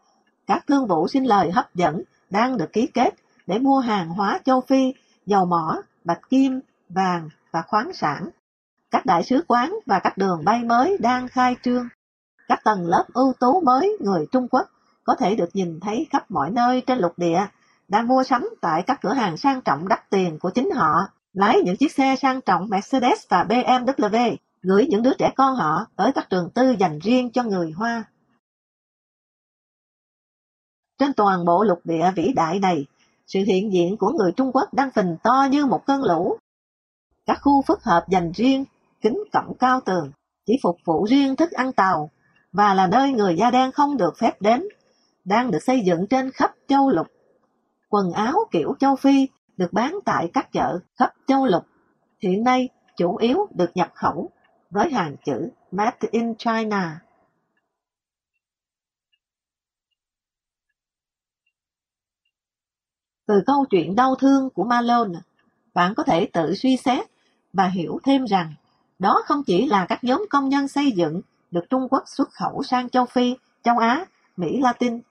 [0.48, 3.14] Các thương vụ xin lời hấp dẫn đang được ký kết
[3.48, 4.94] để mua hàng hóa châu Phi,
[5.26, 6.60] dầu mỏ, bạch kim,
[6.90, 8.30] vàng và khoáng sản.
[8.91, 11.88] Các đại sứ quán và các đường bay mới đang khai trương.
[12.48, 14.68] Các tầng lớp ưu tú mới người Trung Quốc
[15.03, 17.45] có thể được nhìn thấy khắp mọi nơi trên lục địa,
[17.88, 21.61] đang mua sắm tại các cửa hàng sang trọng đắt tiền của chính họ, lái
[21.65, 26.11] những chiếc xe sang trọng Mercedes và BMW, gửi những đứa trẻ con họ tới
[26.15, 28.03] các trường tư dành riêng cho người Hoa.
[30.98, 32.86] Trên toàn bộ lục địa vĩ đại này,
[33.28, 36.38] sự hiện diện của người Trung Quốc đang phình to như một cơn lũ.
[37.26, 38.65] Các khu phức hợp dành riêng,
[39.02, 40.11] kính cổng cao tường,
[40.45, 42.10] chỉ phục vụ riêng thức ăn tàu,
[42.52, 44.64] và là nơi người da đen không được phép đến,
[45.26, 47.07] đang được xây dựng trên khắp châu lục.
[47.90, 51.65] Quần áo kiểu châu Phi được bán tại các chợ khắp châu lục.
[52.22, 54.30] Hiện nay, chủ yếu được nhập khẩu
[54.69, 56.99] với hàng chữ Made in China.
[63.28, 65.20] Từ câu chuyện đau thương của Malone,
[65.74, 67.08] bạn có thể tự suy xét
[67.54, 68.54] và hiểu thêm rằng
[68.99, 71.22] đó không chỉ là các nhóm công nhân xây dựng
[71.52, 74.06] được Trung Quốc xuất khẩu sang châu Phi, châu Á,
[74.38, 75.02] Mỹ Latin.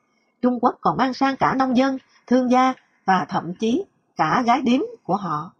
[0.42, 2.74] Trung Quốc còn mang sang cả nông dân, thương gia
[3.04, 3.84] và thậm chí
[4.16, 5.52] cả gái điếm của họ.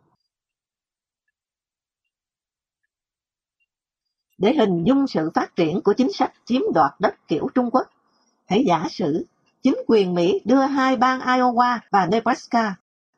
[4.39, 7.87] Để hình dung sự phát triển của chính sách chiếm đoạt đất kiểu Trung Quốc,
[8.47, 9.27] hãy giả sử
[9.67, 12.75] chính quyền Mỹ đưa hai bang Iowa và Nebraska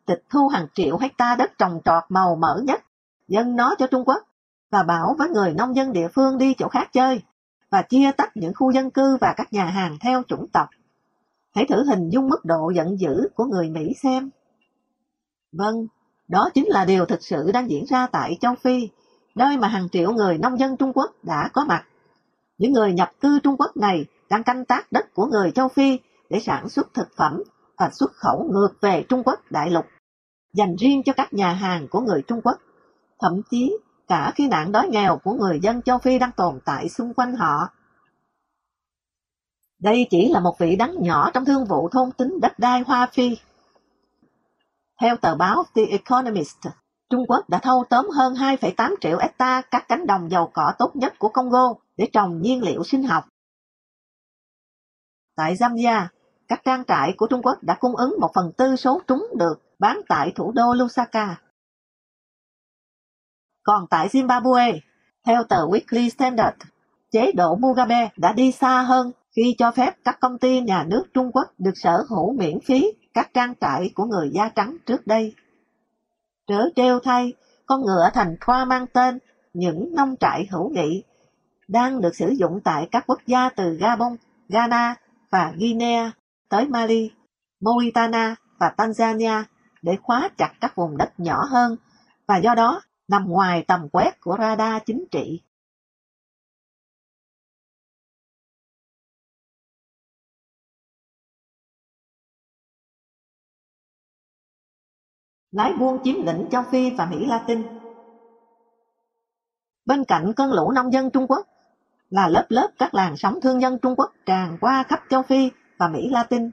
[0.06, 2.84] tịch thu hàng triệu hecta đất trồng trọt màu mỡ nhất,
[3.28, 4.22] dân nó cho Trung Quốc
[4.70, 7.22] và bảo với người nông dân địa phương đi chỗ khác chơi
[7.70, 10.68] và chia tách những khu dân cư và các nhà hàng theo chủng tộc.
[11.54, 14.30] Hãy thử hình dung mức độ giận dữ của người Mỹ xem.
[15.52, 15.86] Vâng,
[16.28, 18.88] đó chính là điều thực sự đang diễn ra tại châu Phi,
[19.34, 21.84] nơi mà hàng triệu người nông dân Trung Quốc đã có mặt.
[22.58, 25.98] Những người nhập cư Trung Quốc này đang canh tác đất của người châu Phi
[26.30, 27.42] để sản xuất thực phẩm
[27.78, 29.86] và xuất khẩu ngược về Trung Quốc đại lục,
[30.52, 32.58] dành riêng cho các nhà hàng của người Trung Quốc.
[33.20, 33.76] Thậm chí
[34.08, 37.36] cả khi nạn đói nghèo của người dân châu Phi đang tồn tại xung quanh
[37.36, 37.68] họ.
[39.78, 43.08] Đây chỉ là một vị đắng nhỏ trong thương vụ thôn tính đất đai Hoa
[43.12, 43.36] Phi.
[45.00, 46.56] Theo tờ báo The Economist,
[47.10, 50.96] Trung Quốc đã thâu tóm hơn 2,8 triệu hecta các cánh đồng giàu cỏ tốt
[50.96, 53.24] nhất của Congo để trồng nhiên liệu sinh học.
[55.36, 56.06] Tại Zambia,
[56.48, 59.62] các trang trại của Trung Quốc đã cung ứng một phần tư số trúng được
[59.78, 61.36] bán tại thủ đô Lusaka.
[63.62, 64.78] Còn tại Zimbabwe,
[65.26, 66.56] theo tờ Weekly Standard,
[67.10, 71.04] chế độ Mugabe đã đi xa hơn khi cho phép các công ty nhà nước
[71.14, 75.06] Trung Quốc được sở hữu miễn phí các trang trại của người da trắng trước
[75.06, 75.34] đây.
[76.46, 77.32] Trớ trêu thay,
[77.66, 79.18] con ngựa thành khoa mang tên
[79.52, 81.02] những nông trại hữu nghị
[81.68, 84.16] đang được sử dụng tại các quốc gia từ Gabon,
[84.48, 84.94] Ghana
[85.30, 86.12] và Guinea
[86.48, 87.10] tới Mali,
[87.60, 89.44] Mauritania và Tanzania
[89.82, 91.76] để khóa chặt các vùng đất nhỏ hơn
[92.26, 95.42] và do đó nằm ngoài tầm quét của radar chính trị.
[105.50, 107.62] Lái buôn chiếm lĩnh châu Phi và Mỹ Latin
[109.84, 111.46] Bên cạnh cơn lũ nông dân Trung Quốc
[112.10, 115.50] là lớp lớp các làn sóng thương nhân Trung Quốc tràn qua khắp châu Phi
[115.78, 116.50] và Mỹ Latin.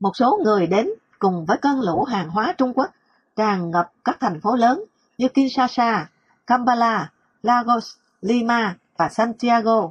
[0.00, 2.90] Một số người đến cùng với cơn lũ hàng hóa Trung Quốc
[3.36, 4.84] tràn ngập các thành phố lớn
[5.18, 6.08] như Kinshasa,
[6.46, 7.12] Kampala,
[7.42, 9.90] Lagos, Lima và Santiago.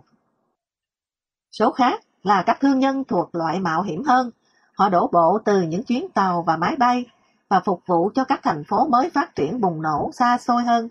[1.52, 4.32] Số khác là các thương nhân thuộc loại mạo hiểm hơn.
[4.78, 7.06] Họ đổ bộ từ những chuyến tàu và máy bay
[7.50, 10.90] và phục vụ cho các thành phố mới phát triển bùng nổ xa xôi hơn,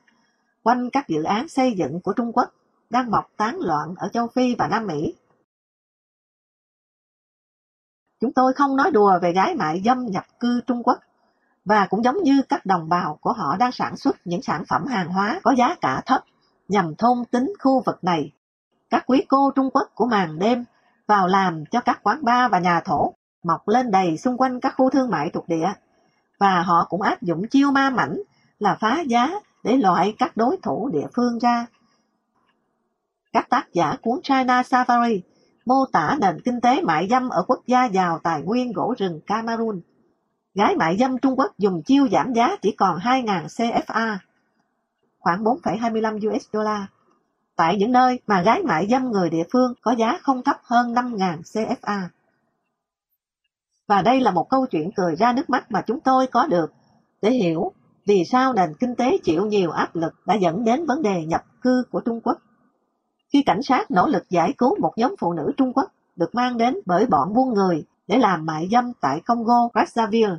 [0.63, 2.53] quanh các dự án xây dựng của Trung Quốc
[2.91, 5.15] đang mọc tán loạn ở châu Phi và Nam Mỹ.
[8.23, 10.99] Chúng tôi không nói đùa về gái mại dâm nhập cư Trung Quốc,
[11.65, 14.87] và cũng giống như các đồng bào của họ đang sản xuất những sản phẩm
[14.87, 16.25] hàng hóa có giá cả thấp
[16.69, 18.33] nhằm thôn tính khu vực này.
[18.91, 20.65] Các quý cô Trung Quốc của màn đêm
[21.07, 23.13] vào làm cho các quán bar và nhà thổ
[23.43, 25.73] mọc lên đầy xung quanh các khu thương mại thuộc địa.
[26.39, 28.23] Và họ cũng áp dụng chiêu ma mảnh
[28.59, 29.31] là phá giá
[29.65, 31.67] để loại các đối thủ địa phương ra.
[33.33, 35.21] Các tác giả cuốn China Safari
[35.65, 39.21] mô tả nền kinh tế mại dâm ở quốc gia giàu tài nguyên gỗ rừng
[39.27, 39.81] Cameroon
[40.55, 44.17] Gái mại dâm Trung Quốc dùng chiêu giảm giá chỉ còn 2.000 CFA,
[45.19, 46.83] khoảng 4,25 US dollar,
[47.57, 50.95] tại những nơi mà gái mại dâm người địa phương có giá không thấp hơn
[50.95, 52.03] 5.000 CFA.
[53.89, 56.73] Và đây là một câu chuyện cười ra nước mắt mà chúng tôi có được
[57.23, 57.73] để hiểu
[58.07, 61.45] vì sao nền kinh tế chịu nhiều áp lực đã dẫn đến vấn đề nhập
[61.61, 62.39] cư của Trung Quốc.
[63.33, 66.59] Khi cảnh sát nỗ lực giải cứu một nhóm phụ nữ Trung Quốc được mang
[66.59, 70.37] đến bởi bọn buôn người để làm mại dâm tại Congo, Brazzaville,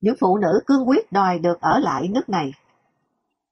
[0.00, 2.52] những phụ nữ cương quyết đòi được ở lại nước này.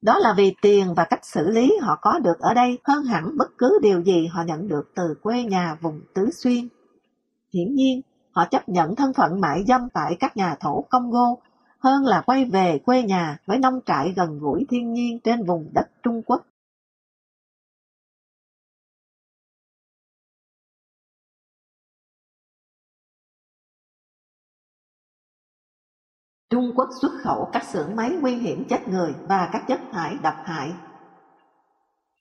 [0.01, 3.37] Đó là vì tiền và cách xử lý họ có được ở đây hơn hẳn
[3.37, 6.67] bất cứ điều gì họ nhận được từ quê nhà vùng Tứ Xuyên.
[7.53, 8.01] Hiển nhiên,
[8.31, 11.35] họ chấp nhận thân phận mại dâm tại các nhà thổ Congo
[11.79, 15.69] hơn là quay về quê nhà với nông trại gần gũi thiên nhiên trên vùng
[15.73, 16.45] đất Trung Quốc.
[26.49, 30.17] Trung Quốc xuất khẩu các xưởng máy nguy hiểm chết người và các chất thải
[30.23, 30.73] độc hại.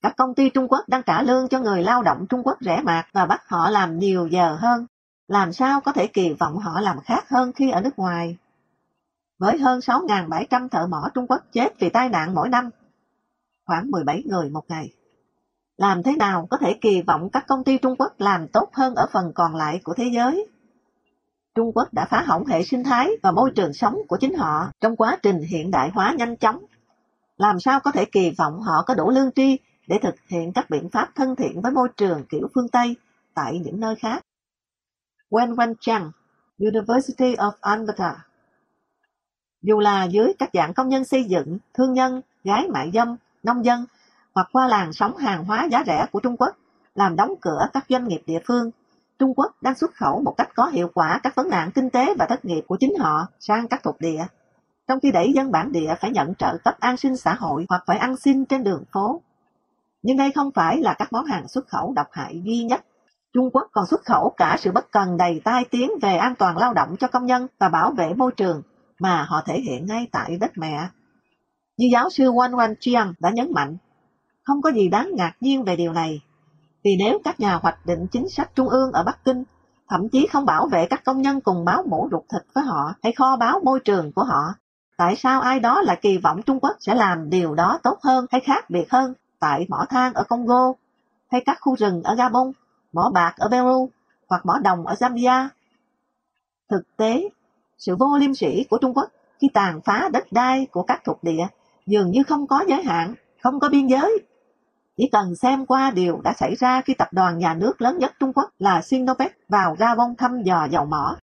[0.02, 2.80] Các công ty Trung Quốc đang trả lương cho người lao động Trung Quốc rẻ
[2.84, 4.86] mạt và bắt họ làm nhiều giờ hơn.
[5.28, 8.36] Làm sao có thể kỳ vọng họ làm khác hơn khi ở nước ngoài?
[9.38, 12.70] Với hơn 6.700 thợ mỏ Trung Quốc chết vì tai nạn mỗi năm,
[13.66, 14.92] khoảng 17 người một ngày.
[15.76, 18.94] Làm thế nào có thể kỳ vọng các công ty Trung Quốc làm tốt hơn
[18.94, 20.46] ở phần còn lại của thế giới?
[21.56, 24.70] Trung Quốc đã phá hỏng hệ sinh thái và môi trường sống của chính họ
[24.80, 26.64] trong quá trình hiện đại hóa nhanh chóng.
[27.36, 30.70] Làm sao có thể kỳ vọng họ có đủ lương tri để thực hiện các
[30.70, 32.96] biện pháp thân thiện với môi trường kiểu phương Tây
[33.34, 34.22] tại những nơi khác?
[35.30, 36.10] Wen Wenchang,
[36.58, 38.16] University of Alberta
[39.62, 43.64] Dù là dưới các dạng công nhân xây dựng, thương nhân, gái mại dâm, nông
[43.64, 43.84] dân
[44.34, 46.56] hoặc qua làng sống hàng hóa giá rẻ của Trung Quốc,
[46.94, 48.70] làm đóng cửa các doanh nghiệp địa phương
[49.18, 52.14] Trung Quốc đang xuất khẩu một cách có hiệu quả các vấn nạn kinh tế
[52.18, 54.24] và thất nghiệp của chính họ sang các thuộc địa,
[54.88, 57.82] trong khi đẩy dân bản địa phải nhận trợ cấp an sinh xã hội hoặc
[57.86, 59.22] phải ăn xin trên đường phố.
[60.02, 62.84] Nhưng đây không phải là các món hàng xuất khẩu độc hại duy nhất.
[63.32, 66.56] Trung Quốc còn xuất khẩu cả sự bất cần đầy tai tiếng về an toàn
[66.56, 68.62] lao động cho công nhân và bảo vệ môi trường
[68.98, 70.88] mà họ thể hiện ngay tại đất mẹ.
[71.76, 73.76] Như giáo sư Wan Wan Chiang đã nhấn mạnh,
[74.42, 76.20] không có gì đáng ngạc nhiên về điều này
[76.86, 79.44] vì nếu các nhà hoạch định chính sách trung ương ở Bắc Kinh
[79.88, 82.92] thậm chí không bảo vệ các công nhân cùng máu mủ ruột thịt với họ
[83.02, 84.54] hay kho báo môi trường của họ,
[84.96, 88.26] tại sao ai đó lại kỳ vọng Trung Quốc sẽ làm điều đó tốt hơn
[88.30, 90.72] hay khác biệt hơn tại mỏ than ở Congo,
[91.30, 92.52] hay các khu rừng ở Gabon,
[92.92, 93.88] mỏ bạc ở Peru
[94.28, 95.48] hoặc mỏ đồng ở Zambia?
[96.70, 97.28] Thực tế,
[97.78, 99.10] sự vô liêm sỉ của Trung Quốc
[99.40, 101.46] khi tàn phá đất đai của các thuộc địa
[101.86, 104.26] dường như không có giới hạn, không có biên giới
[104.96, 108.12] chỉ cần xem qua điều đã xảy ra khi tập đoàn nhà nước lớn nhất
[108.20, 111.16] Trung Quốc là Sinopec vào Gabon thăm dò dầu mỏ.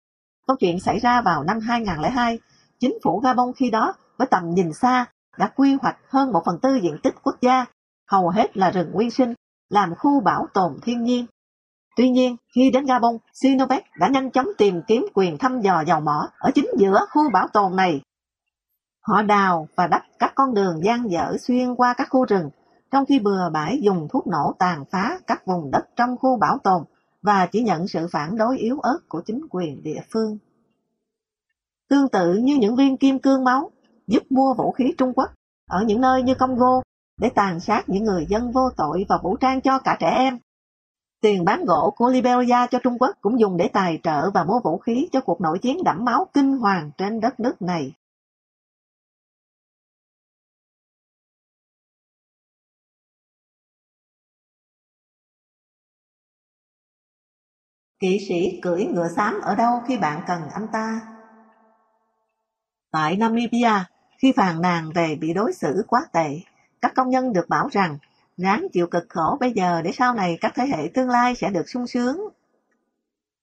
[0.47, 2.39] Câu chuyện xảy ra vào năm 2002,
[2.79, 5.05] chính phủ Gabon khi đó với tầm nhìn xa
[5.37, 7.65] đã quy hoạch hơn một phần tư diện tích quốc gia,
[8.07, 9.33] hầu hết là rừng nguyên sinh,
[9.69, 11.25] làm khu bảo tồn thiên nhiên.
[11.95, 15.99] Tuy nhiên, khi đến Gabon, Sinopec đã nhanh chóng tìm kiếm quyền thăm dò dầu
[15.99, 18.01] mỏ ở chính giữa khu bảo tồn này.
[19.07, 22.49] Họ đào và đắp các con đường gian dở xuyên qua các khu rừng
[22.91, 26.57] trong khi bừa bãi dùng thuốc nổ tàn phá các vùng đất trong khu bảo
[26.63, 26.83] tồn
[27.21, 30.37] và chỉ nhận sự phản đối yếu ớt của chính quyền địa phương.
[31.89, 33.71] Tương tự như những viên kim cương máu
[34.07, 35.29] giúp mua vũ khí Trung Quốc
[35.69, 36.81] ở những nơi như Congo
[37.21, 40.39] để tàn sát những người dân vô tội và vũ trang cho cả trẻ em.
[41.21, 44.59] Tiền bán gỗ của Liberia cho Trung Quốc cũng dùng để tài trợ và mua
[44.59, 47.93] vũ khí cho cuộc nội chiến đẫm máu kinh hoàng trên đất nước này.
[58.01, 61.01] Kỵ sĩ cưỡi ngựa xám ở đâu khi bạn cần anh ta?
[62.91, 63.83] Tại Namibia,
[64.17, 66.39] khi phàn nàn về bị đối xử quá tệ,
[66.81, 67.97] các công nhân được bảo rằng
[68.37, 71.49] ráng chịu cực khổ bây giờ để sau này các thế hệ tương lai sẽ
[71.49, 72.29] được sung sướng.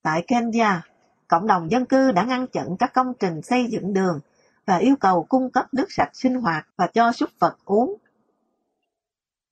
[0.02, 0.82] Tại Kenya,
[1.28, 4.20] cộng đồng dân cư đã ngăn chặn các công trình xây dựng đường
[4.66, 7.94] và yêu cầu cung cấp nước sạch sinh hoạt và cho súc vật uống.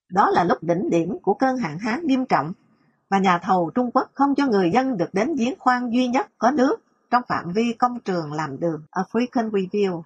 [0.09, 2.53] Đó là lúc đỉnh điểm của cơn hạn hán nghiêm trọng
[3.11, 6.27] và nhà thầu Trung Quốc không cho người dân được đến giếng khoan duy nhất
[6.39, 6.77] có nước
[7.11, 10.03] trong phạm vi công trường làm đường African Review.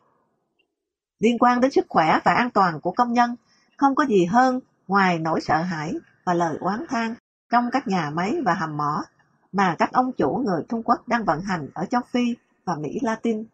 [1.19, 3.37] Liên quan đến sức khỏe và an toàn của công nhân,
[3.77, 5.93] không có gì hơn ngoài nỗi sợ hãi
[6.25, 7.15] và lời oán than
[7.51, 9.05] trong các nhà máy và hầm mỏ
[9.53, 12.99] mà các ông chủ người Trung Quốc đang vận hành ở châu Phi và Mỹ
[13.03, 13.45] Latin.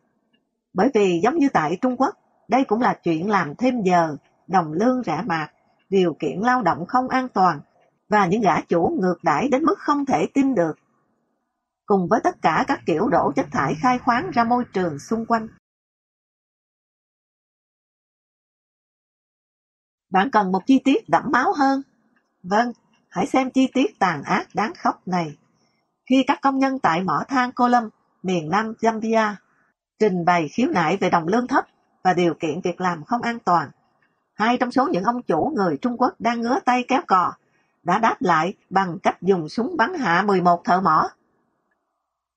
[0.75, 2.15] Bởi vì giống như tại Trung Quốc,
[2.49, 4.17] đây cũng là chuyện làm thêm giờ,
[4.47, 5.51] đồng lương rẻ mạt,
[5.91, 7.61] điều kiện lao động không an toàn
[8.09, 10.79] và những gã chủ ngược đãi đến mức không thể tin được.
[11.87, 15.27] Cùng với tất cả các kiểu đổ chất thải khai khoáng ra môi trường xung
[15.27, 15.49] quanh.
[20.11, 21.83] Bạn cần một chi tiết đẫm máu hơn.
[22.43, 22.73] Vâng,
[23.09, 25.37] hãy xem chi tiết tàn ác đáng khóc này.
[26.11, 27.89] Khi các công nhân tại mỏ than Colum,
[28.23, 29.35] miền Nam Zambia,
[29.99, 31.65] trình bày khiếu nại về đồng lương thấp
[32.03, 33.71] và điều kiện việc làm không an toàn.
[34.35, 37.33] Hai trong số những ông chủ người Trung Quốc đang ngứa tay kéo cò
[37.87, 41.09] đã đáp lại bằng cách dùng súng bắn hạ 11 thợ mỏ.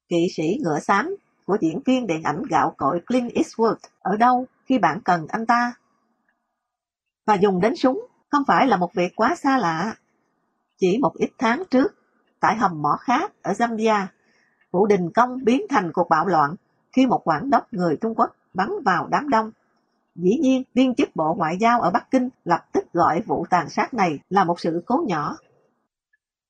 [0.10, 1.16] Kỵ sĩ ngựa xám
[1.46, 5.46] của diễn viên điện ảnh gạo cội Clint Eastwood ở đâu khi bạn cần anh
[5.46, 5.74] ta?
[7.26, 9.96] Và dùng đến súng không phải là một việc quá xa lạ.
[10.78, 11.96] Chỉ một ít tháng trước,
[12.40, 14.06] tại hầm mỏ khác ở Zambia,
[14.72, 16.56] vụ đình công biến thành cuộc bạo loạn
[16.92, 19.52] khi một quản đốc người Trung Quốc bắn vào đám đông.
[20.16, 23.70] Dĩ nhiên, viên chức Bộ Ngoại giao ở Bắc Kinh lập tức gọi vụ tàn
[23.70, 25.38] sát này là một sự cố nhỏ.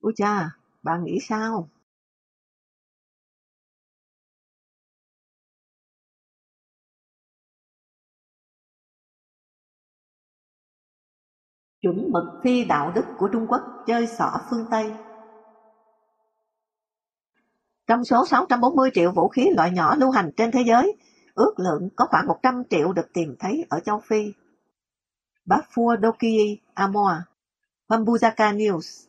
[0.01, 0.49] Ôi cha,
[0.83, 1.69] bạn nghĩ sao?
[11.81, 14.91] Chuẩn mực phi đạo đức của Trung Quốc chơi xỏ phương Tây
[17.87, 20.97] Trong số 640 triệu vũ khí loại nhỏ lưu hành trên thế giới,
[21.39, 24.33] ước lượng có khoảng 100 triệu được tìm thấy ở châu Phi.
[25.45, 27.23] Bafua Doki Amoa,
[27.89, 29.07] Pambuzaka News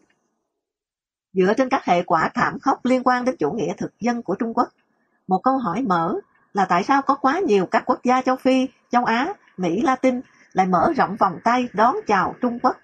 [1.33, 4.35] Dựa trên các hệ quả thảm khốc liên quan đến chủ nghĩa thực dân của
[4.35, 4.69] Trung Quốc,
[5.29, 6.15] một câu hỏi mở
[6.53, 10.21] là tại sao có quá nhiều các quốc gia châu Phi, châu Á, Mỹ Latin
[10.53, 12.77] lại mở rộng vòng tay đón chào Trung Quốc.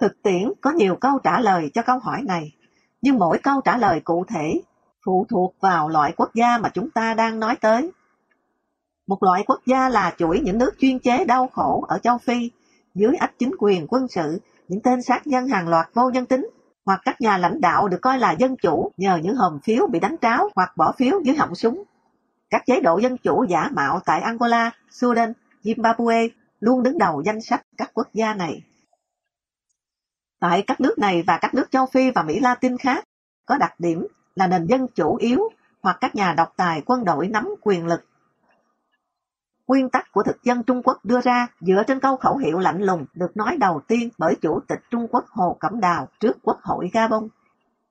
[0.00, 2.56] Thực tiễn có nhiều câu trả lời cho câu hỏi này,
[3.02, 4.62] nhưng mỗi câu trả lời cụ thể
[5.06, 7.90] phụ thuộc vào loại quốc gia mà chúng ta đang nói tới.
[9.06, 12.50] Một loại quốc gia là chuỗi những nước chuyên chế đau khổ ở châu Phi,
[12.94, 16.50] dưới ách chính quyền quân sự, những tên sát nhân hàng loạt vô nhân tính,
[16.84, 20.00] hoặc các nhà lãnh đạo được coi là dân chủ nhờ những hòm phiếu bị
[20.00, 21.82] đánh tráo hoặc bỏ phiếu dưới họng súng.
[22.50, 26.28] Các chế độ dân chủ giả mạo tại Angola, Sudan, Zimbabwe
[26.60, 28.62] luôn đứng đầu danh sách các quốc gia này.
[30.40, 33.04] Tại các nước này và các nước châu Phi và Mỹ Latin khác,
[33.46, 34.06] có đặc điểm
[34.36, 35.40] là nền dân chủ yếu
[35.82, 38.00] hoặc các nhà độc tài quân đội nắm quyền lực.
[39.66, 42.82] Nguyên tắc của thực dân Trung Quốc đưa ra dựa trên câu khẩu hiệu lạnh
[42.82, 46.58] lùng được nói đầu tiên bởi Chủ tịch Trung Quốc Hồ Cẩm Đào trước Quốc
[46.62, 47.28] hội Gabon.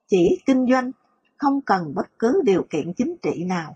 [0.08, 0.92] Chỉ kinh doanh,
[1.38, 3.76] không cần bất cứ điều kiện chính trị nào.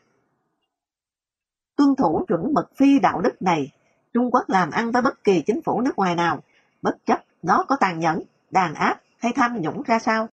[1.76, 3.72] Tuân thủ chuẩn mực phi đạo đức này,
[4.14, 6.44] Trung Quốc làm ăn với bất kỳ chính phủ nước ngoài nào,
[6.82, 10.28] bất chấp nó có tàn nhẫn, đàn áp hay tham nhũng ra sao.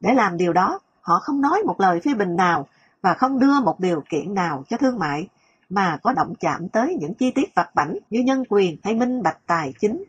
[0.00, 2.68] Để làm điều đó, họ không nói một lời phê bình nào
[3.02, 5.28] và không đưa một điều kiện nào cho thương mại,
[5.68, 9.22] mà có động chạm tới những chi tiết vặt vảnh như nhân quyền hay minh
[9.22, 10.04] bạch tài chính.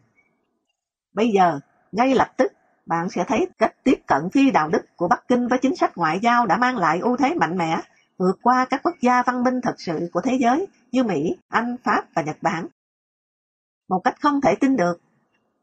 [1.14, 1.60] Bây giờ,
[1.91, 2.52] ngay lập tức,
[2.86, 5.98] bạn sẽ thấy cách tiếp cận phi đạo đức của Bắc Kinh với chính sách
[5.98, 7.82] ngoại giao đã mang lại ưu thế mạnh mẽ,
[8.18, 11.76] vượt qua các quốc gia văn minh thật sự của thế giới như Mỹ, Anh,
[11.84, 12.68] Pháp và Nhật Bản.
[13.90, 15.02] Một cách không thể tin được,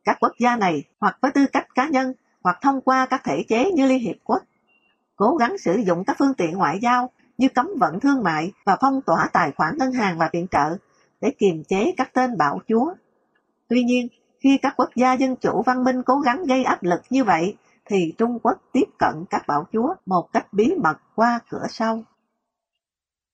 [0.05, 2.12] các quốc gia này hoặc với tư cách cá nhân
[2.43, 4.43] hoặc thông qua các thể chế như Liên Hiệp Quốc
[5.20, 8.76] cố gắng sử dụng các phương tiện ngoại giao như cấm vận thương mại và
[8.80, 10.76] phong tỏa tài khoản ngân hàng và viện trợ
[11.20, 12.94] để kiềm chế các tên bạo chúa.
[13.68, 14.09] Tuy nhiên,
[14.40, 17.56] khi các quốc gia dân chủ văn minh cố gắng gây áp lực như vậy,
[17.84, 22.02] thì Trung Quốc tiếp cận các bạo chúa một cách bí mật qua cửa sau.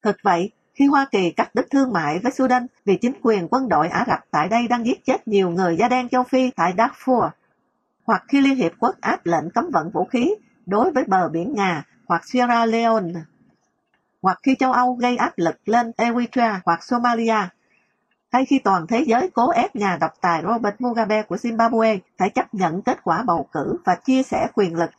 [0.02, 3.68] Thực vậy, khi Hoa Kỳ cắt đứt thương mại với Sudan vì chính quyền quân
[3.68, 6.74] đội Ả Rập tại đây đang giết chết nhiều người da đen châu Phi tại
[6.76, 7.28] Darfur,
[8.04, 10.34] hoặc khi Liên Hiệp Quốc áp lệnh cấm vận vũ khí
[10.66, 13.12] đối với bờ biển Nga hoặc Sierra Leone,
[14.22, 17.48] hoặc khi châu Âu gây áp lực lên Eritrea hoặc Somalia,
[18.32, 22.30] hay khi toàn thế giới cố ép nhà độc tài Robert Mugabe của Zimbabwe phải
[22.30, 24.90] chấp nhận kết quả bầu cử và chia sẻ quyền lực.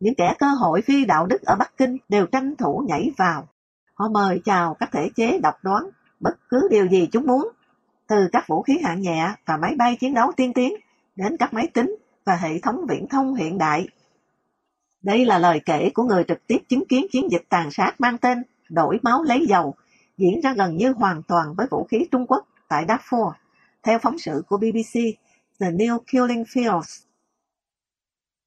[0.00, 3.48] Những kẻ cơ hội phi đạo đức ở Bắc Kinh đều tranh thủ nhảy vào.
[3.94, 5.90] Họ mời chào các thể chế độc đoán,
[6.20, 7.48] bất cứ điều gì chúng muốn,
[8.08, 10.74] từ các vũ khí hạng nhẹ và máy bay chiến đấu tiên tiến
[11.16, 13.88] đến các máy tính và hệ thống viễn thông hiện đại.
[15.06, 18.18] Đây là lời kể của người trực tiếp chứng kiến chiến dịch tàn sát mang
[18.18, 19.74] tên đổi máu lấy dầu,
[20.18, 23.32] diễn ra gần như hoàn toàn với vũ khí Trung Quốc tại Darfur,
[23.82, 25.00] theo phóng sự của BBC
[25.60, 27.04] The New Killing Fields.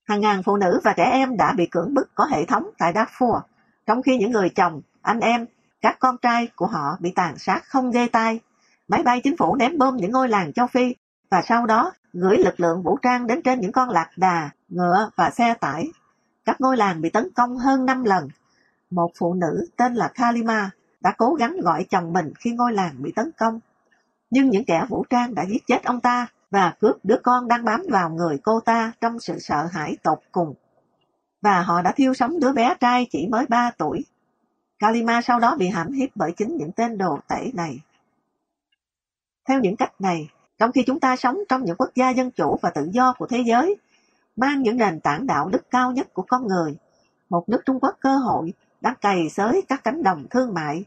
[0.04, 2.94] Hàng ngàn phụ nữ và trẻ em đã bị cưỡng bức có hệ thống tại
[2.94, 3.40] Darfur,
[3.86, 5.46] trong khi những người chồng, anh em,
[5.82, 8.40] các con trai của họ bị tàn sát không ghê tai.
[8.88, 10.96] Máy bay chính phủ ném bom những ngôi làng châu Phi
[11.32, 15.10] và sau đó gửi lực lượng vũ trang đến trên những con lạc đà, ngựa
[15.16, 15.86] và xe tải.
[16.50, 18.30] Các ngôi làng bị tấn công hơn 5 lần
[18.90, 20.70] một phụ nữ tên là Kalima
[21.02, 23.60] đã cố gắng gọi chồng mình khi ngôi làng bị tấn công.
[24.30, 27.66] Nhưng những kẻ vũ trang đã giết chết ông ta và cướp đứa con đang
[27.66, 30.54] bám vào người cô ta trong sự sợ hãi tột cùng.
[31.42, 34.06] Và họ đã thiêu sống đứa bé trai chỉ mới 3 tuổi.
[34.80, 37.80] Kalima sau đó bị hãm hiếp bởi chính những tên đồ tể này.
[39.48, 42.58] Theo những cách này, trong khi chúng ta sống trong những quốc gia dân chủ
[42.62, 43.76] và tự do của thế giới,
[44.40, 46.78] mang những nền tảng đạo đức cao nhất của con người,
[47.30, 50.86] một nước Trung Quốc cơ hội đang cày xới các cánh đồng thương mại.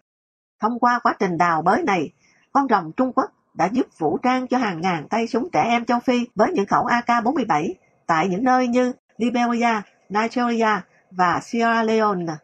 [0.60, 2.12] Thông qua quá trình đào bới này,
[2.52, 5.84] con rồng Trung Quốc đã giúp vũ trang cho hàng ngàn tay súng trẻ em
[5.84, 7.74] châu Phi với những khẩu AK-47
[8.06, 10.80] tại những nơi như Liberia, Nigeria
[11.10, 12.34] và Sierra Leone.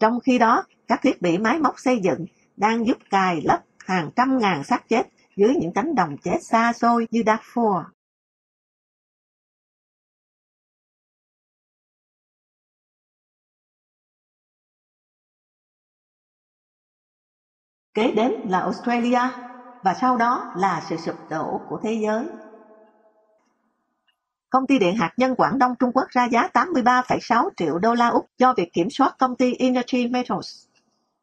[0.00, 2.26] Trong khi đó, các thiết bị máy móc xây dựng
[2.56, 6.72] đang giúp cài lấp hàng trăm ngàn xác chết dưới những cánh đồng chết xa
[6.72, 7.82] xôi như Darfur.
[17.98, 19.20] Kế đến là Australia
[19.82, 22.24] và sau đó là sự sụp đổ của thế giới.
[24.50, 28.08] Công ty điện hạt nhân Quảng Đông Trung Quốc ra giá 83,6 triệu đô la
[28.08, 30.66] Úc cho việc kiểm soát công ty Energy Metals,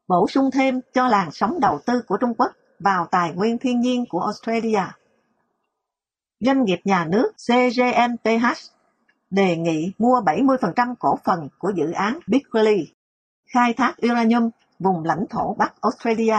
[0.08, 3.80] bổ sung thêm cho làn sóng đầu tư của Trung Quốc vào tài nguyên thiên
[3.80, 4.82] nhiên của Australia.
[6.40, 8.46] Doanh nghiệp nhà nước CGNPH
[9.30, 12.92] đề nghị mua 70% cổ phần của dự án Bickley,
[13.46, 16.36] khai thác uranium vùng lãnh thổ Bắc Australia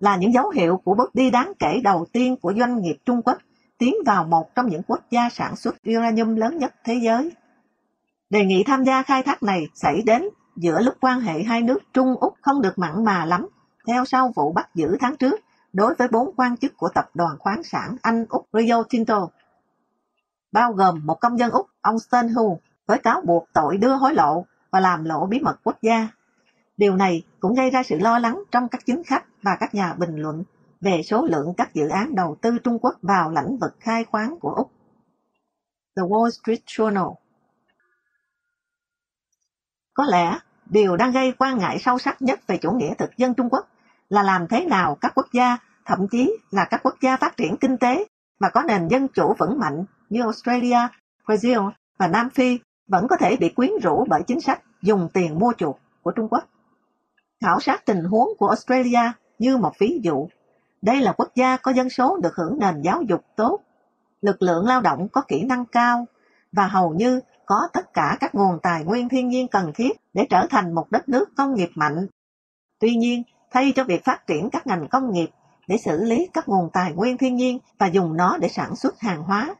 [0.00, 3.22] là những dấu hiệu của bước đi đáng kể đầu tiên của doanh nghiệp Trung
[3.22, 3.38] Quốc
[3.78, 7.32] tiến vào một trong những quốc gia sản xuất uranium lớn nhất thế giới.
[8.30, 11.78] Đề nghị tham gia khai thác này xảy đến giữa lúc quan hệ hai nước
[11.92, 13.48] Trung Úc không được mặn mà lắm,
[13.86, 15.40] theo sau vụ bắt giữ tháng trước
[15.72, 19.28] đối với bốn quan chức của tập đoàn khoáng sản Anh Úc Rio Tinto,
[20.52, 24.44] bao gồm một công dân Úc, ông Sternhu, với cáo buộc tội đưa hối lộ
[24.70, 26.08] và làm lộ bí mật quốc gia.
[26.76, 29.94] Điều này cũng gây ra sự lo lắng trong các chính khách và các nhà
[29.94, 30.44] bình luận
[30.80, 34.38] về số lượng các dự án đầu tư Trung Quốc vào lĩnh vực khai khoáng
[34.40, 34.70] của Úc.
[35.96, 37.14] The Wall Street Journal
[39.94, 43.34] Có lẽ, điều đang gây quan ngại sâu sắc nhất về chủ nghĩa thực dân
[43.34, 43.68] Trung Quốc
[44.08, 47.56] là làm thế nào các quốc gia, thậm chí là các quốc gia phát triển
[47.56, 48.06] kinh tế
[48.40, 50.78] mà có nền dân chủ vững mạnh như Australia,
[51.26, 55.38] Brazil và Nam Phi vẫn có thể bị quyến rũ bởi chính sách dùng tiền
[55.38, 56.44] mua chuộc của Trung Quốc.
[57.40, 60.28] Khảo sát tình huống của Australia như một ví dụ.
[60.82, 63.60] Đây là quốc gia có dân số được hưởng nền giáo dục tốt,
[64.22, 66.06] lực lượng lao động có kỹ năng cao
[66.52, 70.26] và hầu như có tất cả các nguồn tài nguyên thiên nhiên cần thiết để
[70.30, 72.06] trở thành một đất nước công nghiệp mạnh.
[72.78, 75.30] Tuy nhiên, thay cho việc phát triển các ngành công nghiệp
[75.66, 79.00] để xử lý các nguồn tài nguyên thiên nhiên và dùng nó để sản xuất
[79.00, 79.54] hàng hóa,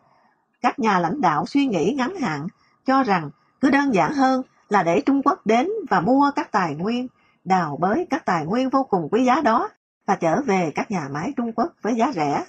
[0.60, 2.46] các nhà lãnh đạo suy nghĩ ngắn hạn
[2.86, 3.30] cho rằng
[3.60, 7.08] cứ đơn giản hơn là để Trung Quốc đến và mua các tài nguyên
[7.48, 9.70] đào bới các tài nguyên vô cùng quý giá đó
[10.06, 12.44] và trở về các nhà máy Trung Quốc với giá rẻ.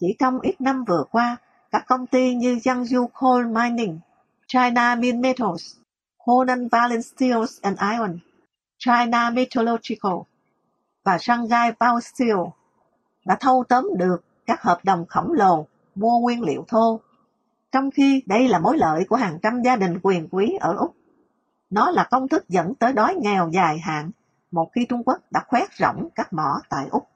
[0.00, 1.36] Chỉ trong ít năm vừa qua,
[1.70, 3.98] các công ty như Jiangsu Coal Mining,
[4.46, 5.76] China Min Metals,
[6.18, 8.18] Honan Valence Steels and Iron,
[8.78, 10.18] China Metallurgical
[11.04, 12.38] và Shanghai Power Steel
[13.24, 17.00] đã thâu tóm được các hợp đồng khổng lồ mua nguyên liệu thô,
[17.72, 20.97] trong khi đây là mối lợi của hàng trăm gia đình quyền quý ở Úc.
[21.70, 24.10] Nó là công thức dẫn tới đói nghèo dài hạn
[24.50, 27.08] một khi Trung Quốc đã khoét rộng các mỏ tại Úc.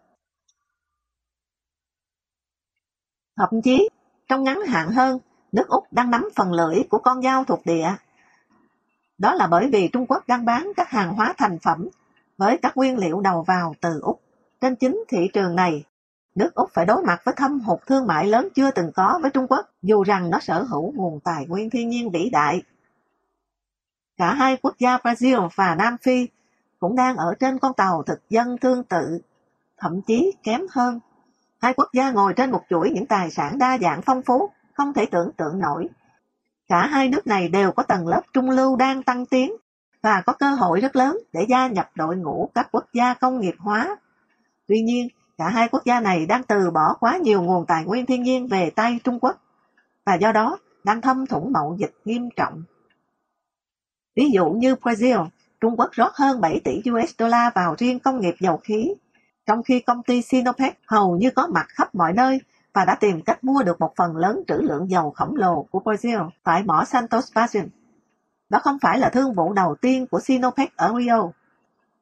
[3.37, 3.89] Thậm chí,
[4.29, 5.19] trong ngắn hạn hơn,
[5.53, 7.89] nước Úc đang nắm phần lưỡi của con dao thuộc địa.
[9.19, 11.89] Đó là bởi vì Trung Quốc đang bán các hàng hóa thành phẩm
[12.39, 14.21] với các nguyên liệu đầu vào từ Úc.
[14.61, 15.85] Trên chính thị trường này,
[16.35, 19.31] nước Úc phải đối mặt với thâm hụt thương mại lớn chưa từng có với
[19.31, 22.63] Trung Quốc, dù rằng nó sở hữu nguồn tài nguyên thiên nhiên vĩ đại
[24.17, 26.29] Cả hai quốc gia Brazil và Nam Phi
[26.79, 29.21] cũng đang ở trên con tàu thực dân tương tự,
[29.79, 31.01] thậm chí kém hơn.
[31.61, 34.93] Hai quốc gia ngồi trên một chuỗi những tài sản đa dạng phong phú, không
[34.93, 35.89] thể tưởng tượng nổi.
[36.69, 39.53] Cả hai nước này đều có tầng lớp trung lưu đang tăng tiến
[40.03, 43.41] và có cơ hội rất lớn để gia nhập đội ngũ các quốc gia công
[43.41, 43.97] nghiệp hóa.
[44.69, 45.09] Tuy nhiên,
[45.39, 48.49] cả hai quốc gia này đang từ bỏ quá nhiều nguồn tài nguyên thiên nhiên
[48.49, 49.37] về tay Trung Quốc
[50.07, 52.63] và do đó đang thâm thủng mậu dịch nghiêm trọng.
[54.17, 55.27] Ví dụ như Brazil,
[55.61, 57.23] Trung Quốc rót hơn 7 tỷ USD
[57.55, 58.95] vào riêng công nghiệp dầu khí,
[59.47, 62.41] trong khi công ty Sinopec hầu như có mặt khắp mọi nơi
[62.73, 65.81] và đã tìm cách mua được một phần lớn trữ lượng dầu khổng lồ của
[65.85, 67.69] Brazil tại mỏ Santos Basin.
[68.49, 71.29] Đó không phải là thương vụ đầu tiên của Sinopec ở Rio.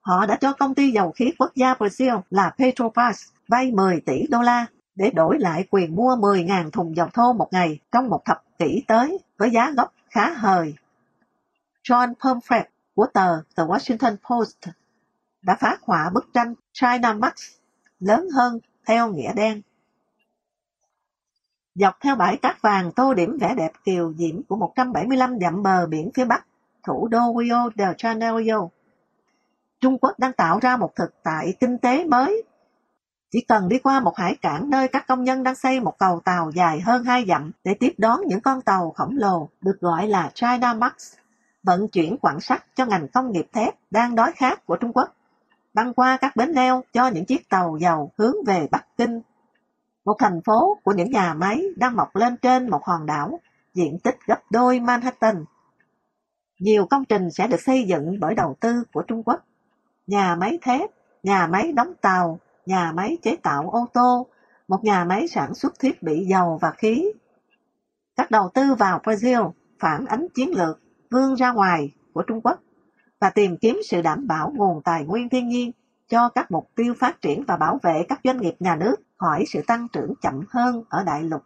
[0.01, 4.27] Họ đã cho công ty dầu khí quốc gia Brazil là Petrobras vay 10 tỷ
[4.31, 8.25] đô la để đổi lại quyền mua 10.000 thùng dầu thô một ngày trong một
[8.25, 10.75] thập kỷ tới với giá gốc khá hời
[11.91, 12.65] John Pomfret
[12.95, 14.57] của tờ The Washington Post
[15.43, 17.33] đã phá họa bức tranh China Max
[18.01, 19.63] lớn hơn theo nghĩa đen.
[21.75, 25.87] Dọc theo bãi cát vàng tô điểm vẻ đẹp kiều diễm của 175 dặm bờ
[25.87, 26.47] biển phía bắc,
[26.87, 28.69] thủ đô Rio de Janeiro.
[29.81, 32.43] Trung Quốc đang tạo ra một thực tại kinh tế mới.
[33.33, 36.21] Chỉ cần đi qua một hải cảng nơi các công nhân đang xây một cầu
[36.25, 40.09] tàu dài hơn hai dặm để tiếp đón những con tàu khổng lồ được gọi
[40.09, 41.20] là China Max
[41.63, 45.17] vận chuyển quặng sắt cho ngành công nghiệp thép đang đói khát của Trung Quốc,
[45.75, 49.21] băng qua các bến neo cho những chiếc tàu dầu hướng về Bắc Kinh.
[50.05, 53.41] Một thành phố của những nhà máy đang mọc lên trên một hòn đảo,
[53.75, 55.45] diện tích gấp đôi Manhattan.
[56.61, 59.41] Nhiều công trình sẽ được xây dựng bởi đầu tư của Trung Quốc.
[60.07, 60.91] Nhà máy thép,
[61.23, 64.27] nhà máy đóng tàu, nhà máy chế tạo ô tô,
[64.69, 67.13] một nhà máy sản xuất thiết bị dầu và khí.
[68.17, 70.81] Các đầu tư vào Brazil phản ánh chiến lược
[71.11, 72.61] vươn ra ngoài của Trung Quốc
[73.21, 75.73] và tìm kiếm sự đảm bảo nguồn tài nguyên thiên nhiên
[76.09, 79.45] cho các mục tiêu phát triển và bảo vệ các doanh nghiệp nhà nước khỏi
[79.47, 81.43] sự tăng trưởng chậm hơn ở đại lục.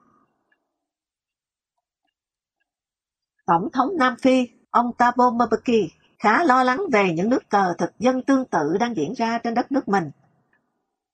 [3.47, 7.99] Tổng thống Nam Phi, ông Thabo Mbeki, khá lo lắng về những nước cờ thực
[7.99, 10.11] dân tương tự đang diễn ra trên đất nước mình.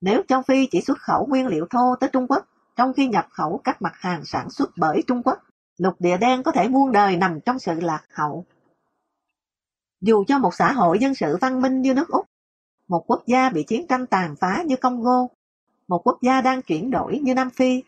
[0.01, 3.27] Nếu châu Phi chỉ xuất khẩu nguyên liệu thô tới Trung Quốc, trong khi nhập
[3.31, 5.39] khẩu các mặt hàng sản xuất bởi Trung Quốc,
[5.81, 8.45] lục địa đen có thể muôn đời nằm trong sự lạc hậu.
[10.01, 12.27] Dù cho một xã hội dân sự văn minh như nước Úc,
[12.89, 15.27] một quốc gia bị chiến tranh tàn phá như Congo,
[15.89, 17.83] một quốc gia đang chuyển đổi như Nam Phi,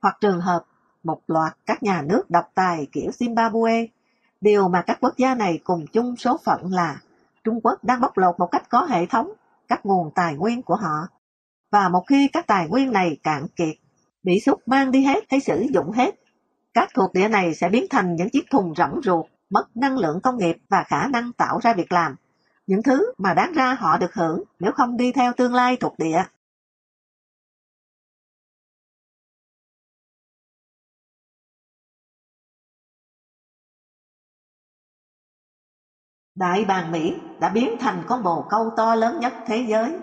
[0.00, 0.64] hoặc trường hợp
[1.02, 3.86] một loạt các nhà nước độc tài kiểu Zimbabwe,
[4.40, 7.00] điều mà các quốc gia này cùng chung số phận là
[7.44, 9.32] Trung Quốc đang bóc lột một cách có hệ thống
[9.68, 11.08] các nguồn tài nguyên của họ.
[11.70, 13.76] Và một khi các tài nguyên này cạn kiệt,
[14.22, 16.14] bị xúc mang đi hết hay sử dụng hết,
[16.78, 20.20] các thuộc địa này sẽ biến thành những chiếc thùng rỗng ruột, mất năng lượng
[20.22, 22.16] công nghiệp và khả năng tạo ra việc làm.
[22.66, 25.98] Những thứ mà đáng ra họ được hưởng nếu không đi theo tương lai thuộc
[25.98, 26.24] địa.
[36.34, 39.96] Đại bàng Mỹ đã biến thành con bồ câu to lớn nhất thế giới.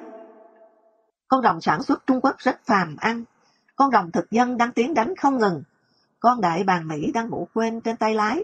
[1.27, 3.23] Con rồng sản xuất Trung Quốc rất phàm ăn.
[3.75, 5.63] Con rồng thực dân đang tiến đánh không ngừng.
[6.25, 8.43] Con đại bàng Mỹ đang ngủ quên trên tay lái.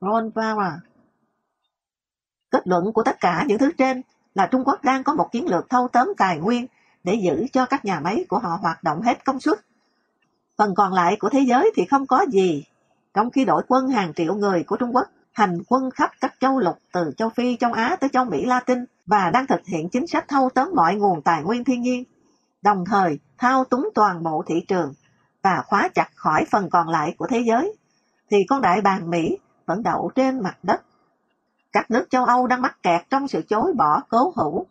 [0.00, 0.72] Ron Power.
[2.50, 4.02] Kết luận của tất cả những thứ trên
[4.34, 6.66] là Trung Quốc đang có một chiến lược thâu tóm tài nguyên
[7.04, 9.58] để giữ cho các nhà máy của họ hoạt động hết công suất.
[10.58, 12.64] Phần còn lại của thế giới thì không có gì,
[13.14, 16.58] trong khi đội quân hàng triệu người của Trung Quốc hành quân khắp các châu
[16.58, 20.06] lục từ châu Phi, châu Á tới châu Mỹ Latin và đang thực hiện chính
[20.06, 22.04] sách thâu tóm mọi nguồn tài nguyên thiên nhiên,
[22.62, 24.92] đồng thời thao túng toàn bộ thị trường
[25.46, 27.76] và khóa chặt khỏi phần còn lại của thế giới,
[28.30, 30.82] thì con đại bàng Mỹ vẫn đậu trên mặt đất.
[31.72, 34.66] Các nước châu Âu đang mắc kẹt trong sự chối bỏ cố hữu,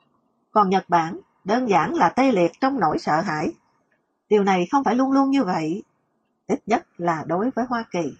[0.52, 3.47] còn Nhật Bản đơn giản là tê liệt trong nỗi sợ hãi.
[4.30, 5.84] Điều này không phải luôn luôn như vậy,
[6.47, 8.18] ít nhất là đối với Hoa Kỳ.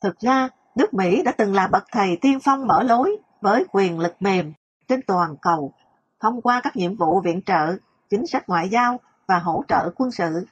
[0.00, 3.98] Thực ra, nước Mỹ đã từng là bậc thầy tiên phong mở lối với quyền
[3.98, 4.52] lực mềm
[4.88, 5.72] trên toàn cầu
[6.20, 7.76] thông qua các nhiệm vụ viện trợ,
[8.10, 10.46] chính sách ngoại giao và hỗ trợ quân sự.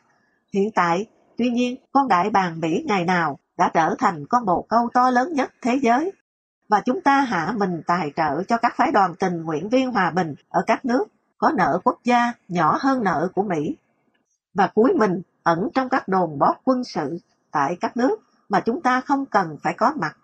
[0.52, 1.06] Hiện tại,
[1.36, 5.10] tuy nhiên, con đại bàng Mỹ ngày nào đã trở thành con bồ câu to
[5.10, 6.12] lớn nhất thế giới.
[6.68, 10.10] Và chúng ta hạ mình tài trợ cho các phái đoàn tình nguyện viên hòa
[10.10, 11.04] bình ở các nước
[11.38, 13.76] có nợ quốc gia nhỏ hơn nợ của Mỹ.
[14.54, 17.18] Và cuối mình ẩn trong các đồn bóp quân sự
[17.50, 18.16] tại các nước
[18.48, 20.16] mà chúng ta không cần phải có mặt.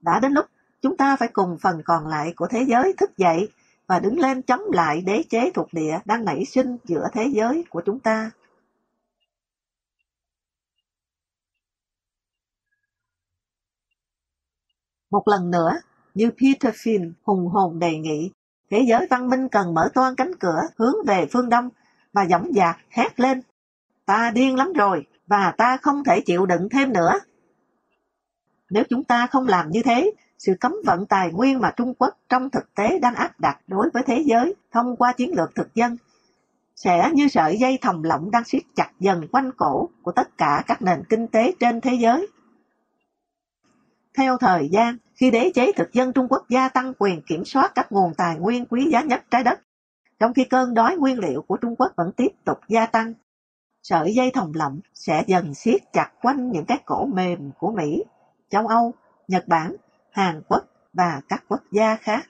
[0.00, 0.46] Đã đến lúc
[0.82, 3.48] chúng ta phải cùng phần còn lại của thế giới thức dậy
[3.88, 7.64] và đứng lên chống lại đế chế thuộc địa đang nảy sinh giữa thế giới
[7.70, 8.30] của chúng ta.
[15.10, 15.70] Một lần nữa,
[16.14, 18.30] như Peter Finn hùng hồn đề nghị,
[18.70, 21.70] thế giới văn minh cần mở toan cánh cửa hướng về phương Đông
[22.12, 23.42] và dõng dạc hét lên.
[24.06, 27.20] Ta điên lắm rồi và ta không thể chịu đựng thêm nữa.
[28.70, 32.18] Nếu chúng ta không làm như thế, sự cấm vận tài nguyên mà Trung Quốc
[32.28, 35.74] trong thực tế đang áp đặt đối với thế giới thông qua chiến lược thực
[35.74, 35.96] dân
[36.76, 40.64] sẽ như sợi dây thòng lọng đang siết chặt dần quanh cổ của tất cả
[40.66, 42.26] các nền kinh tế trên thế giới.
[44.18, 47.72] Theo thời gian, khi đế chế thực dân Trung Quốc gia tăng quyền kiểm soát
[47.74, 49.60] các nguồn tài nguyên quý giá nhất trái đất,
[50.18, 53.14] trong khi cơn đói nguyên liệu của Trung Quốc vẫn tiếp tục gia tăng,
[53.82, 58.04] sợi dây thòng lọng sẽ dần siết chặt quanh những cái cổ mềm của Mỹ
[58.50, 58.94] châu Âu,
[59.28, 59.76] Nhật Bản,
[60.18, 62.28] Hàn Quốc và các quốc gia khác.